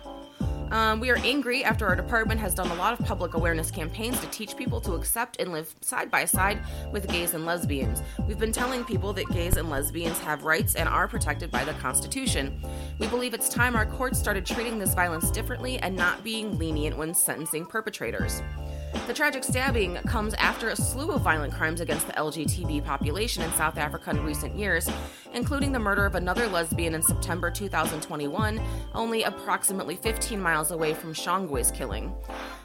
Um, 0.71 0.99
we 0.99 1.09
are 1.09 1.17
angry 1.17 1.63
after 1.63 1.87
our 1.87 1.95
department 1.95 2.39
has 2.41 2.53
done 2.53 2.69
a 2.69 2.75
lot 2.75 2.97
of 2.97 3.03
public 3.03 3.33
awareness 3.33 3.71
campaigns 3.71 4.19
to 4.19 4.27
teach 4.27 4.55
people 4.55 4.79
to 4.81 4.93
accept 4.93 5.37
and 5.39 5.51
live 5.51 5.73
side 5.81 6.11
by 6.11 6.25
side 6.25 6.59
with 6.91 7.07
gays 7.07 7.33
and 7.33 7.45
lesbians. 7.45 8.03
We've 8.27 8.37
been 8.37 8.51
telling 8.51 8.83
people 8.83 9.11
that 9.13 9.27
gays 9.29 9.57
and 9.57 9.69
lesbians 9.69 10.19
have 10.19 10.43
rights 10.43 10.75
and 10.75 10.87
are 10.87 11.07
protected 11.07 11.49
by 11.49 11.65
the 11.65 11.73
Constitution. 11.73 12.63
We 12.99 13.07
believe 13.07 13.33
it's 13.33 13.49
time 13.49 13.75
our 13.75 13.87
courts 13.87 14.19
started 14.19 14.45
treating 14.45 14.77
this 14.77 14.93
violence 14.93 15.31
differently 15.31 15.79
and 15.79 15.95
not 15.95 16.23
being 16.23 16.57
lenient 16.59 16.97
when 16.97 17.15
sentencing 17.15 17.65
perpetrators. 17.65 18.43
The 19.07 19.13
tragic 19.13 19.43
stabbing 19.43 19.95
comes 20.07 20.33
after 20.35 20.69
a 20.69 20.75
slew 20.75 21.11
of 21.11 21.21
violent 21.21 21.53
crimes 21.53 21.81
against 21.81 22.07
the 22.07 22.13
LGBT 22.13 22.83
population 22.85 23.43
in 23.43 23.51
South 23.53 23.77
Africa 23.77 24.11
in 24.11 24.23
recent 24.23 24.55
years, 24.55 24.89
including 25.33 25.71
the 25.71 25.79
murder 25.79 26.05
of 26.05 26.15
another 26.15 26.47
lesbian 26.47 26.93
in 26.93 27.01
September 27.01 27.49
2021, 27.49 28.61
only 28.93 29.23
approximately 29.23 29.95
15 29.95 30.39
miles 30.39 30.71
away 30.71 30.93
from 30.93 31.13
Shongwe's 31.13 31.71
killing. 31.71 32.13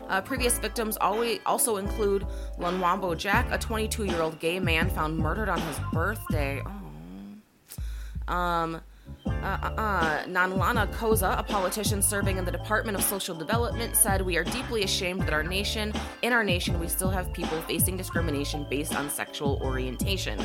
Uh, 0.09 0.21
previous 0.21 0.59
victims 0.59 0.99
also 0.99 1.77
include 1.77 2.27
Lonwabo 2.59 3.17
Jack, 3.17 3.47
a 3.51 3.59
22 3.59 4.05
year 4.05 4.21
old 4.21 4.39
gay 4.39 4.61
man 4.61 4.91
found 4.91 5.17
murdered 5.17 5.49
on 5.49 5.61
his 5.61 5.79
birthday. 5.93 6.63
Oh. 8.29 8.35
Um, 8.35 8.81
uh, 9.27 9.31
uh, 9.31 9.75
uh, 9.77 10.25
Nonhlanhla 10.25 10.93
Khoza, 10.95 11.39
a 11.39 11.43
politician 11.43 12.01
serving 12.03 12.39
in 12.39 12.45
the 12.45 12.51
Department 12.51 12.97
of 12.97 13.05
Social 13.05 13.35
Development, 13.35 13.95
said, 13.97 14.23
We 14.23 14.37
are 14.37 14.45
deeply 14.45 14.85
ashamed 14.85 15.23
that 15.23 15.33
our 15.33 15.43
nation, 15.43 15.93
in 16.23 16.33
our 16.33 16.45
nation, 16.45 16.79
we 16.81 16.89
still 16.89 17.11
have 17.11 17.33
people 17.33 17.61
facing 17.63 17.97
discrimination 17.97 18.67
based 18.69 18.95
on 18.95 19.11
sexual 19.11 19.61
orientation. 19.63 20.39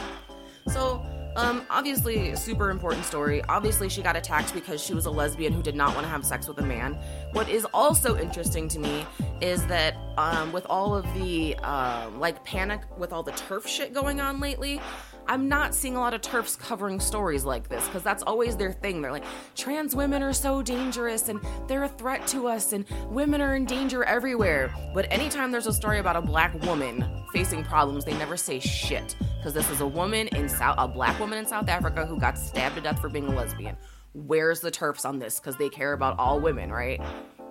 So, 0.68 1.06
um, 1.36 1.66
obviously, 1.70 2.36
super 2.36 2.70
important 2.70 3.06
story. 3.06 3.42
Obviously, 3.46 3.88
she 3.88 4.02
got 4.02 4.16
attacked 4.16 4.54
because 4.54 4.84
she 4.84 4.94
was 4.94 5.06
a 5.06 5.12
lesbian 5.12 5.54
who 5.54 5.62
did 5.62 5.76
not 5.76 5.94
want 5.94 6.06
to 6.06 6.10
have 6.10 6.26
sex 6.26 6.48
with 6.48 6.58
a 6.58 6.66
man. 6.66 6.98
What 7.32 7.48
is 7.48 7.66
also 7.74 8.18
interesting 8.18 8.68
to 8.70 8.80
me 8.80 9.06
is 9.40 9.66
that 9.68 9.96
um, 10.18 10.52
with 10.52 10.66
all 10.70 10.96
of 10.96 11.06
the 11.14 11.56
uh, 11.64 12.10
like 12.18 12.44
panic 12.44 12.82
with 12.98 13.14
all 13.14 13.24
the 13.24 13.32
TERF 13.32 13.68
shit 13.68 13.94
going 13.94 14.20
on 14.20 14.40
lately, 14.40 14.82
I'm 15.28 15.48
not 15.48 15.76
seeing 15.76 15.96
a 15.96 16.00
lot 16.00 16.14
of 16.14 16.22
TERFs 16.22 16.58
covering 16.58 17.00
stories 17.00 17.46
like 17.46 17.70
this 17.70 17.86
because 17.86 18.02
that's 18.02 18.24
always 18.24 18.58
their 18.58 18.72
thing. 18.72 19.02
They're 19.02 19.12
like, 19.12 19.26
trans 19.56 19.96
women 19.96 20.24
are 20.24 20.34
so 20.34 20.62
dangerous 20.62 21.30
and 21.30 21.40
they're 21.68 21.84
a 21.84 21.90
threat 21.90 22.26
to 22.28 22.48
us 22.48 22.74
and 22.74 22.86
women 23.10 23.40
are 23.40 23.56
in 23.56 23.66
danger 23.66 24.04
everywhere. 24.04 24.74
But 24.94 25.06
anytime 25.12 25.52
there's 25.52 25.68
a 25.68 25.74
story 25.74 26.00
about 26.00 26.16
a 26.16 26.22
black 26.22 26.60
woman 26.64 27.06
facing 27.32 27.64
problems, 27.64 28.06
they 28.06 28.18
never 28.18 28.38
say 28.38 28.60
shit 28.60 29.16
because 29.38 29.54
this 29.54 29.70
is 29.70 29.82
a 29.82 29.88
woman 29.88 30.28
in 30.30 30.50
South, 30.50 30.76
a 30.80 30.88
black 30.88 31.20
woman 31.20 31.38
in 31.38 31.46
South 31.46 31.70
Africa 31.70 32.06
who 32.06 32.20
got 32.20 32.38
stabbed 32.38 32.76
to 32.76 32.82
death 32.82 33.00
for 33.00 33.10
being 33.10 33.28
a 33.28 33.36
lesbian. 33.36 33.78
Where's 34.14 34.60
the 34.62 34.72
TERFs 34.72 35.06
on 35.06 35.20
this? 35.20 35.40
Because 35.40 35.56
they 35.58 35.70
care 35.70 35.94
about 35.94 36.18
all 36.18 36.40
women, 36.40 36.72
right? 36.72 37.00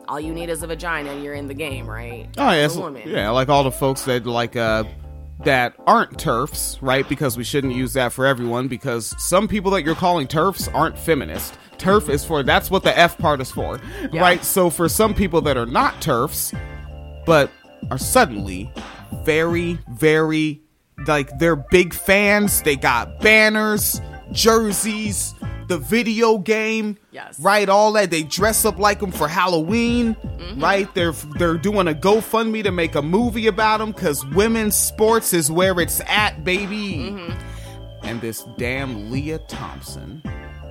All 0.09 0.19
you 0.19 0.33
need 0.35 0.49
is 0.49 0.63
a 0.63 0.67
vagina 0.67 1.11
and 1.11 1.23
you're 1.23 1.35
in 1.35 1.47
the 1.47 1.55
game, 1.55 1.89
right? 1.89 2.27
Oh 2.37 2.51
yeah, 2.51 2.65
yeah, 3.07 3.31
like 3.31 3.49
all 3.49 3.63
the 3.63 3.71
folks 3.71 4.03
that 4.07 4.27
like 4.27 4.57
uh 4.57 4.85
that 5.45 5.75
aren't 5.87 6.19
TERFs, 6.19 6.79
right? 6.81 7.09
Because 7.09 7.37
we 7.37 7.45
shouldn't 7.45 7.75
use 7.75 7.93
that 7.93 8.13
for 8.13 8.27
everyone 8.27 8.69
because 8.69 9.15
some 9.23 9.47
people 9.47 9.71
that 9.73 9.85
you're 9.85 9.95
calling 9.95 10.27
TERFs 10.27 10.73
aren't 10.75 10.99
feminist. 10.99 11.57
TERF 11.79 12.09
is 12.09 12.25
for 12.25 12.43
that's 12.43 12.71
what 12.71 12.83
the 12.83 12.97
F 12.99 13.17
part 13.19 13.41
is 13.41 13.51
for, 13.51 13.81
Yeah. 14.13 14.21
right? 14.21 14.45
So 14.45 14.69
for 14.69 14.89
some 14.89 15.15
people 15.15 15.41
that 15.43 15.57
are 15.57 15.67
not 15.67 15.95
TERFs, 16.01 16.59
but 17.25 17.51
are 17.91 17.99
suddenly 17.99 18.71
very, 19.25 19.79
very 19.93 20.61
like 21.07 21.31
they're 21.39 21.55
big 21.57 21.95
fans. 21.95 22.61
They 22.63 22.75
got 22.75 23.21
banners, 23.21 24.01
jerseys, 24.33 25.35
the 25.69 25.79
video 25.79 26.39
game, 26.39 26.97
Yes. 27.13 27.39
right? 27.41 27.69
All 27.69 27.93
that 27.93 28.11
they 28.11 28.23
dress 28.23 28.65
up 28.65 28.79
like 28.79 29.01
them 29.01 29.13
for 29.13 29.29
Halloween, 29.29 30.15
Mm-hmm. 30.15 30.61
right? 30.63 30.93
They're 30.95 31.13
they're 31.13 31.59
doing 31.59 31.89
a 31.89 31.95
GoFundMe 31.95 32.63
to 32.65 32.73
make 32.73 32.95
a 32.95 33.03
movie 33.03 33.47
about 33.47 33.79
them 33.79 33.93
because 33.93 34.25
women's 34.27 34.75
sports 34.77 35.33
is 35.33 35.51
where 35.51 35.79
it's 35.81 36.01
at, 36.07 36.43
baby. 36.45 37.11
Mm-hmm. 37.11 38.05
And 38.07 38.21
this 38.21 38.45
damn 38.57 39.11
Leah 39.11 39.39
Thompson. 39.41 40.23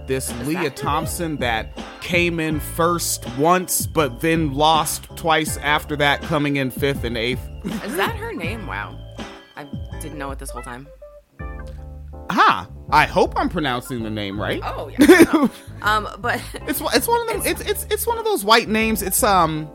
This 0.08 0.34
Leah 0.46 0.70
her 0.70 0.70
Thompson 0.70 1.36
that 1.38 1.78
came 2.00 2.40
in 2.40 2.62
first 2.62 3.26
once, 3.38 3.86
but 3.86 4.22
then 4.22 4.54
lost 4.54 5.04
twice 5.18 5.58
after 5.58 5.98
that, 5.98 6.22
coming 6.22 6.56
in 6.56 6.72
fifth 6.72 7.04
and 7.04 7.18
eighth. 7.18 7.42
Is 7.84 7.96
that 7.98 8.16
her 8.18 8.34
name? 8.34 8.66
Wow. 8.68 8.98
I 9.58 9.66
didn't 10.00 10.18
know 10.18 10.32
it 10.32 10.40
this 10.40 10.50
whole 10.50 10.62
time. 10.62 10.88
Ha! 12.30 12.68
I 12.90 13.06
hope 13.06 13.34
I'm 13.36 13.50
pronouncing 13.50 14.04
the 14.04 14.10
name 14.10 14.40
right. 14.40 14.62
Oh, 14.64 14.88
yeah. 14.90 15.24
no. 15.34 15.50
um, 15.82 16.08
but 16.20 16.42
It's 16.68 16.80
one- 16.82 16.96
it's 16.96 17.08
one 17.08 17.22
of 17.22 17.28
them. 17.28 17.42
It's 17.46 17.62
it's 17.62 17.86
it's 17.92 18.08
one 18.08 18.18
of 18.18 18.26
those 18.26 18.44
white 18.46 18.70
names. 18.70 19.02
It's 19.02 19.24
um, 19.24 19.70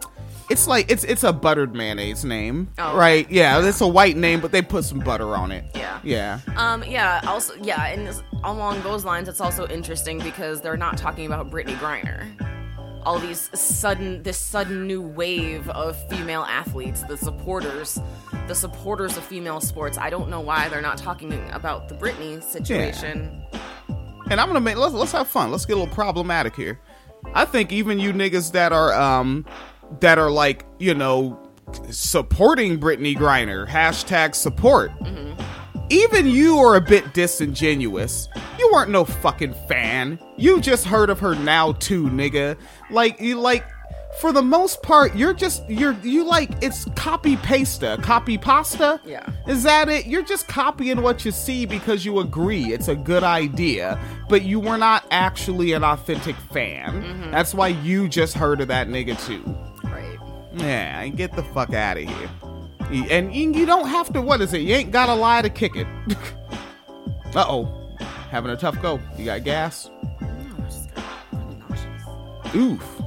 it's 0.50 0.66
like 0.66 0.90
it's 0.90 1.04
it's 1.04 1.22
a 1.24 1.32
buttered 1.32 1.74
mayonnaise 1.74 2.24
name, 2.24 2.70
Oh, 2.78 2.96
right? 2.96 3.30
Yeah, 3.30 3.64
it's 3.66 3.80
a 3.80 3.86
white 3.86 4.16
name, 4.16 4.40
but 4.40 4.50
they 4.52 4.62
put 4.62 4.84
some 4.84 4.98
butter 5.00 5.36
on 5.36 5.52
it. 5.52 5.64
Yeah. 5.74 6.00
yeah. 6.02 6.40
Um, 6.56 6.82
yeah, 6.84 7.20
also, 7.26 7.54
yeah, 7.62 7.86
and 7.86 8.06
this- 8.06 8.22
along 8.44 8.82
those 8.82 9.04
lines, 9.04 9.28
it's 9.28 9.40
also 9.40 9.66
interesting 9.68 10.18
because 10.18 10.60
they're 10.60 10.76
not 10.76 10.96
talking 10.96 11.26
about 11.26 11.50
Brittney 11.50 11.76
Griner. 11.76 12.26
All 13.04 13.18
these 13.18 13.50
sudden, 13.58 14.22
this 14.22 14.38
sudden 14.38 14.86
new 14.86 15.02
wave 15.02 15.68
of 15.70 15.96
female 16.08 16.42
athletes, 16.42 17.02
the 17.02 17.16
supporters, 17.16 17.98
the 18.46 18.54
supporters 18.54 19.16
of 19.16 19.24
female 19.24 19.60
sports. 19.60 19.98
I 19.98 20.10
don't 20.10 20.28
know 20.28 20.40
why 20.40 20.68
they're 20.68 20.80
not 20.80 20.98
talking 20.98 21.32
about 21.50 21.88
the 21.88 21.94
Brittney 21.94 22.42
situation. 22.42 23.44
And 24.30 24.40
I'm 24.40 24.46
gonna 24.46 24.60
make 24.60 24.76
let's 24.76 24.94
let's 24.94 25.12
have 25.12 25.28
fun. 25.28 25.50
Let's 25.50 25.66
get 25.66 25.74
a 25.74 25.80
little 25.80 25.94
problematic 25.94 26.54
here. 26.56 26.80
I 27.34 27.44
think 27.44 27.72
even 27.72 27.98
you 27.98 28.12
niggas 28.12 28.52
that 28.52 28.72
are 28.72 28.92
um 28.94 29.44
that 30.00 30.18
are 30.18 30.30
like 30.30 30.64
you 30.78 30.94
know 30.94 31.38
supporting 31.90 32.78
Brittney 32.78 33.16
Griner 33.16 33.66
hashtag 33.66 34.34
support. 34.34 34.90
Even 35.92 36.26
you 36.26 36.56
are 36.56 36.76
a 36.76 36.80
bit 36.80 37.12
disingenuous. 37.12 38.26
You 38.58 38.70
weren't 38.72 38.90
no 38.90 39.04
fucking 39.04 39.52
fan. 39.68 40.18
You 40.38 40.58
just 40.58 40.86
heard 40.86 41.10
of 41.10 41.20
her 41.20 41.34
now 41.34 41.72
too, 41.72 42.04
nigga. 42.04 42.56
Like 42.88 43.20
you 43.20 43.38
like 43.38 43.62
for 44.18 44.32
the 44.32 44.40
most 44.40 44.82
part, 44.82 45.14
you're 45.14 45.34
just 45.34 45.68
you're 45.68 45.92
you 46.02 46.24
like 46.24 46.50
it's 46.62 46.86
copy 46.96 47.36
pasta, 47.36 47.98
copy 48.00 48.38
pasta. 48.38 49.02
Yeah. 49.04 49.28
Is 49.46 49.64
that 49.64 49.90
it? 49.90 50.06
You're 50.06 50.24
just 50.24 50.48
copying 50.48 51.02
what 51.02 51.26
you 51.26 51.30
see 51.30 51.66
because 51.66 52.06
you 52.06 52.20
agree 52.20 52.72
it's 52.72 52.88
a 52.88 52.96
good 52.96 53.22
idea, 53.22 54.00
but 54.30 54.44
you 54.44 54.60
were 54.60 54.78
not 54.78 55.04
actually 55.10 55.72
an 55.72 55.84
authentic 55.84 56.36
fan. 56.36 57.02
Mm-hmm. 57.02 57.30
That's 57.32 57.52
why 57.52 57.68
you 57.68 58.08
just 58.08 58.32
heard 58.32 58.62
of 58.62 58.68
that 58.68 58.88
nigga 58.88 59.22
too. 59.26 59.44
Right. 59.84 60.18
Yeah, 60.54 61.06
get 61.08 61.36
the 61.36 61.42
fuck 61.42 61.74
out 61.74 61.98
of 61.98 62.04
here. 62.04 62.30
And 62.90 63.34
you 63.34 63.66
don't 63.66 63.88
have 63.88 64.12
to, 64.12 64.20
what 64.20 64.40
is 64.40 64.52
it? 64.52 64.62
You 64.62 64.74
ain't 64.74 64.90
gotta 64.90 65.14
lie 65.14 65.42
to 65.42 65.50
kick 65.50 65.76
it. 65.76 65.86
uh 67.34 67.44
oh. 67.48 67.78
Having 68.30 68.52
a 68.52 68.56
tough 68.56 68.80
go. 68.80 68.98
You 69.18 69.26
got 69.26 69.44
gas? 69.44 69.90
No, 70.20 70.28
I 70.56 70.60
just 70.62 70.94
got 70.94 71.04
really 71.32 71.56
nauseous. 71.56 72.54
Oof. 72.54 73.02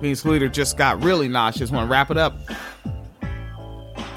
Beans 0.00 0.24
Leader 0.24 0.48
just 0.48 0.76
got 0.76 1.02
really 1.02 1.28
nauseous. 1.28 1.70
Want 1.70 1.86
to 1.86 1.90
wrap 1.90 2.10
it 2.10 2.16
up? 2.16 2.34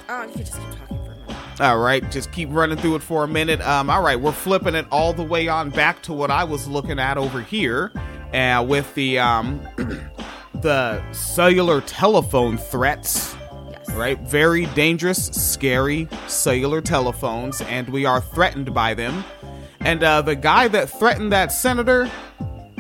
Oh, 0.07 0.23
you 0.23 0.33
could 0.33 0.45
just 0.45 0.53
keep 0.59 0.71
talking 0.79 0.97
for 0.97 1.11
a 1.11 1.17
minute. 1.17 1.59
All 1.59 1.77
right, 1.77 2.11
just 2.11 2.31
keep 2.31 2.49
running 2.51 2.77
through 2.77 2.95
it 2.95 3.03
for 3.03 3.23
a 3.23 3.27
minute. 3.27 3.61
Um, 3.61 3.89
all 3.89 4.01
right, 4.01 4.19
we're 4.19 4.31
flipping 4.31 4.75
it 4.75 4.85
all 4.91 5.13
the 5.13 5.23
way 5.23 5.47
on 5.47 5.69
back 5.69 6.01
to 6.03 6.13
what 6.13 6.31
I 6.31 6.43
was 6.43 6.67
looking 6.67 6.97
at 6.97 7.17
over 7.17 7.41
here, 7.41 7.91
uh, 8.33 8.65
with 8.67 8.93
the 8.95 9.19
um, 9.19 9.61
the 10.61 11.03
cellular 11.11 11.81
telephone 11.81 12.57
threats. 12.57 13.35
Right, 13.95 14.19
very 14.19 14.65
dangerous, 14.67 15.27
scary 15.27 16.09
cellular 16.27 16.81
telephones, 16.81 17.61
and 17.61 17.87
we 17.87 18.03
are 18.05 18.19
threatened 18.19 18.73
by 18.73 18.93
them. 18.93 19.23
And 19.79 20.03
uh, 20.03 20.21
the 20.21 20.35
guy 20.35 20.67
that 20.67 20.89
threatened 20.89 21.31
that 21.31 21.53
senator, 21.53 22.11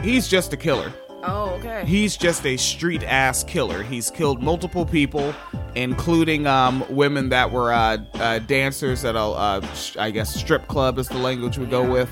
he's 0.03 0.27
just 0.27 0.51
a 0.51 0.57
killer. 0.57 0.91
Oh, 1.23 1.51
okay. 1.51 1.85
He's 1.85 2.17
just 2.17 2.45
a 2.45 2.57
street 2.57 3.01
ass 3.03 3.45
killer. 3.45 3.81
He's 3.81 4.11
killed 4.11 4.43
multiple 4.43 4.85
people, 4.85 5.33
including 5.73 6.47
um, 6.47 6.83
women 6.89 7.29
that 7.29 7.49
were 7.49 7.71
uh, 7.71 7.97
uh, 8.15 8.39
dancers 8.39 9.05
at 9.05 9.15
a, 9.15 9.19
uh, 9.19 9.73
sh- 9.73 9.95
I 9.97 10.11
guess, 10.11 10.35
strip 10.35 10.67
club 10.67 10.99
is 10.99 11.07
the 11.07 11.17
language 11.17 11.57
we 11.57 11.65
go 11.65 11.89
with. 11.89 12.09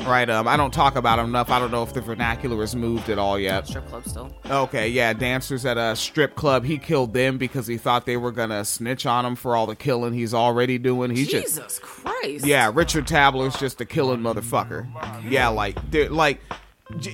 Right? 0.00 0.28
Um, 0.28 0.46
I 0.48 0.56
don't 0.56 0.72
talk 0.72 0.96
about 0.96 1.18
him 1.18 1.26
enough. 1.26 1.50
I 1.50 1.58
don't 1.58 1.70
know 1.70 1.82
if 1.82 1.92
the 1.92 2.00
vernacular 2.00 2.60
has 2.60 2.74
moved 2.76 3.08
at 3.08 3.18
all 3.18 3.38
yet. 3.38 3.66
Strip 3.66 3.86
club 3.88 4.06
still. 4.06 4.32
Okay, 4.50 4.88
yeah, 4.88 5.12
dancers 5.12 5.64
at 5.64 5.76
a 5.78 5.96
strip 5.96 6.34
club. 6.34 6.64
He 6.64 6.78
killed 6.78 7.12
them 7.12 7.38
because 7.38 7.66
he 7.66 7.76
thought 7.76 8.06
they 8.06 8.16
were 8.16 8.32
gonna 8.32 8.64
snitch 8.64 9.06
on 9.06 9.24
him 9.24 9.36
for 9.36 9.56
all 9.56 9.66
the 9.66 9.76
killing 9.76 10.12
he's 10.12 10.34
already 10.34 10.78
doing. 10.78 11.10
He's 11.14 11.28
just 11.28 11.46
Jesus 11.46 11.78
Christ. 11.80 12.46
yeah, 12.46 12.70
Richard 12.72 13.06
Tabler's 13.06 13.56
just 13.58 13.80
a 13.80 13.84
killing 13.84 14.20
motherfucker. 14.20 14.86
Yeah, 15.30 15.48
like 15.48 15.76
like 16.10 16.40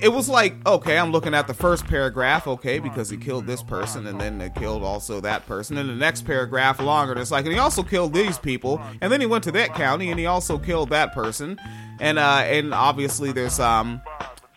it 0.01 0.11
was 0.11 0.29
like 0.29 0.55
okay, 0.67 0.97
I'm 0.97 1.11
looking 1.11 1.33
at 1.33 1.47
the 1.47 1.53
first 1.53 1.85
paragraph, 1.85 2.47
okay, 2.47 2.79
because 2.79 3.09
he 3.09 3.17
killed 3.17 3.47
this 3.47 3.63
person 3.63 4.07
and 4.07 4.19
then 4.19 4.37
they 4.37 4.49
killed 4.49 4.83
also 4.83 5.19
that 5.21 5.45
person. 5.47 5.77
And 5.77 5.89
the 5.89 5.95
next 5.95 6.23
paragraph 6.25 6.79
longer, 6.79 7.19
it's 7.19 7.31
like 7.31 7.45
and 7.45 7.53
he 7.53 7.59
also 7.59 7.83
killed 7.83 8.13
these 8.13 8.37
people, 8.37 8.81
and 9.01 9.11
then 9.11 9.19
he 9.19 9.25
went 9.25 9.43
to 9.45 9.51
that 9.53 9.73
county 9.73 10.09
and 10.09 10.19
he 10.19 10.25
also 10.25 10.57
killed 10.57 10.89
that 10.89 11.13
person. 11.13 11.59
And 11.99 12.19
uh 12.19 12.43
and 12.45 12.73
obviously 12.73 13.31
there's 13.31 13.59
um 13.59 14.01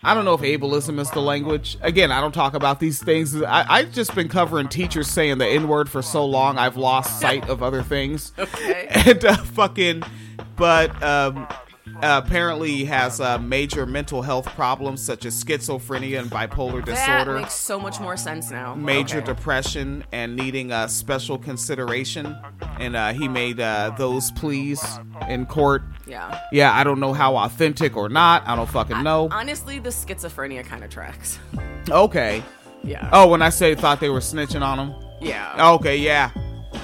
I 0.03 0.13
don't 0.13 0.25
know 0.25 0.35
if 0.35 0.41
ableism 0.41 0.99
is 0.99 1.09
the 1.11 1.19
language. 1.21 1.77
Again, 1.81 2.11
I 2.11 2.21
don't 2.21 2.31
talk 2.33 2.53
about 2.53 2.79
these 2.79 3.01
things. 3.01 3.41
I, 3.41 3.65
I've 3.67 3.91
just 3.91 4.13
been 4.13 4.29
covering 4.29 4.69
teachers 4.69 5.07
saying 5.07 5.39
the 5.39 5.47
N 5.47 5.67
word 5.67 5.89
for 5.89 6.03
so 6.03 6.23
long, 6.23 6.57
I've 6.57 6.77
lost 6.77 7.19
sight 7.19 7.49
of 7.49 7.63
other 7.63 7.83
things. 7.83 8.31
Okay. 8.39 8.87
And 9.07 9.25
uh, 9.25 9.35
fucking, 9.37 10.03
but 10.55 11.03
um, 11.03 11.47
uh, 11.95 12.21
apparently 12.23 12.83
has 12.85 13.19
uh, 13.19 13.37
major 13.39 13.85
mental 13.85 14.21
health 14.21 14.45
problems 14.47 15.01
such 15.01 15.25
as 15.25 15.43
schizophrenia 15.43 16.19
and 16.19 16.29
bipolar 16.29 16.85
That 16.85 16.95
disorder, 16.95 17.39
makes 17.39 17.53
so 17.53 17.79
much 17.79 17.99
more 17.99 18.15
sense 18.17 18.51
now. 18.51 18.75
major 18.75 19.17
Okay. 19.17 19.25
depression, 19.27 20.03
and 20.11 20.35
needing 20.35 20.71
uh, 20.71 20.87
special 20.87 21.37
consideration. 21.37 22.37
And 22.79 22.95
uh, 22.95 23.13
he 23.13 23.27
made 23.27 23.59
uh, 23.59 23.91
those 23.97 24.31
pleas 24.31 24.83
in 25.27 25.45
court. 25.45 25.81
Yeah. 26.05 26.39
Yeah, 26.51 26.73
I 26.73 26.83
don't 26.83 26.99
know 26.99 27.13
how 27.13 27.35
authentic 27.37 27.97
or 27.97 28.09
not. 28.09 28.47
I 28.47 28.55
don't 28.55 28.69
fucking 28.69 29.03
know. 29.03 29.29
Honestly, 29.31 29.79
the 29.79 29.89
schizophrenia 29.89 30.63
kind 30.65 30.83
of 30.83 30.89
tracks. 30.89 31.39
Okay. 31.89 32.43
Yeah. 32.83 33.09
Oh, 33.11 33.27
when 33.27 33.41
I 33.41 33.49
say 33.49 33.75
thought 33.75 33.99
they 33.99 34.07
were 34.07 34.19
snitching 34.19 34.61
on 34.61 34.77
him. 34.79 34.95
Yeah. 35.19 35.71
Okay, 35.73 35.97
yeah. 35.97 36.29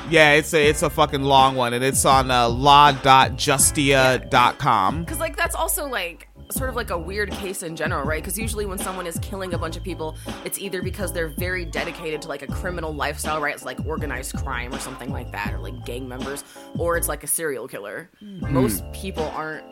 Yeah, 0.09 0.33
it's 0.33 0.53
a 0.53 0.69
it's 0.69 0.83
a 0.83 0.89
fucking 0.89 1.23
long 1.23 1.55
one, 1.55 1.73
and 1.73 1.83
it's 1.83 2.05
on 2.05 2.31
uh, 2.31 2.47
law.justia.com. 2.49 5.03
Because, 5.03 5.19
like, 5.19 5.35
that's 5.35 5.55
also, 5.55 5.87
like, 5.87 6.27
sort 6.51 6.69
of 6.69 6.75
like 6.75 6.91
a 6.91 6.97
weird 6.97 7.31
case 7.31 7.63
in 7.63 7.75
general, 7.75 8.05
right? 8.05 8.21
Because 8.21 8.37
usually 8.37 8.65
when 8.65 8.77
someone 8.77 9.07
is 9.07 9.17
killing 9.19 9.53
a 9.53 9.57
bunch 9.57 9.75
of 9.75 9.83
people, 9.83 10.15
it's 10.45 10.59
either 10.59 10.81
because 10.81 11.11
they're 11.13 11.29
very 11.29 11.65
dedicated 11.65 12.21
to, 12.23 12.27
like, 12.27 12.41
a 12.43 12.47
criminal 12.47 12.93
lifestyle, 12.93 13.41
right? 13.41 13.55
It's 13.55 13.65
like 13.65 13.83
organized 13.85 14.35
crime 14.35 14.73
or 14.73 14.79
something 14.79 15.11
like 15.11 15.31
that, 15.31 15.53
or, 15.53 15.59
like, 15.59 15.85
gang 15.85 16.07
members, 16.07 16.43
or 16.77 16.97
it's 16.97 17.07
like 17.07 17.23
a 17.23 17.27
serial 17.27 17.67
killer. 17.67 18.09
Most 18.21 18.83
people 18.93 19.23
aren't 19.35 19.63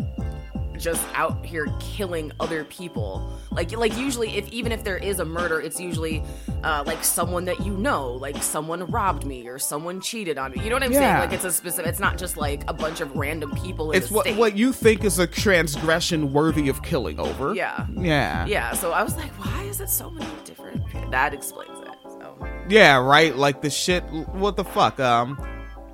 just 0.82 1.01
out 1.13 1.45
here 1.45 1.67
killing 1.79 2.32
other 2.39 2.63
people 2.65 3.32
like 3.51 3.71
like 3.77 3.95
usually 3.97 4.36
if 4.38 4.47
even 4.49 4.71
if 4.71 4.84
there 4.84 4.97
is 4.97 5.19
a 5.19 5.25
murder 5.25 5.61
it's 5.61 5.79
usually 5.79 6.23
uh 6.63 6.84
like 6.88 7.03
someone 7.03 7.45
that 7.45 7.59
you 7.65 7.77
know 7.77 8.11
like 8.13 8.41
someone 8.41 8.84
robbed 8.88 9.25
me 9.25 9.47
or 9.47 9.59
someone 9.59 10.01
cheated 10.01 10.38
on 10.38 10.51
me 10.51 10.61
you 10.63 10.69
know 10.69 10.75
what 10.75 10.84
i'm 10.84 10.91
saying 10.91 11.19
like 11.19 11.32
it's 11.32 11.45
a 11.45 11.51
specific 11.51 11.88
it's 11.88 11.99
not 11.99 12.17
just 12.17 12.36
like 12.36 12.63
a 12.69 12.73
bunch 12.73 12.99
of 12.99 13.15
random 13.15 13.51
people 13.55 13.91
in 13.91 13.97
It's 13.97 14.09
the 14.09 14.13
what 14.15 14.25
state. 14.25 14.38
what 14.38 14.57
you 14.57 14.73
think 14.73 15.03
is 15.03 15.19
a 15.19 15.27
transgression 15.27 16.34
worthy 16.34 16.67
of 16.69 16.82
killing 16.82 17.19
over. 17.19 17.53
Yeah. 17.53 17.86
Yeah. 17.95 18.45
yeah 18.47 18.73
so 18.73 18.91
i 18.91 19.03
was 19.03 19.15
like 19.15 19.32
why 19.39 19.63
is 19.63 19.79
it 19.82 19.89
so 19.89 20.09
many 20.09 20.29
different 20.45 20.82
that 21.11 21.34
explains 21.34 21.77
it 21.79 21.88
so 22.05 22.36
Yeah, 22.69 22.97
right. 22.97 23.36
Like 23.36 23.61
the 23.61 23.69
shit. 23.69 24.01
What 24.34 24.55
the 24.55 24.63
fuck? 24.63 24.99
Um, 24.99 25.38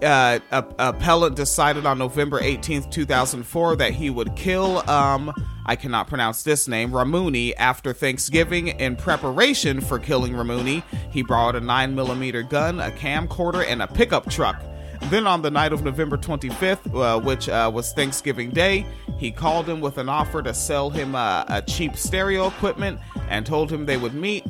uh, 0.04 0.40
a, 0.52 0.66
appellant 0.80 1.36
decided 1.36 1.86
on 1.86 1.98
November 1.98 2.40
eighteenth, 2.42 2.90
two 2.90 3.06
thousand 3.06 3.44
four, 3.44 3.76
that 3.76 3.94
he 3.94 4.10
would 4.10 4.36
kill. 4.36 4.88
Um, 4.90 5.34
I 5.66 5.76
cannot 5.76 6.08
pronounce 6.08 6.44
this 6.44 6.68
name. 6.68 6.92
Ramuni 6.92 7.54
after 7.58 7.94
Thanksgiving. 7.94 8.68
In 8.68 8.96
preparation 8.96 9.82
for 9.82 10.00
killing 10.00 10.34
Ramuni, 10.34 10.84
he 11.12 11.24
brought 11.24 11.56
a 11.56 11.60
nine 11.60 11.96
millimeter 11.96 12.44
gun, 12.44 12.80
a 12.80 12.92
camcorder, 12.92 13.66
and 13.68 13.82
a 13.82 13.88
pickup 13.88 14.30
truck. 14.30 14.62
Then 15.10 15.28
on 15.28 15.42
the 15.42 15.52
night 15.52 15.74
of 15.74 15.84
November 15.84 16.18
25th, 16.18 16.94
uh, 16.96 17.20
which 17.20 17.48
uh, 17.50 17.70
was 17.74 17.94
Thanksgiving 17.94 18.50
Day, 18.50 18.86
he 19.18 19.32
called 19.32 19.70
him 19.70 19.80
with 19.80 19.98
an 20.00 20.10
offer 20.10 20.42
to 20.42 20.54
sell 20.54 20.90
him 20.90 21.16
uh, 21.16 21.46
a 21.48 21.62
cheap 21.62 21.96
stereo 21.96 22.48
equipment 22.48 23.00
and 23.30 23.46
told 23.46 23.72
him 23.72 23.86
they 23.86 23.98
would 23.98 24.16
meet 24.16 24.44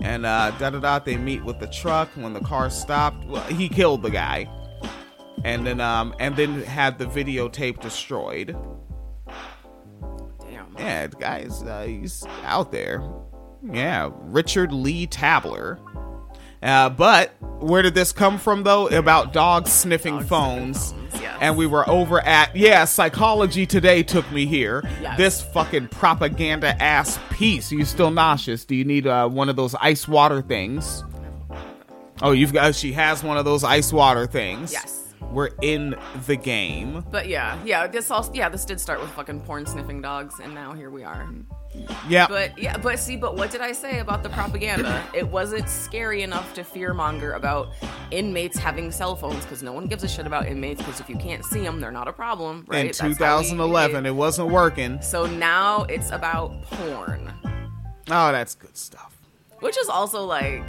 and 0.00 0.26
uh, 0.26 0.52
da 0.52 0.70
da 0.70 0.78
da. 0.78 0.98
They 0.98 1.16
meet 1.16 1.44
with 1.44 1.58
the 1.58 1.66
truck. 1.66 2.08
When 2.14 2.32
the 2.32 2.40
car 2.40 2.70
stopped, 2.70 3.26
well, 3.26 3.42
he 3.44 3.68
killed 3.68 4.02
the 4.02 4.10
guy, 4.10 4.48
and 5.46 5.64
then 5.64 5.80
um 5.80 6.12
and 6.18 6.34
then 6.36 6.62
had 6.64 6.98
the 6.98 7.06
videotape 7.06 7.80
destroyed. 7.80 8.56
damn 10.40 10.74
Yeah, 10.76 11.06
guy's 11.06 11.62
uh, 11.62 11.84
he's 11.86 12.26
out 12.44 12.72
there. 12.72 13.02
Yeah, 13.62 14.10
Richard 14.22 14.72
Lee 14.72 15.06
Tabler. 15.06 15.78
Uh, 16.62 16.88
but 16.88 17.32
where 17.60 17.82
did 17.82 17.94
this 17.94 18.10
come 18.12 18.38
from 18.38 18.64
though? 18.64 18.88
About 18.88 19.32
dogs 19.32 19.70
sniffing 19.72 20.16
Dogs 20.16 20.28
phones. 20.28 20.78
sniffing 20.88 21.08
phones, 21.10 21.22
yes. 21.22 21.38
And 21.40 21.56
we 21.56 21.66
were 21.66 21.88
over 21.88 22.20
at 22.20 22.56
yeah, 22.56 22.84
psychology 22.84 23.66
today 23.66 24.02
took 24.02 24.30
me 24.32 24.46
here. 24.46 24.82
Yes. 25.00 25.16
This 25.16 25.42
fucking 25.42 25.88
propaganda 25.88 26.80
ass 26.82 27.20
piece. 27.30 27.70
Are 27.70 27.76
you 27.76 27.84
still 27.84 28.10
nauseous? 28.10 28.64
Do 28.64 28.74
you 28.74 28.84
need 28.84 29.06
uh, 29.06 29.28
one 29.28 29.48
of 29.48 29.54
those 29.54 29.76
ice 29.76 30.08
water 30.08 30.42
things? 30.42 31.04
Oh, 32.20 32.32
you've 32.32 32.52
got. 32.52 32.74
She 32.74 32.92
has 32.94 33.22
one 33.22 33.36
of 33.36 33.44
those 33.44 33.62
ice 33.62 33.92
water 33.92 34.26
things. 34.26 34.72
Yes. 34.72 35.05
We're 35.20 35.50
in 35.62 35.94
the 36.26 36.36
game. 36.36 37.04
but 37.10 37.28
yeah 37.28 37.58
yeah 37.64 37.86
this 37.86 38.10
also 38.10 38.32
yeah 38.34 38.48
this 38.48 38.64
did 38.64 38.80
start 38.80 39.00
with 39.00 39.10
fucking 39.10 39.40
porn 39.40 39.66
sniffing 39.66 40.00
dogs 40.00 40.38
and 40.40 40.54
now 40.54 40.72
here 40.72 40.90
we 40.90 41.02
are 41.04 41.28
Yeah. 42.08 42.26
But 42.28 42.56
yeah, 42.58 42.78
but 42.78 42.98
see, 42.98 43.16
but 43.16 43.36
what 43.36 43.50
did 43.50 43.60
I 43.60 43.72
say 43.72 43.98
about 43.98 44.22
the 44.22 44.30
propaganda? 44.30 45.02
it 45.12 45.28
wasn't 45.28 45.68
scary 45.68 46.22
enough 46.22 46.54
to 46.54 46.62
fearmonger 46.62 47.36
about 47.36 47.68
inmates 48.10 48.56
having 48.56 48.90
cell 48.90 49.14
phones 49.14 49.42
because 49.44 49.62
no 49.62 49.72
one 49.72 49.86
gives 49.86 50.02
a 50.02 50.08
shit 50.08 50.26
about 50.26 50.46
inmates 50.46 50.80
because 50.80 51.00
if 51.00 51.08
you 51.10 51.16
can't 51.16 51.44
see 51.44 51.60
them, 51.60 51.80
they're 51.80 51.90
not 51.90 52.08
a 52.08 52.12
problem, 52.12 52.64
right? 52.68 52.80
in 52.80 52.86
That's 52.86 53.00
how 53.00 53.08
we- 53.08 53.14
2011, 53.14 54.06
it 54.06 54.14
wasn't 54.14 54.48
working. 54.50 55.02
so 55.02 55.26
now 55.26 55.82
it's 55.84 56.10
about 56.12 56.62
porn, 56.70 57.30
Oh, 58.10 58.32
that's 58.32 58.54
good 58.54 58.76
stuff. 58.76 59.12
which 59.60 59.76
is 59.76 59.88
also 59.88 60.24
like, 60.24 60.62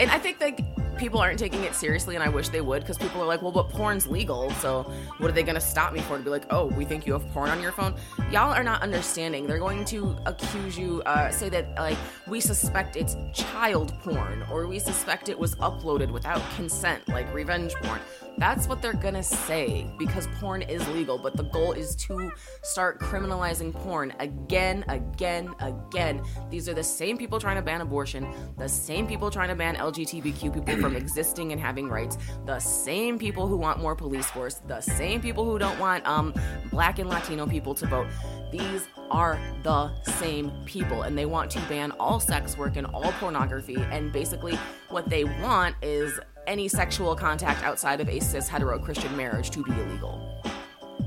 and 0.00 0.10
I 0.10 0.18
think 0.18 0.40
like 0.40 0.60
people 0.98 1.20
aren't 1.20 1.38
taking 1.38 1.64
it 1.64 1.74
seriously, 1.74 2.14
and 2.14 2.22
I 2.22 2.28
wish 2.28 2.48
they 2.48 2.60
would 2.60 2.82
because 2.82 2.98
people 2.98 3.20
are 3.20 3.26
like, 3.26 3.42
well, 3.42 3.52
but 3.52 3.68
porn's 3.68 4.06
legal, 4.06 4.50
so 4.52 4.82
what 5.18 5.30
are 5.30 5.32
they 5.32 5.42
gonna 5.42 5.60
stop 5.60 5.92
me 5.92 6.00
for? 6.00 6.16
To 6.16 6.22
be 6.22 6.30
like, 6.30 6.46
oh, 6.50 6.66
we 6.66 6.84
think 6.84 7.06
you 7.06 7.12
have 7.12 7.26
porn 7.30 7.50
on 7.50 7.60
your 7.60 7.72
phone? 7.72 7.94
Y'all 8.30 8.52
are 8.52 8.62
not 8.62 8.82
understanding. 8.82 9.46
They're 9.46 9.58
going 9.58 9.84
to 9.86 10.16
accuse 10.26 10.78
you, 10.78 11.02
uh, 11.02 11.30
say 11.30 11.48
that 11.50 11.74
like 11.76 11.98
we 12.28 12.40
suspect 12.40 12.96
it's 12.96 13.16
child 13.32 13.92
porn, 14.00 14.44
or 14.50 14.66
we 14.66 14.78
suspect 14.78 15.28
it 15.28 15.38
was 15.38 15.54
uploaded 15.56 16.10
without 16.10 16.42
consent, 16.56 17.06
like 17.08 17.32
revenge 17.34 17.74
porn. 17.76 18.00
That's 18.36 18.66
what 18.66 18.82
they're 18.82 18.92
gonna 18.92 19.22
say 19.22 19.86
because 19.98 20.26
porn 20.40 20.62
is 20.62 20.86
legal, 20.88 21.18
but 21.18 21.36
the 21.36 21.44
goal 21.44 21.72
is 21.72 21.94
to 21.96 22.32
start 22.62 23.00
criminalizing 23.00 23.72
porn 23.72 24.12
again, 24.18 24.84
again, 24.88 25.54
again. 25.60 26.22
These 26.50 26.68
are 26.68 26.74
the 26.74 26.82
same 26.82 27.16
people 27.16 27.38
trying 27.38 27.56
to 27.56 27.62
ban 27.62 27.80
abortion, 27.80 28.26
the 28.58 28.68
same 28.68 29.06
people 29.06 29.30
trying 29.30 29.48
to 29.48 29.54
ban 29.54 29.76
LGBTQ 29.76 30.52
people 30.52 30.83
from 30.84 30.96
existing 30.96 31.50
and 31.52 31.60
having 31.60 31.88
rights, 31.88 32.18
the 32.44 32.58
same 32.58 33.18
people 33.18 33.46
who 33.46 33.56
want 33.56 33.80
more 33.80 33.96
police 33.96 34.26
force, 34.26 34.56
the 34.66 34.82
same 34.82 35.18
people 35.18 35.44
who 35.44 35.58
don't 35.58 35.78
want 35.78 36.06
um 36.06 36.34
black 36.70 36.98
and 36.98 37.08
Latino 37.08 37.46
people 37.46 37.74
to 37.74 37.86
vote. 37.86 38.06
These 38.52 38.86
are 39.10 39.40
the 39.62 39.90
same 40.02 40.52
people 40.66 41.02
and 41.02 41.16
they 41.16 41.24
want 41.24 41.50
to 41.52 41.60
ban 41.70 41.90
all 41.92 42.20
sex 42.20 42.58
work 42.58 42.76
and 42.76 42.86
all 42.88 43.12
pornography 43.12 43.76
and 43.76 44.12
basically 44.12 44.58
what 44.90 45.08
they 45.08 45.24
want 45.24 45.74
is 45.80 46.20
any 46.46 46.68
sexual 46.68 47.16
contact 47.16 47.62
outside 47.64 48.02
of 48.02 48.08
a 48.10 48.20
cis 48.20 48.46
hetero 48.46 48.78
Christian 48.78 49.16
marriage 49.16 49.48
to 49.50 49.62
be 49.62 49.72
illegal. 49.72 50.20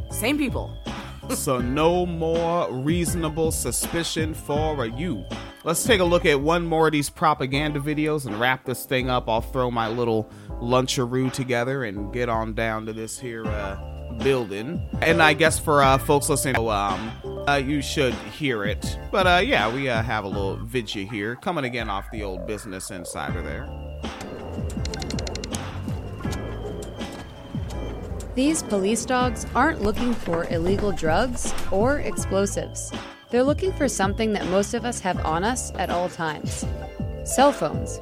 Same 0.09 0.39
people. 0.39 0.75
so 1.29 1.59
no 1.59 2.03
more 2.03 2.71
reasonable 2.71 3.51
suspicion 3.51 4.33
for 4.33 4.85
a 4.85 4.89
you. 4.89 5.23
Let's 5.63 5.83
take 5.83 5.99
a 5.99 6.05
look 6.05 6.25
at 6.25 6.39
one 6.39 6.65
more 6.65 6.87
of 6.87 6.93
these 6.93 7.09
propaganda 7.09 7.79
videos 7.79 8.25
and 8.25 8.39
wrap 8.39 8.63
this 8.63 8.85
thing 8.85 9.09
up. 9.09 9.27
I'll 9.27 9.41
throw 9.41 9.69
my 9.71 9.87
little 9.87 10.29
luncharoo 10.61 11.31
together 11.33 11.83
and 11.83 12.13
get 12.13 12.29
on 12.29 12.53
down 12.53 12.85
to 12.85 12.93
this 12.93 13.19
here 13.19 13.45
uh, 13.45 13.75
building. 14.23 14.87
And 15.01 15.21
I 15.21 15.33
guess 15.33 15.59
for 15.59 15.81
uh, 15.81 15.97
folks 15.97 16.29
listening, 16.29 16.55
um, 16.69 17.11
uh, 17.47 17.55
you 17.55 17.81
should 17.81 18.13
hear 18.13 18.63
it. 18.63 18.97
But 19.11 19.27
uh, 19.27 19.41
yeah, 19.43 19.73
we 19.73 19.89
uh, 19.89 20.01
have 20.03 20.23
a 20.23 20.27
little 20.27 20.57
video 20.57 21.05
here 21.09 21.35
coming 21.35 21.65
again 21.65 21.89
off 21.89 22.09
the 22.11 22.23
old 22.23 22.45
Business 22.47 22.91
Insider 22.91 23.41
there. 23.41 23.67
These 28.35 28.61
police 28.61 29.03
dogs 29.03 29.47
aren't 29.55 29.81
looking 29.81 30.13
for 30.13 30.45
illegal 30.51 30.91
drugs 30.91 31.51
or 31.71 31.99
explosives. 31.99 32.93
They're 33.29 33.43
looking 33.43 33.73
for 33.73 33.87
something 33.89 34.33
that 34.33 34.45
most 34.47 34.73
of 34.73 34.85
us 34.85 34.99
have 35.01 35.23
on 35.25 35.43
us 35.43 35.71
at 35.75 35.89
all 35.89 36.09
times 36.09 36.65
cell 37.25 37.51
phones. 37.51 37.99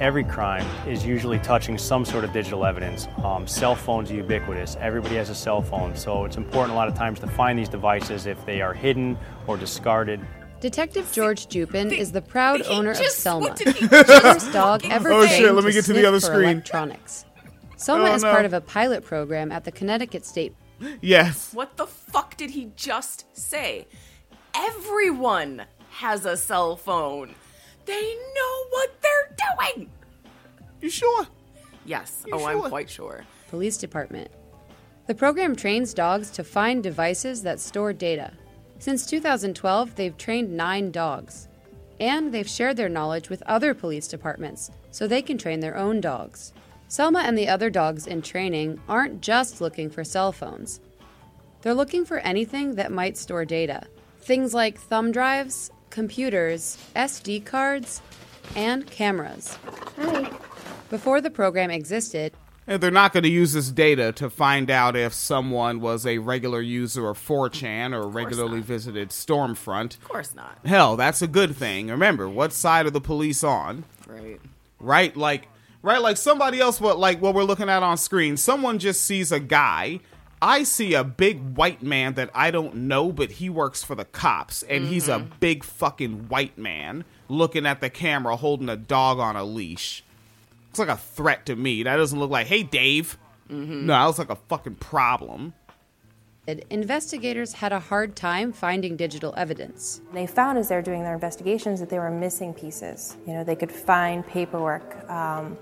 every 0.00 0.24
crime 0.24 0.64
is 0.86 1.04
usually 1.06 1.38
touching 1.38 1.76
some 1.78 2.04
sort 2.04 2.22
of 2.24 2.32
digital 2.32 2.64
evidence. 2.66 3.06
Um, 3.24 3.46
cell 3.46 3.74
phones 3.74 4.10
are 4.10 4.14
ubiquitous. 4.14 4.76
Everybody 4.80 5.16
has 5.16 5.28
a 5.30 5.34
cell 5.34 5.60
phone, 5.62 5.94
so 5.96 6.24
it's 6.26 6.36
important 6.36 6.72
a 6.72 6.76
lot 6.76 6.88
of 6.88 6.94
times 6.94 7.18
to 7.20 7.26
find 7.26 7.58
these 7.58 7.68
devices 7.68 8.26
if 8.26 8.44
they 8.46 8.60
are 8.62 8.72
hidden 8.74 9.18
or 9.46 9.56
discarded. 9.56 10.20
Detective 10.60 11.10
George 11.12 11.48
Jupin 11.48 11.92
is 11.92 12.12
the 12.12 12.22
proud 12.22 12.60
He 12.62 12.66
owner 12.74 12.92
of 12.92 12.98
just- 12.98 13.18
Selma, 13.18 13.48
what 13.48 13.56
did 13.56 13.74
he 13.76 13.86
the 13.86 14.04
first 14.04 14.52
dog 14.52 14.84
ever 14.86 15.12
Oh, 15.12 15.20
trained 15.26 15.36
shit, 15.36 15.52
let 15.54 15.64
me 15.64 15.72
get 15.72 15.84
to 15.86 15.92
the 15.92 16.06
other 16.06 16.20
screen. 16.20 16.44
electronics. 16.50 17.25
Selma 17.76 18.10
Oh, 18.10 18.14
is 18.14 18.22
no. 18.22 18.30
part 18.32 18.44
of 18.44 18.52
a 18.52 18.60
pilot 18.60 19.04
program 19.04 19.52
at 19.52 19.64
the 19.64 19.72
Connecticut 19.72 20.24
State 20.24 20.54
Yes. 21.00 21.54
What 21.54 21.76
the 21.76 21.86
fuck 21.86 22.36
did 22.36 22.50
he 22.50 22.70
just 22.76 23.24
say? 23.34 23.86
Everyone 24.54 25.64
has 25.90 26.26
a 26.26 26.36
cell 26.36 26.76
phone. 26.76 27.34
They 27.86 28.14
know 28.34 28.64
what 28.70 28.90
they're 29.00 29.36
doing. 29.74 29.90
You 30.80 30.90
sure? 30.90 31.26
Yes. 31.84 32.24
You 32.26 32.34
oh, 32.34 32.44
I'm 32.44 32.60
quite 32.68 32.90
sure. 32.90 33.24
Police 33.48 33.78
Department. 33.78 34.30
The 35.06 35.14
program 35.14 35.54
trains 35.56 35.94
dogs 35.94 36.30
to 36.32 36.44
find 36.44 36.82
devices 36.82 37.42
that 37.42 37.60
store 37.60 37.92
data. 37.92 38.32
Since 38.78 39.06
2012, 39.06 39.94
they've 39.94 40.16
trained 40.18 40.54
nine 40.54 40.90
dogs. 40.90 41.48
And 42.00 42.34
they've 42.34 42.48
shared 42.48 42.76
their 42.76 42.90
knowledge 42.90 43.30
with 43.30 43.42
other 43.46 43.72
police 43.72 44.08
departments 44.08 44.70
so 44.90 45.06
they 45.06 45.22
can 45.22 45.38
train 45.38 45.60
their 45.60 45.76
own 45.78 46.00
dogs. 46.00 46.52
Selma 46.88 47.20
and 47.20 47.36
the 47.36 47.48
other 47.48 47.68
dogs 47.70 48.06
in 48.06 48.22
training 48.22 48.80
aren't 48.88 49.20
just 49.20 49.60
looking 49.60 49.90
for 49.90 50.04
cell 50.04 50.32
phones. 50.32 50.80
They're 51.62 51.74
looking 51.74 52.04
for 52.04 52.18
anything 52.18 52.76
that 52.76 52.92
might 52.92 53.16
store 53.16 53.44
data. 53.44 53.86
Things 54.20 54.54
like 54.54 54.78
thumb 54.78 55.10
drives, 55.10 55.70
computers, 55.90 56.78
SD 56.94 57.44
cards, 57.44 58.02
and 58.54 58.86
cameras. 58.88 59.58
Hi. 59.96 60.30
Before 60.90 61.20
the 61.20 61.30
program 61.30 61.70
existed, 61.70 62.32
And 62.68 62.80
they're 62.80 62.90
not 62.92 63.12
going 63.12 63.22
to 63.24 63.28
use 63.28 63.52
this 63.52 63.70
data 63.70 64.12
to 64.12 64.30
find 64.30 64.70
out 64.70 64.94
if 64.96 65.12
someone 65.12 65.80
was 65.80 66.06
a 66.06 66.18
regular 66.18 66.60
user 66.60 67.08
of 67.08 67.18
4chan 67.18 67.92
or 67.92 68.08
regularly 68.08 68.58
not. 68.58 68.66
visited 68.66 69.08
Stormfront. 69.10 69.96
Of 69.98 70.04
course 70.08 70.34
not. 70.34 70.58
Hell, 70.64 70.96
that's 70.96 71.22
a 71.22 71.26
good 71.28 71.56
thing. 71.56 71.88
Remember, 71.88 72.28
what 72.28 72.52
side 72.52 72.86
are 72.86 72.90
the 72.90 73.00
police 73.00 73.42
on? 73.42 73.84
Right. 74.06 74.40
Right? 74.78 75.16
Like, 75.16 75.48
right? 75.86 76.02
Like 76.02 76.16
somebody 76.16 76.60
else, 76.60 76.80
what 76.80 76.98
like 76.98 77.22
what 77.22 77.34
we're 77.34 77.44
looking 77.44 77.70
at 77.70 77.82
on 77.82 77.96
screen. 77.96 78.36
Someone 78.36 78.78
just 78.78 79.04
sees 79.04 79.30
a 79.30 79.40
guy. 79.40 80.00
I 80.42 80.64
see 80.64 80.92
a 80.92 81.02
big 81.02 81.56
white 81.56 81.82
man 81.82 82.14
that 82.14 82.28
I 82.34 82.50
don't 82.50 82.74
know, 82.74 83.10
but 83.10 83.30
he 83.30 83.48
works 83.48 83.82
for 83.82 83.94
the 83.94 84.04
cops, 84.04 84.62
and 84.64 84.86
he's 84.86 85.08
a 85.08 85.18
big 85.40 85.64
fucking 85.64 86.28
white 86.28 86.58
man 86.58 87.04
looking 87.28 87.64
at 87.64 87.80
the 87.80 87.88
camera 87.88 88.36
holding 88.36 88.68
a 88.68 88.76
dog 88.76 89.18
on 89.18 89.34
a 89.34 89.44
leash. 89.44 90.04
It's 90.70 90.78
like 90.78 90.88
a 90.88 90.96
threat 90.98 91.46
to 91.46 91.56
me. 91.56 91.84
That 91.84 91.96
doesn't 91.96 92.18
look 92.18 92.30
like, 92.30 92.48
hey, 92.48 92.62
Dave. 92.64 93.16
No, 93.48 93.86
that 93.86 94.04
looks 94.04 94.18
like 94.18 94.28
a 94.28 94.36
fucking 94.36 94.74
problem. 94.74 95.54
investigators 96.46 97.54
had 97.54 97.72
a 97.72 97.80
hard 97.80 98.14
time 98.14 98.52
finding 98.52 98.96
digital 98.96 99.32
evidence. 99.36 100.02
They 100.12 100.26
found 100.26 100.58
as 100.58 100.68
they 100.68 100.76
were 100.76 100.82
doing 100.82 101.02
their 101.02 101.14
investigations 101.14 101.80
that 101.80 101.88
they 101.88 101.98
were 101.98 102.10
missing 102.10 102.52
pieces. 102.52 103.16
You 103.26 103.34
know, 103.34 103.44
they 103.44 103.56
could 103.56 103.72
find 103.72 104.26
paperwork, 104.26 105.08
um, 105.08 105.56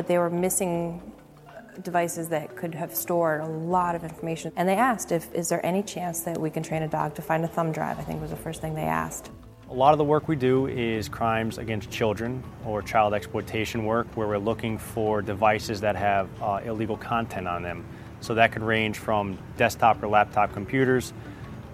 but 0.00 0.06
they 0.06 0.16
were 0.16 0.30
missing 0.30 1.12
devices 1.82 2.30
that 2.30 2.56
could 2.56 2.74
have 2.74 2.94
stored 2.94 3.42
a 3.42 3.46
lot 3.46 3.94
of 3.94 4.02
information. 4.02 4.50
And 4.56 4.66
they 4.66 4.76
asked 4.76 5.12
if 5.12 5.30
is 5.34 5.50
there 5.50 5.64
any 5.64 5.82
chance 5.82 6.20
that 6.20 6.40
we 6.40 6.48
can 6.48 6.62
train 6.62 6.82
a 6.84 6.88
dog 6.88 7.14
to 7.16 7.20
find 7.20 7.44
a 7.44 7.46
thumb 7.46 7.70
drive? 7.70 7.98
I 7.98 8.02
think 8.04 8.18
was 8.18 8.30
the 8.30 8.36
first 8.36 8.62
thing 8.62 8.74
they 8.74 8.80
asked. 8.80 9.30
A 9.68 9.74
lot 9.74 9.92
of 9.92 9.98
the 9.98 10.04
work 10.04 10.26
we 10.26 10.36
do 10.36 10.68
is 10.68 11.06
crimes 11.06 11.58
against 11.58 11.90
children 11.90 12.42
or 12.64 12.80
child 12.80 13.12
exploitation 13.12 13.84
work 13.84 14.06
where 14.14 14.26
we're 14.26 14.38
looking 14.38 14.78
for 14.78 15.20
devices 15.20 15.82
that 15.82 15.96
have 15.96 16.30
uh, 16.40 16.62
illegal 16.64 16.96
content 16.96 17.46
on 17.46 17.62
them. 17.62 17.84
So 18.22 18.32
that 18.36 18.52
could 18.52 18.62
range 18.62 18.96
from 18.96 19.36
desktop 19.58 20.02
or 20.02 20.08
laptop 20.08 20.54
computers 20.54 21.12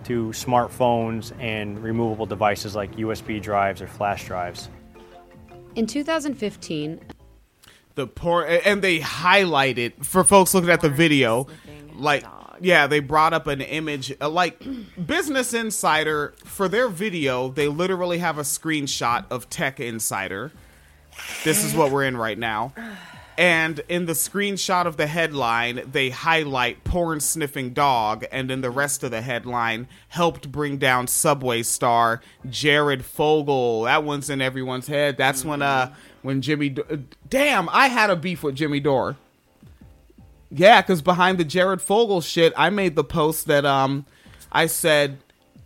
to 0.03 0.31
smartphones 0.31 1.33
and 1.41 1.81
removable 1.81 2.27
devices 2.27 2.75
like 2.75 2.97
USB 2.97 3.41
drives 3.41 3.81
or 3.81 3.87
flash 3.87 4.27
drives. 4.27 4.69
In 5.77 5.87
2015, 5.87 6.99
the 7.97 8.07
poor 8.07 8.45
and 8.45 8.81
they 8.83 9.01
highlighted 9.01 10.05
for 10.05 10.23
folks 10.23 10.55
looking 10.55 10.71
at 10.71 10.81
the 10.83 10.89
video. 10.91 11.49
like 11.97 12.25
yeah 12.61 12.87
they 12.87 13.01
brought 13.01 13.33
up 13.33 13.47
an 13.47 13.61
image 13.61 14.15
uh, 14.21 14.29
like 14.29 14.63
business 15.07 15.53
insider 15.53 16.35
for 16.45 16.69
their 16.69 16.89
video 16.89 17.49
they 17.49 17.69
literally 17.69 18.19
have 18.19 18.39
a 18.39 18.43
screenshot 18.43 19.25
of 19.31 19.51
tech 19.51 19.81
insider. 19.81 20.53
This 21.45 21.65
is 21.65 21.75
what 21.75 21.91
we're 21.91 22.05
in 22.05 22.17
right 22.17 22.39
now. 22.39 22.75
And 23.39 23.81
in 23.89 24.07
the 24.07 24.15
screenshot 24.15 24.87
of 24.87 24.97
the 24.99 25.07
headline 25.07 25.83
they 25.91 26.09
highlight 26.11 26.85
porn 26.85 27.21
sniffing 27.21 27.73
dog 27.75 28.25
and 28.33 28.51
in 28.51 28.61
the 28.63 28.71
rest 28.71 29.03
of 29.05 29.11
the 29.11 29.21
headline 29.23 29.89
helped 30.09 30.51
bring 30.53 30.77
down 30.79 31.07
subway 31.07 31.63
star 31.63 32.21
jared 32.49 33.05
fogle. 33.05 33.83
That 33.83 34.05
one's 34.05 34.29
in 34.31 34.41
everyone's 34.43 34.87
head. 34.87 35.17
That's 35.19 35.45
when 35.45 35.61
uh 35.63 35.95
when 36.27 36.43
jimmy 36.43 36.69
D- 36.71 36.83
uh, 36.91 36.97
damn 37.31 37.69
i 37.71 37.87
had 37.87 38.11
a 38.11 38.17
beef 38.17 38.43
with 38.43 38.55
jimmy 38.57 38.81
dore. 38.81 39.17
Yeah 40.51 40.81
because 40.81 41.01
behind 41.03 41.39
the 41.39 41.45
jared 41.45 41.81
fogle 41.81 42.21
shit 42.21 42.53
i 42.57 42.69
made 42.71 42.95
the 42.97 43.05
post 43.05 43.47
that 43.47 43.65
um 43.65 44.05
i 44.53 44.67
said 44.67 45.19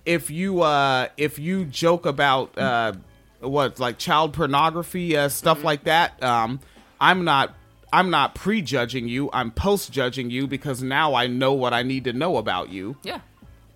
if 0.06 0.30
you 0.30 0.62
uh 0.62 1.08
if 1.16 1.38
you 1.38 1.64
joke 1.64 2.06
about 2.06 2.56
uh 2.58 2.92
what 3.40 3.78
like 3.80 3.98
child 3.98 4.32
pornography 4.34 5.16
uh, 5.16 5.28
stuff 5.28 5.62
like 5.64 5.84
that 5.84 6.22
um 6.22 6.61
i'm 7.00 7.24
not 7.24 7.54
i'm 7.92 8.11
not 8.11 8.34
prejudging 8.34 9.08
you 9.08 9.28
i'm 9.32 9.50
post 9.50 9.92
judging 9.92 10.30
you 10.30 10.46
because 10.46 10.82
now 10.82 11.14
i 11.14 11.26
know 11.26 11.52
what 11.52 11.72
i 11.74 11.82
need 11.82 12.04
to 12.04 12.12
know 12.12 12.36
about 12.38 12.68
you. 12.70 12.96
Yeah. 13.02 13.20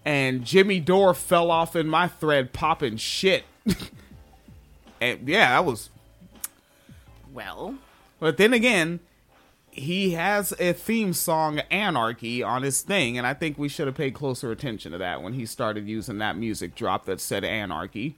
and 0.04 0.44
jimmy 0.44 0.80
dore 0.80 1.12
fell 1.14 1.50
off 1.50 1.76
in 1.76 1.86
my 1.88 2.08
thread 2.08 2.52
popping 2.52 2.96
shit. 2.96 3.44
And 5.00 5.28
yeah 5.28 5.50
that 5.50 5.64
was 5.66 5.90
Well, 7.34 7.74
but 8.18 8.38
then 8.38 8.54
again 8.54 9.00
he 9.70 10.12
has 10.12 10.54
a 10.60 10.72
theme 10.72 11.12
song 11.12 11.58
anarchy 11.68 12.44
on 12.44 12.62
his 12.62 12.82
thing 12.82 13.18
and 13.18 13.26
i 13.26 13.34
think 13.34 13.58
we 13.58 13.68
should 13.68 13.88
have 13.88 13.96
paid 13.96 14.14
closer 14.14 14.52
attention 14.52 14.92
to 14.92 14.98
that 14.98 15.20
when 15.20 15.32
he 15.32 15.44
started 15.44 15.88
using 15.88 16.18
that 16.18 16.36
music 16.36 16.76
drop 16.76 17.06
that 17.06 17.20
said 17.20 17.42
anarchy 17.42 18.14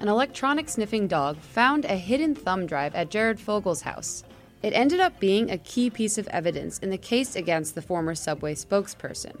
an 0.00 0.08
electronic 0.08 0.66
sniffing 0.70 1.06
dog 1.06 1.36
found 1.36 1.84
a 1.84 1.94
hidden 1.94 2.34
thumb 2.34 2.64
drive 2.64 2.94
at 2.94 3.10
Jared 3.10 3.38
Fogle's 3.38 3.82
house. 3.82 4.24
It 4.62 4.72
ended 4.72 4.98
up 4.98 5.20
being 5.20 5.50
a 5.50 5.58
key 5.58 5.90
piece 5.90 6.16
of 6.16 6.26
evidence 6.28 6.78
in 6.78 6.88
the 6.88 6.96
case 6.96 7.36
against 7.36 7.74
the 7.74 7.82
former 7.82 8.14
Subway 8.14 8.54
spokesperson. 8.54 9.38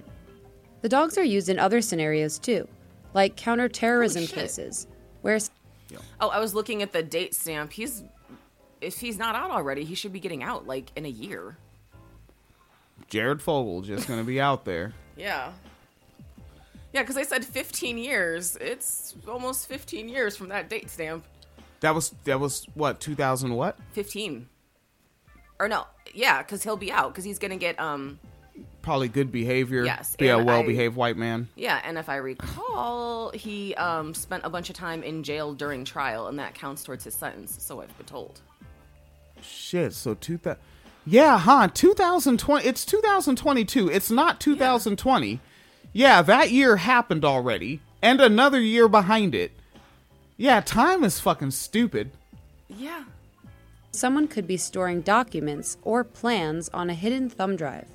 The 0.82 0.88
dogs 0.90 1.16
are 1.16 1.24
used 1.24 1.48
in 1.48 1.58
other 1.58 1.80
scenarios 1.80 2.38
too, 2.38 2.68
like 3.14 3.36
counterterrorism 3.36 4.26
Holy 4.26 4.42
cases, 4.42 4.86
where 5.22 5.38
oh, 6.20 6.28
I 6.28 6.38
was 6.38 6.54
looking 6.54 6.82
at 6.82 6.92
the 6.92 7.02
date 7.02 7.34
stamp. 7.34 7.72
He's 7.72 8.02
if 8.80 8.98
he's 8.98 9.18
not 9.18 9.34
out 9.34 9.50
already, 9.50 9.84
he 9.84 9.94
should 9.94 10.12
be 10.12 10.20
getting 10.20 10.42
out 10.42 10.66
like 10.66 10.90
in 10.96 11.04
a 11.04 11.08
year. 11.10 11.56
jared 13.08 13.42
fogle 13.42 13.82
just 13.82 14.06
gonna 14.08 14.24
be 14.24 14.40
out 14.40 14.64
there 14.64 14.92
Yeah. 15.16 15.52
Yeah, 16.92 17.02
because 17.02 17.16
I 17.16 17.22
said 17.22 17.44
15 17.44 17.98
years. 17.98 18.56
It's 18.56 19.14
almost 19.28 19.68
15 19.68 20.08
years 20.08 20.36
from 20.36 20.48
that 20.48 20.68
date 20.68 20.90
stamp. 20.90 21.24
that 21.80 21.94
was 21.94 22.14
that 22.24 22.40
was 22.40 22.66
what 22.74 23.00
2000 23.00 23.54
what 23.54 23.78
15. 23.92 24.48
Or 25.60 25.68
no, 25.68 25.86
yeah, 26.14 26.42
because 26.42 26.62
he'll 26.62 26.76
be 26.76 26.90
out 26.90 27.12
because 27.12 27.24
he's 27.24 27.38
gonna 27.38 27.56
get 27.56 27.78
um 27.78 28.18
probably 28.82 29.08
good 29.08 29.30
behavior 29.32 29.84
Yes, 29.84 30.16
be 30.16 30.28
a 30.28 30.38
well-behaved 30.38 30.96
white 30.96 31.16
man 31.16 31.48
yeah, 31.56 31.80
and 31.84 31.98
if 31.98 32.08
I 32.08 32.16
recall, 32.16 33.30
he 33.30 33.74
um 33.74 34.14
spent 34.14 34.44
a 34.44 34.50
bunch 34.50 34.70
of 34.70 34.76
time 34.76 35.02
in 35.02 35.22
jail 35.22 35.54
during 35.54 35.84
trial, 35.84 36.26
and 36.28 36.38
that 36.38 36.54
counts 36.54 36.82
towards 36.84 37.04
his 37.04 37.14
sentence. 37.14 37.56
So 37.62 37.80
I've 37.82 37.96
been 37.98 38.06
told. 38.06 38.40
shit 39.42 39.92
so 39.94 40.14
2000 40.14 40.58
yeah 41.06 41.38
huh 41.38 41.68
2020 41.72 42.66
it's 42.66 42.84
2022 42.84 43.88
it's 43.90 44.10
not 44.10 44.38
2020 44.40 45.40
yeah 45.94 46.20
that 46.22 46.50
year 46.50 46.76
happened 46.76 47.24
already 47.24 47.80
and 48.02 48.20
another 48.20 48.60
year 48.60 48.86
behind 48.88 49.34
it 49.34 49.50
yeah 50.36 50.60
time 50.60 51.02
is 51.02 51.18
fucking 51.18 51.50
stupid 51.52 52.10
Yeah. 52.68 53.04
someone 53.92 54.28
could 54.28 54.46
be 54.46 54.58
storing 54.58 55.00
documents 55.00 55.78
or 55.82 56.04
plans 56.04 56.68
on 56.68 56.90
a 56.90 56.94
hidden 56.94 57.28
thumb 57.30 57.56
drive. 57.56 57.88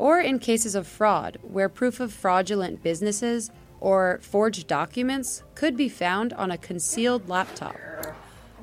Or 0.00 0.18
in 0.18 0.38
cases 0.38 0.74
of 0.74 0.86
fraud, 0.86 1.36
where 1.42 1.68
proof 1.68 2.00
of 2.00 2.10
fraudulent 2.10 2.82
businesses 2.82 3.50
or 3.80 4.18
forged 4.22 4.66
documents 4.66 5.42
could 5.54 5.76
be 5.76 5.90
found 5.90 6.32
on 6.32 6.50
a 6.50 6.56
concealed 6.56 7.28
laptop. 7.28 7.76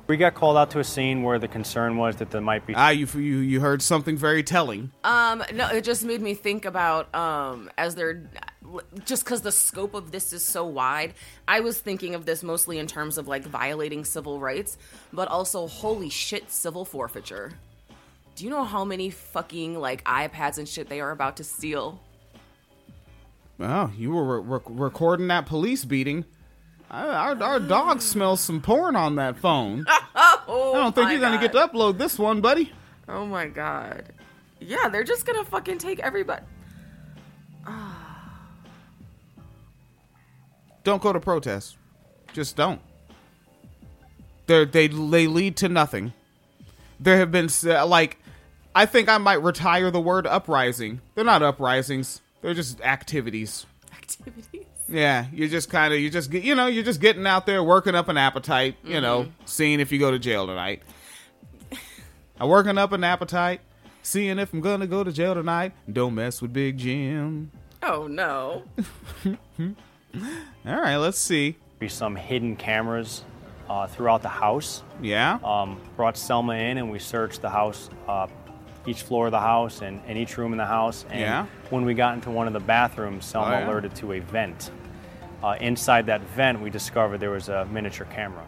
We 0.07 0.17
got 0.17 0.33
called 0.33 0.57
out 0.57 0.71
to 0.71 0.79
a 0.79 0.83
scene 0.83 1.21
where 1.21 1.37
the 1.37 1.47
concern 1.47 1.97
was 1.97 2.15
that 2.15 2.31
there 2.31 2.41
might 2.41 2.65
be 2.65 2.73
ah 2.73 2.89
you 2.89 3.05
you 3.13 3.37
you 3.51 3.59
heard 3.59 3.83
something 3.83 4.17
very 4.17 4.41
telling 4.41 4.89
Um, 5.03 5.43
no, 5.53 5.67
it 5.67 5.83
just 5.83 6.03
made 6.03 6.21
me 6.21 6.33
think 6.33 6.65
about 6.65 7.13
um 7.13 7.69
as 7.77 7.93
they're 7.93 8.27
just 9.05 9.23
because 9.23 9.41
the 9.41 9.51
scope 9.51 9.93
of 9.93 10.11
this 10.11 10.33
is 10.33 10.43
so 10.43 10.65
wide, 10.65 11.13
I 11.47 11.59
was 11.59 11.79
thinking 11.79 12.15
of 12.15 12.25
this 12.25 12.41
mostly 12.41 12.79
in 12.79 12.87
terms 12.87 13.19
of 13.19 13.27
like 13.27 13.43
violating 13.43 14.05
civil 14.05 14.39
rights, 14.39 14.79
but 15.13 15.27
also 15.27 15.67
holy 15.67 16.09
shit, 16.09 16.49
civil 16.51 16.83
forfeiture. 16.83 17.53
Do 18.37 18.43
you 18.43 18.51
know 18.51 18.63
how 18.65 18.85
many 18.85 19.09
fucking 19.09 19.79
like 19.79 20.03
iPads 20.03 20.59
and 20.59 20.69
shit 20.69 20.89
they 20.89 21.01
are 21.01 21.09
about 21.09 21.37
to 21.37 21.43
steal? 21.43 21.99
Oh, 23.59 23.91
you 23.97 24.11
were 24.11 24.39
re- 24.41 24.59
re- 24.59 24.75
recording 24.75 25.27
that 25.29 25.47
police 25.47 25.83
beating. 25.83 26.23
Our, 26.91 27.41
our 27.41 27.59
dog 27.59 27.99
smells 27.99 28.39
some 28.39 28.61
porn 28.61 28.95
on 28.95 29.15
that 29.15 29.37
phone. 29.37 29.85
Oh, 30.49 30.73
I 30.73 30.77
don't 30.77 30.95
think 30.95 31.11
you're 31.11 31.19
gonna 31.19 31.41
get 31.41 31.51
to 31.51 31.67
upload 31.67 31.97
this 31.97 32.17
one, 32.17 32.39
buddy. 32.39 32.71
Oh 33.09 33.25
my 33.25 33.47
god. 33.47 34.13
Yeah, 34.61 34.87
they're 34.87 35.03
just 35.03 35.25
gonna 35.25 35.43
fucking 35.43 35.77
take 35.77 35.99
everybody. 35.99 36.45
Don't 40.85 41.01
go 41.01 41.11
to 41.11 41.19
protests. 41.19 41.75
Just 42.31 42.55
don't. 42.55 42.79
They 44.45 44.63
they 44.63 44.87
they 44.87 45.27
lead 45.27 45.57
to 45.57 45.67
nothing. 45.67 46.13
There 46.97 47.17
have 47.17 47.29
been 47.31 47.49
uh, 47.65 47.85
like, 47.85 48.17
I 48.77 48.85
think 48.85 49.09
I 49.09 49.17
might 49.17 49.41
retire 49.41 49.89
the 49.91 49.99
word 49.99 50.27
uprising. 50.27 51.01
They're 51.15 51.23
not 51.25 51.41
uprisings. 51.41 52.21
They're 52.41 52.53
just 52.53 52.79
activities. 52.81 53.65
Activities. 53.91 54.65
Yeah, 54.87 55.25
you're 55.33 55.47
just 55.49 55.69
kind 55.69 55.93
of 55.93 55.99
you 55.99 56.09
just 56.09 56.31
you 56.31 56.55
know 56.55 56.67
you're 56.67 56.83
just 56.83 57.01
getting 57.01 57.25
out 57.27 57.45
there 57.45 57.63
working 57.63 57.95
up 57.95 58.07
an 58.07 58.17
appetite. 58.17 58.75
You 58.83 59.01
know, 59.01 59.23
Mm-hmm. 59.23 59.31
seeing 59.45 59.79
if 59.79 59.91
you 59.91 59.99
go 59.99 60.11
to 60.11 60.19
jail 60.19 60.45
tonight. 60.47 60.81
I'm 62.39 62.47
working 62.49 62.77
up 62.77 62.91
an 62.91 63.03
appetite, 63.03 63.61
seeing 64.03 64.37
if 64.39 64.53
I'm 64.53 64.61
gonna 64.61 64.87
go 64.87 65.03
to 65.03 65.11
jail 65.11 65.33
tonight. 65.33 65.73
Don't 65.91 66.13
mess 66.15 66.41
with 66.41 66.53
Big 66.53 66.77
Jim. 66.77 67.51
Oh 67.83 68.07
no. 68.07 68.63
All 69.65 70.81
right, 70.81 70.97
let's 70.97 71.19
see. 71.19 71.57
Be 71.79 71.87
some 71.89 72.15
hidden 72.15 72.55
cameras 72.55 73.23
uh, 73.69 73.87
throughout 73.87 74.21
the 74.21 74.29
house. 74.29 74.83
Yeah, 75.01 75.39
Um, 75.43 75.79
brought 75.95 76.17
Selma 76.17 76.53
in 76.53 76.77
and 76.77 76.89
we 76.91 76.99
searched 76.99 77.41
the 77.41 77.49
house, 77.49 77.89
uh, 78.07 78.27
each 78.87 79.01
floor 79.03 79.25
of 79.27 79.31
the 79.31 79.39
house 79.39 79.81
and, 79.81 80.01
and 80.07 80.17
each 80.17 80.37
room 80.37 80.51
in 80.53 80.57
the 80.57 80.65
house. 80.65 81.05
And 81.09 81.19
Yeah. 81.19 81.45
when 81.69 81.85
we 81.85 81.93
got 81.93 82.13
into 82.15 82.31
one 82.31 82.47
of 82.47 82.53
the 82.53 82.59
bathrooms, 82.59 83.25
Selma 83.25 83.47
Oh, 83.47 83.59
yeah? 83.59 83.67
alerted 83.67 83.93
to 83.95 84.13
a 84.13 84.19
vent. 84.19 84.71
Uh, 85.43 85.55
inside 85.59 86.05
that 86.07 86.21
vent, 86.35 86.61
we 86.61 86.69
discovered 86.69 87.19
there 87.19 87.29
was 87.29 87.49
a 87.49 87.65
miniature 87.65 88.07
camera. 88.07 88.45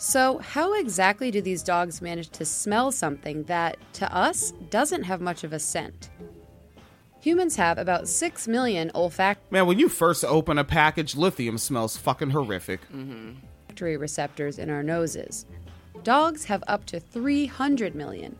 So, 0.00 0.38
how 0.38 0.74
exactly 0.78 1.30
do 1.32 1.40
these 1.42 1.62
dogs 1.64 2.00
manage 2.00 2.30
to 2.30 2.44
smell 2.44 2.92
something 2.92 3.42
that, 3.44 3.76
to 3.94 4.14
us, 4.14 4.52
doesn't 4.70 5.02
have 5.02 5.20
much 5.20 5.42
of 5.42 5.52
a 5.52 5.58
scent? 5.58 6.08
Humans 7.20 7.56
have 7.56 7.78
about 7.78 8.06
6 8.06 8.46
million 8.46 8.92
olfactory 8.94 9.44
man. 9.50 9.66
When 9.66 9.80
you 9.80 9.88
first 9.88 10.24
open 10.24 10.56
a 10.56 10.62
package, 10.64 11.16
lithium 11.16 11.58
smells 11.58 11.96
fucking 11.96 12.30
horrific. 12.30 12.80
receptors 13.80 14.58
in 14.58 14.70
our 14.70 14.82
noses. 14.82 15.46
Dogs 16.04 16.44
have 16.44 16.62
up 16.68 16.84
to 16.86 16.98
300 17.00 17.94
million. 17.94 18.36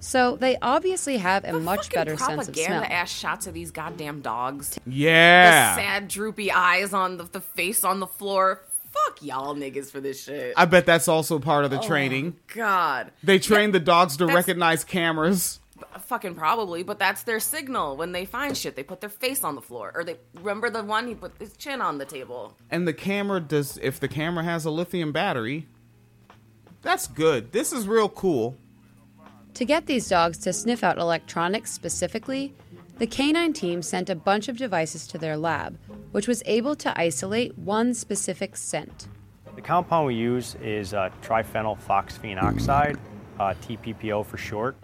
So, 0.00 0.36
they 0.36 0.56
obviously 0.62 1.16
have 1.18 1.44
a 1.44 1.54
much 1.58 1.90
better 1.90 2.16
sense 2.16 2.48
of 2.48 2.54
smell. 2.54 2.66
propaganda 2.66 2.92
ass 2.92 3.10
shots 3.10 3.46
of 3.46 3.54
these 3.54 3.70
goddamn 3.70 4.20
dogs. 4.20 4.78
Yeah, 4.86 5.74
The 5.76 5.80
sad 5.82 6.08
droopy 6.08 6.50
eyes 6.52 6.92
on 6.92 7.16
the, 7.16 7.24
the 7.24 7.40
face 7.40 7.84
on 7.84 8.00
the 8.00 8.06
floor. 8.06 8.62
Fuck 8.90 9.22
y'all 9.22 9.54
niggas 9.54 9.90
for 9.90 10.00
this 10.00 10.24
shit. 10.24 10.54
I 10.56 10.64
bet 10.64 10.86
that's 10.86 11.06
also 11.08 11.38
part 11.38 11.62
Oh. 11.62 11.66
of 11.66 11.70
the 11.70 11.80
oh 11.80 11.86
training. 11.86 12.36
God. 12.54 13.12
They 13.22 13.38
train 13.38 13.72
the 13.72 13.80
dogs 13.80 14.16
to 14.18 14.26
recognize 14.26 14.84
cameras. 14.84 15.60
Fucking 16.06 16.34
probably, 16.34 16.82
but 16.82 16.98
that's 16.98 17.22
their 17.24 17.38
signal 17.40 17.98
when 17.98 18.12
they 18.12 18.24
find 18.24 18.56
shit. 18.56 18.74
They 18.76 18.82
put 18.82 19.02
their 19.02 19.10
face 19.10 19.44
on 19.44 19.54
the 19.54 19.60
floor. 19.60 19.92
Or 19.94 20.02
they 20.04 20.16
remember 20.34 20.70
the 20.70 20.82
one 20.82 21.06
he 21.08 21.14
put 21.14 21.32
his 21.38 21.54
chin 21.58 21.82
on 21.82 21.98
the 21.98 22.06
table. 22.06 22.56
And 22.70 22.88
the 22.88 22.94
camera 22.94 23.40
does 23.40 23.78
if 23.82 24.00
the 24.00 24.08
camera 24.08 24.44
has 24.44 24.64
a 24.64 24.70
lithium 24.70 25.12
battery. 25.12 25.66
That's 26.80 27.06
good. 27.06 27.52
This 27.52 27.72
is 27.74 27.86
real 27.86 28.08
cool. 28.08 28.56
To 29.56 29.64
get 29.64 29.86
these 29.86 30.06
dogs 30.06 30.36
to 30.40 30.52
sniff 30.52 30.84
out 30.84 30.98
electronics 30.98 31.72
specifically, 31.72 32.52
the 32.98 33.06
canine 33.06 33.54
team 33.54 33.80
sent 33.80 34.10
a 34.10 34.14
bunch 34.14 34.48
of 34.48 34.58
devices 34.58 35.06
to 35.06 35.16
their 35.16 35.34
lab, 35.34 35.78
which 36.12 36.28
was 36.28 36.42
able 36.44 36.76
to 36.76 36.92
isolate 37.00 37.56
one 37.56 37.94
specific 37.94 38.54
scent. 38.54 39.08
The 39.54 39.62
compound 39.62 40.08
we 40.08 40.14
use 40.14 40.56
is 40.56 40.92
uh, 40.92 41.08
triphenylphosphine 41.22 42.42
oxide, 42.42 42.98
uh, 43.40 43.54
TPPO 43.62 44.26
for 44.26 44.36
short. 44.36 44.76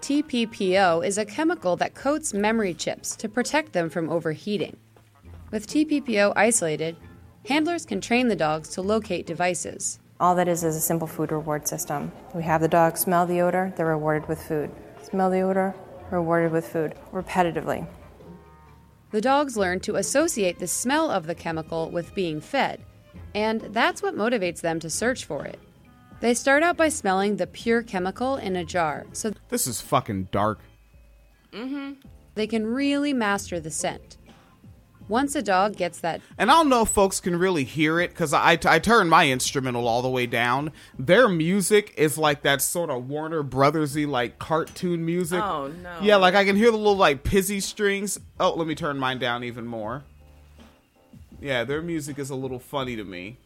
TPPO 0.00 1.04
is 1.04 1.18
a 1.18 1.24
chemical 1.24 1.74
that 1.74 1.96
coats 1.96 2.32
memory 2.32 2.72
chips 2.72 3.16
to 3.16 3.28
protect 3.28 3.72
them 3.72 3.90
from 3.90 4.08
overheating. 4.08 4.76
With 5.50 5.66
TPPO 5.66 6.34
isolated, 6.36 6.94
handlers 7.48 7.84
can 7.84 8.00
train 8.00 8.28
the 8.28 8.36
dogs 8.36 8.68
to 8.74 8.80
locate 8.80 9.26
devices. 9.26 9.98
All 10.24 10.34
that 10.36 10.48
is 10.48 10.64
is 10.64 10.74
a 10.74 10.80
simple 10.80 11.06
food 11.06 11.32
reward 11.32 11.68
system. 11.68 12.10
We 12.32 12.42
have 12.44 12.62
the 12.62 12.66
dog 12.66 12.96
smell 12.96 13.26
the 13.26 13.42
odor, 13.42 13.74
they're 13.76 13.84
rewarded 13.84 14.26
with 14.26 14.42
food. 14.42 14.70
Smell 15.02 15.28
the 15.28 15.42
odor, 15.42 15.74
rewarded 16.10 16.50
with 16.50 16.66
food, 16.66 16.94
repetitively. 17.12 17.86
The 19.10 19.20
dogs 19.20 19.58
learn 19.58 19.80
to 19.80 19.96
associate 19.96 20.58
the 20.58 20.66
smell 20.66 21.10
of 21.10 21.26
the 21.26 21.34
chemical 21.34 21.90
with 21.90 22.14
being 22.14 22.40
fed, 22.40 22.80
and 23.34 23.60
that's 23.74 24.00
what 24.02 24.16
motivates 24.16 24.62
them 24.62 24.80
to 24.80 24.88
search 24.88 25.26
for 25.26 25.44
it. 25.44 25.58
They 26.20 26.32
start 26.32 26.62
out 26.62 26.78
by 26.78 26.88
smelling 26.88 27.36
the 27.36 27.46
pure 27.46 27.82
chemical 27.82 28.36
in 28.36 28.56
a 28.56 28.64
jar 28.64 29.04
so 29.12 29.30
This 29.50 29.66
is 29.66 29.82
fucking 29.82 30.28
dark. 30.32 30.58
Mm-hmm. 31.52 32.00
They 32.34 32.46
can 32.46 32.66
really 32.66 33.12
master 33.12 33.60
the 33.60 33.70
scent. 33.70 34.16
Once 35.06 35.34
a 35.34 35.42
dog 35.42 35.76
gets 35.76 36.00
that 36.00 36.20
And 36.38 36.50
I 36.50 36.54
don't 36.54 36.68
know 36.68 36.82
if 36.82 36.88
folks 36.88 37.20
can 37.20 37.36
really 37.36 37.64
hear 37.64 38.00
it 38.00 38.10
because 38.10 38.32
I, 38.32 38.58
I 38.64 38.78
turned 38.78 39.10
my 39.10 39.28
instrumental 39.30 39.86
all 39.86 40.02
the 40.02 40.08
way 40.08 40.26
down. 40.26 40.72
Their 40.98 41.28
music 41.28 41.92
is 41.96 42.16
like 42.16 42.42
that 42.42 42.62
sort 42.62 42.90
of 42.90 43.08
Warner 43.08 43.42
Brothersy 43.42 44.06
like 44.06 44.38
cartoon 44.38 45.04
music. 45.04 45.42
Oh, 45.42 45.68
no. 45.82 45.98
Yeah, 46.00 46.16
like 46.16 46.34
I 46.34 46.44
can 46.44 46.56
hear 46.56 46.70
the 46.70 46.78
little 46.78 46.96
like 46.96 47.22
pizzy 47.22 47.60
strings. 47.60 48.18
Oh, 48.40 48.54
let 48.54 48.66
me 48.66 48.74
turn 48.74 48.98
mine 48.98 49.18
down 49.18 49.44
even 49.44 49.66
more. 49.66 50.04
Yeah, 51.40 51.64
their 51.64 51.82
music 51.82 52.18
is 52.18 52.30
a 52.30 52.34
little 52.34 52.58
funny 52.58 52.96
to 52.96 53.04
me. 53.04 53.36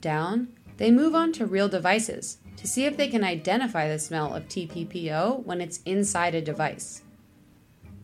down, 0.00 0.48
they 0.76 0.90
move 0.90 1.14
on 1.14 1.32
to 1.32 1.46
real 1.46 1.68
devices 1.68 2.38
to 2.56 2.66
see 2.66 2.84
if 2.84 2.96
they 2.96 3.08
can 3.08 3.24
identify 3.24 3.88
the 3.88 3.98
smell 3.98 4.34
of 4.34 4.48
TPPO 4.48 5.44
when 5.44 5.60
it's 5.60 5.80
inside 5.84 6.34
a 6.34 6.40
device. 6.40 7.02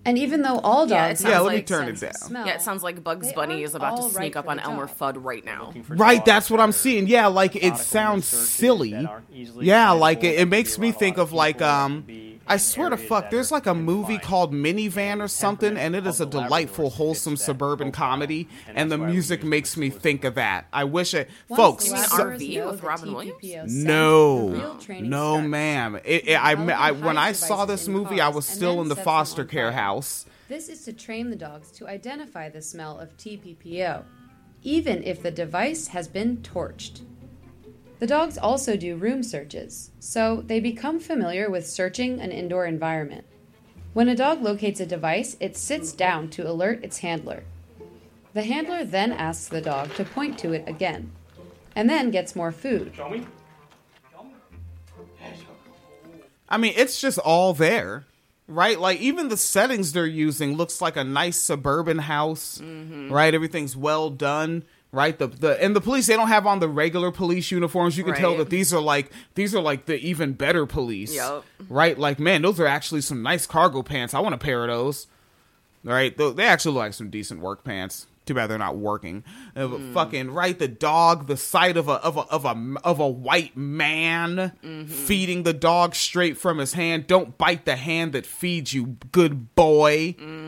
And 0.05 0.19
even 0.19 0.43
though 0.43 0.59
all 0.59 0.89
Yeah, 0.89 1.07
it 1.07 1.09
dogs 1.11 1.21
sounds 1.21 1.31
Yeah, 1.31 1.37
have 1.37 1.45
let 1.47 1.51
me 1.53 1.57
like 1.59 1.67
turn 1.67 1.89
it 1.89 2.01
down. 2.01 2.13
smell, 2.15 2.47
Yeah, 2.47 2.55
it 2.55 2.63
sounds 2.63 2.83
like 2.83 3.05
Bugs 3.05 3.29
They 3.29 3.35
Bunny 3.35 3.55
aren't 3.55 3.65
is 3.67 3.75
about 3.77 3.97
to 3.97 4.03
all 4.03 4.11
sneak 4.11 4.35
up 4.37 4.47
for 4.47 4.51
on 4.51 4.57
the 4.57 4.65
Elmer 4.65 4.87
job. 4.87 4.97
Fudd 5.17 5.25
right 5.25 5.45
now. 5.45 5.67
Looking 5.67 5.85
for 5.85 5.95
Right, 5.95 6.17
dogs 6.17 6.27
that's 6.27 6.51
what 6.51 6.57
that 6.57 6.63
I'm 6.65 6.69
are 6.71 6.73
seeing. 6.73 7.07
Yeah, 7.07 7.27
like 7.29 7.55
it 7.55 7.61
methodical 7.63 7.85
sounds 7.85 8.33
researchers 8.33 8.49
silly. 8.51 8.91
that 8.93 9.07
aren't 9.07 9.27
easily 9.33 9.67
Yeah, 9.67 9.91
like 9.93 10.25
it, 10.25 10.33
could 10.33 10.41
it 10.41 10.49
makes 10.49 10.79
me 10.79 10.91
think 10.93 11.19
of 11.19 11.33
like 11.33 11.63
um 11.63 12.01
be 12.03 12.32
I 12.47 12.57
swear 12.57 12.91
to 12.91 12.97
fuck, 12.97 13.31
there's 13.31 13.51
like 13.53 13.67
a 13.67 13.75
movie 13.75 14.15
confined. 14.15 14.23
called 14.23 14.53
Minivan 14.53 15.21
or 15.23 15.29
something, 15.29 15.77
and 15.77 15.95
it 15.95 16.07
is 16.07 16.21
a 16.21 16.27
delightful, 16.27 16.91
wholesome 16.91 17.37
suburban 17.37 17.93
comedy, 17.93 18.49
and 18.69 18.79
and 18.79 18.91
the 18.91 18.97
that's 18.97 19.01
why 19.01 19.07
we 19.07 19.13
music 19.13 19.45
makes 19.45 19.77
me 19.77 19.91
think 19.91 20.25
of 20.25 20.35
that. 20.35 20.67
I 20.73 20.85
wish 20.85 21.15
it, 21.15 21.31
Once 21.49 21.59
folks. 21.61 21.87
You 21.87 21.95
mean 21.95 22.05
so- 22.05 22.25
RV 22.25 22.71
with 22.71 22.83
Robin 22.83 23.15
Williams? 23.15 23.43
TPPO 23.43 23.69
no, 23.85 24.49
no, 24.49 24.79
starts. 24.79 25.49
ma'am. 25.49 25.97
It, 26.05 26.29
it, 26.29 26.35
I, 26.35 26.55
Developing 26.55 26.75
I, 26.75 26.91
when 26.93 27.19
I 27.19 27.33
saw 27.33 27.65
this 27.65 27.89
movie, 27.89 28.21
I 28.21 28.29
was 28.29 28.47
still 28.47 28.81
in 28.81 28.89
the 28.89 28.97
foster 28.97 29.45
care 29.45 29.73
house. 29.73 30.27
This 30.49 30.69
is 30.69 30.85
to 30.85 30.93
train 30.93 31.31
the 31.31 31.37
dogs 31.37 31.71
to 31.73 31.89
identify 31.89 32.49
the 32.51 32.61
smell 32.61 32.99
of 32.99 33.17
TPPO, 33.17 34.05
even 34.63 35.03
if 35.03 35.23
the 35.23 35.31
device 35.31 35.89
has 35.89 36.09
been 36.09 36.39
torched. 36.39 37.03
The 38.03 38.09
dogs 38.09 38.37
also 38.37 38.77
do 38.77 38.97
room 38.97 39.23
searches, 39.23 39.93
so 40.01 40.43
they 40.45 40.59
become 40.59 40.99
familiar 40.99 41.49
with 41.49 41.69
searching 41.69 42.21
an 42.21 42.33
indoor 42.33 42.67
environment. 42.67 43.25
When 43.93 44.09
a 44.09 44.17
dog 44.17 44.43
locates 44.43 44.81
a 44.81 44.87
device, 44.87 45.37
it 45.39 45.57
sits 45.57 45.93
down 45.93 46.29
to 46.31 46.51
alert 46.51 46.83
its 46.83 46.99
handler. 46.99 47.45
The 48.35 48.43
handler 48.43 48.85
then 48.85 49.13
asks 49.13 49.47
the 49.47 49.61
dog 49.61 49.95
to 49.95 50.05
point 50.05 50.37
to 50.41 50.53
it 50.53 50.65
again, 50.69 51.13
and 51.77 51.89
then 51.89 52.11
gets 52.11 52.35
more 52.35 52.51
food. 52.51 52.93
I 56.49 56.57
mean, 56.57 56.73
it's 56.75 57.01
just 57.01 57.19
all 57.21 57.55
there, 57.55 58.05
right? 58.49 58.81
Like 58.81 58.99
even 58.99 59.29
the 59.29 59.37
settings 59.37 59.93
they're 59.93 60.07
using 60.07 60.57
looks 60.57 60.81
like 60.81 60.97
a 60.97 61.05
nice 61.05 61.37
suburban 61.37 61.99
house, 61.99 62.59
Mm-hmm. 62.59 63.13
right? 63.13 63.33
Everything's 63.33 63.77
well 63.77 64.11
done, 64.11 64.65
right? 64.93 65.19
The 65.19 65.27
the 65.27 65.63
and 65.63 65.75
the 65.75 65.81
police 65.81 66.07
they 66.07 66.17
don't 66.17 66.29
have 66.29 66.47
on 66.47 66.61
the 66.61 66.69
regular 66.69 67.11
police 67.11 67.51
uniforms. 67.51 67.97
You 67.97 68.05
can 68.05 68.15
tell 68.15 68.37
that 68.37 68.51
these 68.51 68.73
are 68.73 68.81
like 68.81 69.11
these 69.35 69.55
are 69.55 69.63
like 69.63 69.87
the 69.87 69.97
even 69.97 70.35
better 70.35 70.67
police, 70.67 71.15
Yup. 71.15 71.45
right? 71.69 71.99
Like 71.99 72.21
man, 72.21 72.43
those 72.43 72.61
are 72.61 72.67
actually 72.67 73.01
some 73.01 73.23
nice 73.23 73.47
cargo 73.47 73.83
pants. 73.83 74.15
I 74.15 74.21
want 74.21 74.35
a 74.35 74.39
pair 74.39 74.63
of 74.63 74.69
those. 74.69 75.09
Right? 75.85 76.17
They 76.17 76.45
actually 76.45 76.75
look 76.75 76.83
like 76.83 76.95
some 76.95 77.11
decent 77.11 77.41
work 77.41 77.65
pants. 77.65 78.07
Too 78.25 78.35
bad 78.35 78.47
they're 78.47 78.59
not 78.59 78.77
working. 78.77 79.25
Uh, 79.57 79.63
mm. 79.63 79.93
Fucking 79.93 80.31
right, 80.31 80.57
the 80.57 80.69
dog, 80.69 81.27
the 81.27 81.37
sight 81.37 81.77
of 81.77 81.89
a 81.89 81.95
of 81.95 82.17
a 82.17 82.21
of 82.21 82.45
a 82.45 82.77
of 82.85 83.01
a 83.01 83.09
white 83.09 83.57
man 83.57 84.53
mm-hmm. 84.63 84.85
feeding 84.85 85.43
the 85.43 85.53
dog 85.53 85.97
straight 85.97 86.39
from 86.39 86.59
his 86.59 86.75
hand. 86.75 87.09
Don't 87.09 87.37
bite 87.37 87.65
the 87.65 87.75
hand 87.75 88.13
that 88.13 88.25
feeds 88.25 88.73
you, 88.73 88.97
good 89.11 89.57
boy. 89.57 90.15
Mm. 90.21 90.42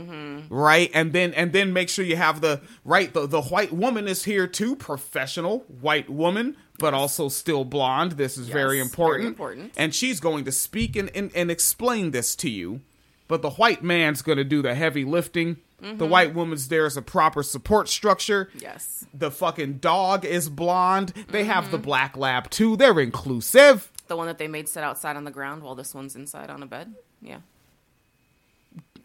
Right, 0.51 0.91
and 0.95 1.13
then 1.13 1.33
and 1.35 1.53
then 1.53 1.73
make 1.73 1.89
sure 1.89 2.05
you 2.05 2.17
have 2.17 2.41
the 2.41 2.61
right. 2.85 3.13
The 3.13 3.27
the 3.27 3.43
white 3.43 3.73
woman 3.73 4.09
is 4.09 4.25
here 4.25 4.47
too, 4.47 4.77
professional 4.77 5.61
white 5.81 6.09
woman, 6.11 6.57
but 6.79 6.95
also 6.95 7.29
still 7.29 7.65
blonde. 7.65 8.13
This 8.13 8.37
is 8.39 8.49
Yes, 8.49 8.53
very 8.53 8.65
very 8.77 8.81
important. 8.81 9.29
important. 9.29 9.73
And 9.77 9.95
she's 9.95 10.21
going 10.21 10.45
to 10.45 10.53
speak 10.53 10.97
and, 10.97 11.11
and, 11.15 11.31
and 11.35 11.51
explain 11.51 12.11
this 12.11 12.35
to 12.37 12.51
you. 12.51 12.81
But 13.29 13.43
the 13.43 13.51
white 13.51 13.83
man's 13.83 14.21
going 14.23 14.39
to 14.39 14.45
do 14.45 14.61
the 14.61 14.75
heavy 14.75 15.05
lifting. 15.05 15.57
Mm-hmm. 15.83 15.99
The 15.99 16.07
white 16.07 16.35
woman's 16.35 16.69
there 16.69 16.87
as 16.87 16.97
a 16.97 17.03
proper 17.03 17.43
support 17.43 17.89
structure. 17.89 18.51
Yes. 18.59 19.05
The 19.15 19.31
fucking 19.31 19.79
dog 19.79 20.25
is 20.25 20.49
blonde. 20.49 21.13
They 21.29 21.45
have 21.45 21.65
Mm-hmm. 21.65 21.73
the 21.73 21.79
black 21.79 22.17
lab 22.17 22.51
too. 22.51 22.77
They're 22.77 23.01
inclusive. 23.01 23.91
The 24.07 24.17
one 24.17 24.27
that 24.27 24.39
they 24.39 24.49
made 24.49 24.69
sit 24.69 24.83
outside 24.85 25.17
on 25.17 25.25
the 25.25 25.31
ground 25.31 25.63
while 25.63 25.75
this 25.75 25.95
one's 25.95 26.15
inside 26.17 26.51
on 26.51 26.63
a 26.63 26.67
bed. 26.67 26.95
Yeah. 27.23 27.39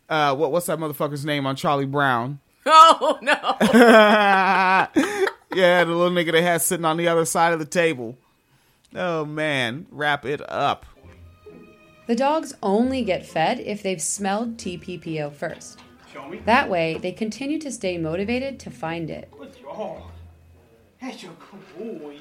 Uh, 0.10 0.36
what 0.36 0.52
what's 0.52 0.66
that 0.66 0.80
motherfucker's 0.80 1.24
name 1.24 1.46
on 1.46 1.56
Charlie 1.56 1.86
Brown? 1.86 2.40
Oh 2.66 3.18
no. 3.22 3.58
Yeah, 5.54 5.84
the 5.84 5.92
little 5.92 6.12
nigga 6.16 6.32
they 6.32 6.42
had 6.44 6.62
sitting 6.62 6.86
on 6.86 6.98
the 6.98 7.08
other 7.08 7.26
side 7.26 7.54
of 7.54 7.60
the 7.60 7.66
table. 7.66 8.18
Oh 8.96 9.26
man, 9.26 9.88
wrap 9.90 10.26
it 10.26 10.42
up. 10.50 10.86
The 12.08 12.16
dogs 12.16 12.56
only 12.62 13.04
get 13.04 13.26
fed 13.26 13.60
if 13.60 13.82
they've 13.84 14.02
smelled 14.02 14.58
TPPO 14.58 15.34
first. 15.34 15.80
That 16.46 16.70
way, 16.70 16.98
they 17.00 17.12
continue 17.12 17.60
to 17.60 17.72
stay 17.72 17.98
motivated 17.98 18.60
to 18.62 18.72
find 18.72 19.10
it. 19.10 19.32
That's 21.02 21.24
your 21.24 21.34
good 21.78 22.02
boy. 22.02 22.18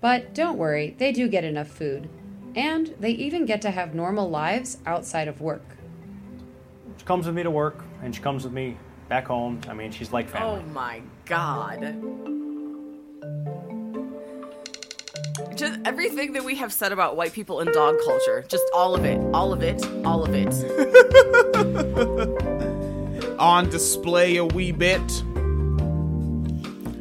But 0.00 0.34
don't 0.34 0.58
worry, 0.58 0.94
they 0.98 1.12
do 1.12 1.28
get 1.28 1.44
enough 1.44 1.68
food. 1.68 2.08
And 2.54 2.94
they 2.98 3.10
even 3.10 3.44
get 3.46 3.62
to 3.62 3.70
have 3.70 3.94
normal 3.94 4.28
lives 4.28 4.78
outside 4.86 5.28
of 5.28 5.40
work. 5.40 5.62
She 6.96 7.04
comes 7.04 7.26
with 7.26 7.34
me 7.34 7.42
to 7.44 7.50
work, 7.50 7.84
and 8.02 8.14
she 8.14 8.20
comes 8.22 8.44
with 8.44 8.52
me 8.52 8.76
back 9.08 9.26
home. 9.26 9.60
I 9.68 9.74
mean, 9.74 9.90
she's 9.92 10.12
like 10.12 10.26
oh 10.28 10.32
family. 10.32 10.62
oh 10.64 10.72
my 10.72 11.02
god. 11.26 11.80
Just 15.54 15.78
everything 15.84 16.32
that 16.34 16.44
we 16.44 16.54
have 16.56 16.72
said 16.72 16.92
about 16.92 17.16
white 17.16 17.32
people 17.32 17.60
and 17.60 17.72
dog 17.72 17.96
culture, 18.04 18.44
just 18.48 18.64
all 18.74 18.94
of 18.94 19.04
it, 19.04 19.18
all 19.34 19.52
of 19.52 19.62
it, 19.62 19.84
all 20.04 20.24
of 20.24 20.34
it. 20.34 20.48
On 23.40 23.68
display 23.70 24.36
a 24.36 24.44
wee 24.44 24.72
bit. 24.72 25.00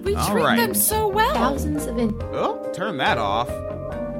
We 0.04 0.16
All 0.16 0.28
treat 0.30 0.44
right. 0.44 0.58
them 0.58 0.74
so 0.74 1.08
well. 1.08 1.34
Thousands 1.34 1.86
of 1.88 1.98
in- 1.98 2.16
Oh, 2.32 2.72
turn 2.74 2.98
that 2.98 3.18
off. 3.18 3.50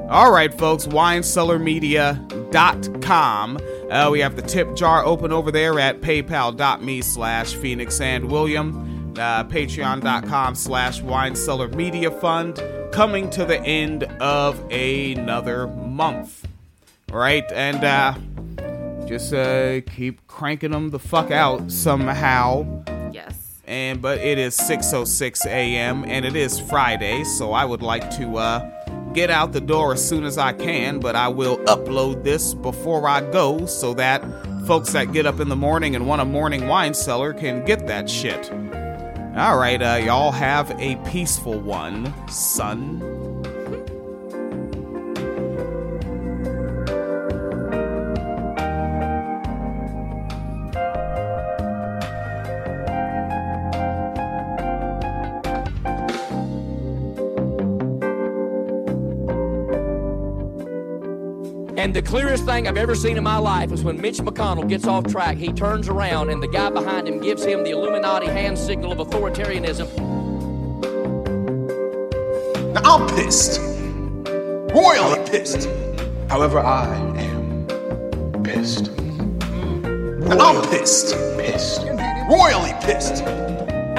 All 0.08 0.32
right, 0.32 0.52
folks, 0.52 0.86
winecellarmedia.com. 0.86 3.58
Uh, 3.90 4.08
we 4.10 4.20
have 4.20 4.36
the 4.36 4.42
tip 4.42 4.74
jar 4.74 5.04
open 5.04 5.32
over 5.32 5.50
there 5.50 5.78
at 5.78 6.00
paypal.me 6.00 7.02
slash 7.02 7.54
Phoenix 7.54 8.00
and 8.00 8.30
William, 8.30 9.12
uh, 9.18 9.44
patreon.com 9.44 10.54
slash 10.54 11.02
winecellar 11.02 11.74
media 11.74 12.10
fund, 12.10 12.62
coming 12.90 13.28
to 13.30 13.44
the 13.44 13.60
end 13.60 14.04
of 14.20 14.58
another 14.72 15.66
month. 15.66 16.46
All 17.12 17.18
right, 17.18 17.44
and 17.52 17.84
uh, 17.84 18.14
just 19.06 19.34
uh, 19.34 19.80
keep 19.94 20.26
cranking 20.26 20.70
them 20.70 20.88
the 20.90 20.98
fuck 20.98 21.30
out 21.30 21.70
somehow 21.70 22.82
Yes. 23.12 23.60
and 23.66 24.00
but 24.02 24.18
it 24.18 24.38
is 24.38 24.54
6:06 24.56 25.46
a.m. 25.46 26.04
and 26.06 26.24
it 26.26 26.36
is 26.36 26.60
Friday, 26.60 27.24
so 27.24 27.52
I 27.52 27.64
would 27.64 27.80
like 27.82 28.10
to 28.18 28.36
uh, 28.36 28.77
get 29.18 29.30
out 29.30 29.50
the 29.50 29.60
door 29.60 29.94
as 29.94 30.08
soon 30.08 30.22
as 30.22 30.38
I 30.38 30.52
can. 30.52 31.00
But 31.00 31.16
I 31.16 31.26
will 31.26 31.58
upload 31.64 32.22
this 32.22 32.54
before 32.54 33.08
I 33.08 33.20
go, 33.20 33.66
so 33.66 33.92
that 33.94 34.22
folks 34.64 34.92
that 34.92 35.12
get 35.12 35.26
up 35.26 35.40
in 35.40 35.48
the 35.48 35.56
morning 35.56 35.96
and 35.96 36.06
want 36.06 36.22
a 36.22 36.24
morning 36.24 36.68
wine 36.68 36.94
cellar 36.94 37.32
can 37.32 37.64
get 37.64 37.88
that 37.88 38.08
shit. 38.08 38.52
All 39.36 39.58
right, 39.58 39.82
uh, 39.82 40.00
y'all 40.04 40.30
have 40.30 40.70
a 40.80 40.94
peaceful 41.10 41.58
one, 41.58 42.14
son. 42.28 43.17
And 61.88 61.96
the 61.96 62.02
clearest 62.02 62.44
thing 62.44 62.68
I've 62.68 62.76
ever 62.76 62.94
seen 62.94 63.16
in 63.16 63.24
my 63.24 63.38
life 63.38 63.70
was 63.70 63.82
when 63.82 63.98
Mitch 63.98 64.18
McConnell 64.18 64.68
gets 64.68 64.86
off 64.86 65.06
track, 65.06 65.38
he 65.38 65.50
turns 65.54 65.88
around 65.88 66.28
and 66.28 66.42
the 66.42 66.46
guy 66.46 66.68
behind 66.68 67.08
him 67.08 67.18
gives 67.18 67.42
him 67.42 67.64
the 67.64 67.70
Illuminati 67.70 68.26
hand 68.26 68.58
signal 68.58 68.92
of 68.92 68.98
authoritarianism. 68.98 69.88
Now, 72.74 72.82
I'm 72.84 73.08
pissed. 73.16 73.58
Royally 74.74 75.30
pissed. 75.30 75.66
However, 76.28 76.60
I 76.60 76.94
am 76.94 77.66
pissed. 78.42 78.92
Now, 78.98 80.38
I'm 80.40 80.68
pissed. 80.68 81.14
Pissed. 81.38 81.86
Royally 82.28 82.74
pissed. 82.82 83.24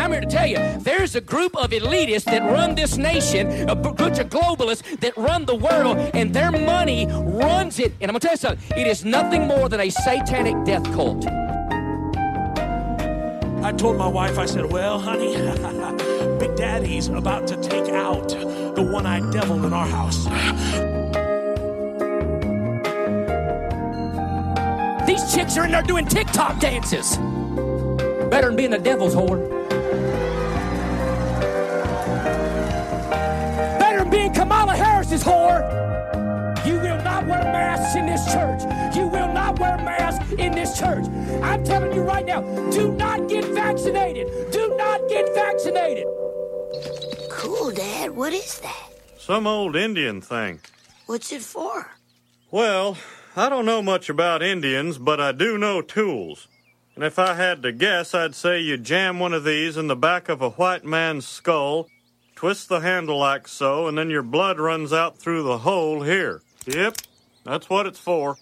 I'm 0.10 0.14
here 0.14 0.22
to 0.22 0.28
tell 0.28 0.47
you, 0.47 0.57
there's 0.80 1.16
a 1.16 1.22
group 1.22 1.55
of 1.55 1.70
elitists 1.70 2.24
that 2.24 2.41
run 2.41 2.74
this 2.74 2.97
nation, 2.97 3.70
a 3.70 3.76
bunch 3.76 4.18
of 4.18 4.28
globalists 4.28 4.99
that 5.01 5.16
run 5.16 5.45
the 5.45 5.53
world, 5.53 5.97
and 6.16 6.34
their 6.34 6.49
money 6.49 7.05
runs 7.05 7.78
it. 7.78 7.93
And 8.01 8.10
I'm 8.10 8.18
gonna 8.18 8.20
tell 8.22 8.32
you 8.32 8.38
something, 8.38 8.76
it 8.76 8.88
is 8.88 9.05
nothing 9.05 9.45
more 9.45 9.70
than 9.70 9.82
a 9.82 9.91
satanic 9.91 10.66
death 10.66 10.84
cult. 10.95 11.28
I 13.64 13.72
told 13.74 13.97
my 13.97 14.07
wife, 14.07 14.39
I 14.39 14.47
said, 14.47 14.72
Well, 14.72 14.97
honey, 14.97 15.36
Big 16.39 16.55
Daddy's 16.55 17.07
about 17.10 17.45
to 17.45 17.57
take 17.57 17.89
out 17.93 18.30
the 18.30 18.89
one 18.91 19.05
eyed 19.05 19.32
devil 19.32 19.64
in 19.64 19.74
our 19.74 19.86
house. 19.86 20.26
These 25.05 25.36
chicks 25.36 25.55
are 25.55 25.66
in 25.66 25.72
there 25.72 25.84
doing 25.84 26.07
TikTok 26.07 26.60
dances. 26.60 27.16
Better 28.32 28.47
than 28.47 28.55
being 28.55 28.74
a 28.74 28.80
devil's 28.80 29.14
whore. 29.14 29.59
Masks 37.90 37.96
in 37.96 38.06
this 38.06 38.26
church. 38.34 38.96
You 38.96 39.08
will 39.08 39.34
not 39.34 39.60
wear 39.60 39.78
masks 39.78 40.32
in 40.34 40.52
this 40.54 40.78
church. 40.78 41.06
I'm 41.42 41.64
telling 41.64 41.94
you 41.94 42.02
right 42.02 42.26
now, 42.26 42.42
do 42.72 42.92
not 42.94 43.28
get 43.28 43.46
vaccinated. 43.46 44.52
Do 44.52 44.76
not 44.78 45.08
get 45.10 45.34
vaccinated. 45.34 46.06
Cool, 47.30 47.72
Dad. 47.72 48.12
What 48.12 48.34
is 48.34 48.60
that? 48.60 48.90
Some 49.18 49.48
old 49.48 49.76
Indian 49.76 50.22
thing. 50.22 50.60
What's 51.06 51.32
it 51.32 51.42
for? 51.42 51.92
Well, 52.52 52.98
I 53.36 53.50
don't 53.50 53.66
know 53.66 53.82
much 53.82 54.10
about 54.10 54.44
Indians, 54.44 54.98
but 54.98 55.20
I 55.20 55.32
do 55.32 55.58
know 55.58 55.82
tools. 55.82 56.48
And 56.96 57.04
if 57.04 57.18
I 57.18 57.36
had 57.36 57.64
to 57.64 57.72
guess, 57.72 58.14
I'd 58.14 58.36
say 58.36 58.60
you 58.60 58.78
jam 58.78 59.20
one 59.20 59.34
of 59.34 59.44
these 59.44 59.78
in 59.78 59.88
the 59.88 59.96
back 59.96 60.30
of 60.30 60.42
a 60.42 60.50
white 60.52 60.84
man's 60.84 61.28
skull, 61.28 61.88
twist 62.36 62.68
the 62.70 62.82
handle 62.82 63.20
like 63.20 63.48
so, 63.48 63.88
and 63.88 63.98
then 63.98 64.10
your 64.10 64.24
blood 64.24 64.60
runs 64.60 64.92
out 64.92 65.18
through 65.18 65.44
the 65.44 65.60
hole 65.60 66.02
here. 66.02 66.42
Yep, 66.66 66.98
that's 67.50 67.70
what 67.70 67.88
it's 67.88 68.00
for. 68.00 68.39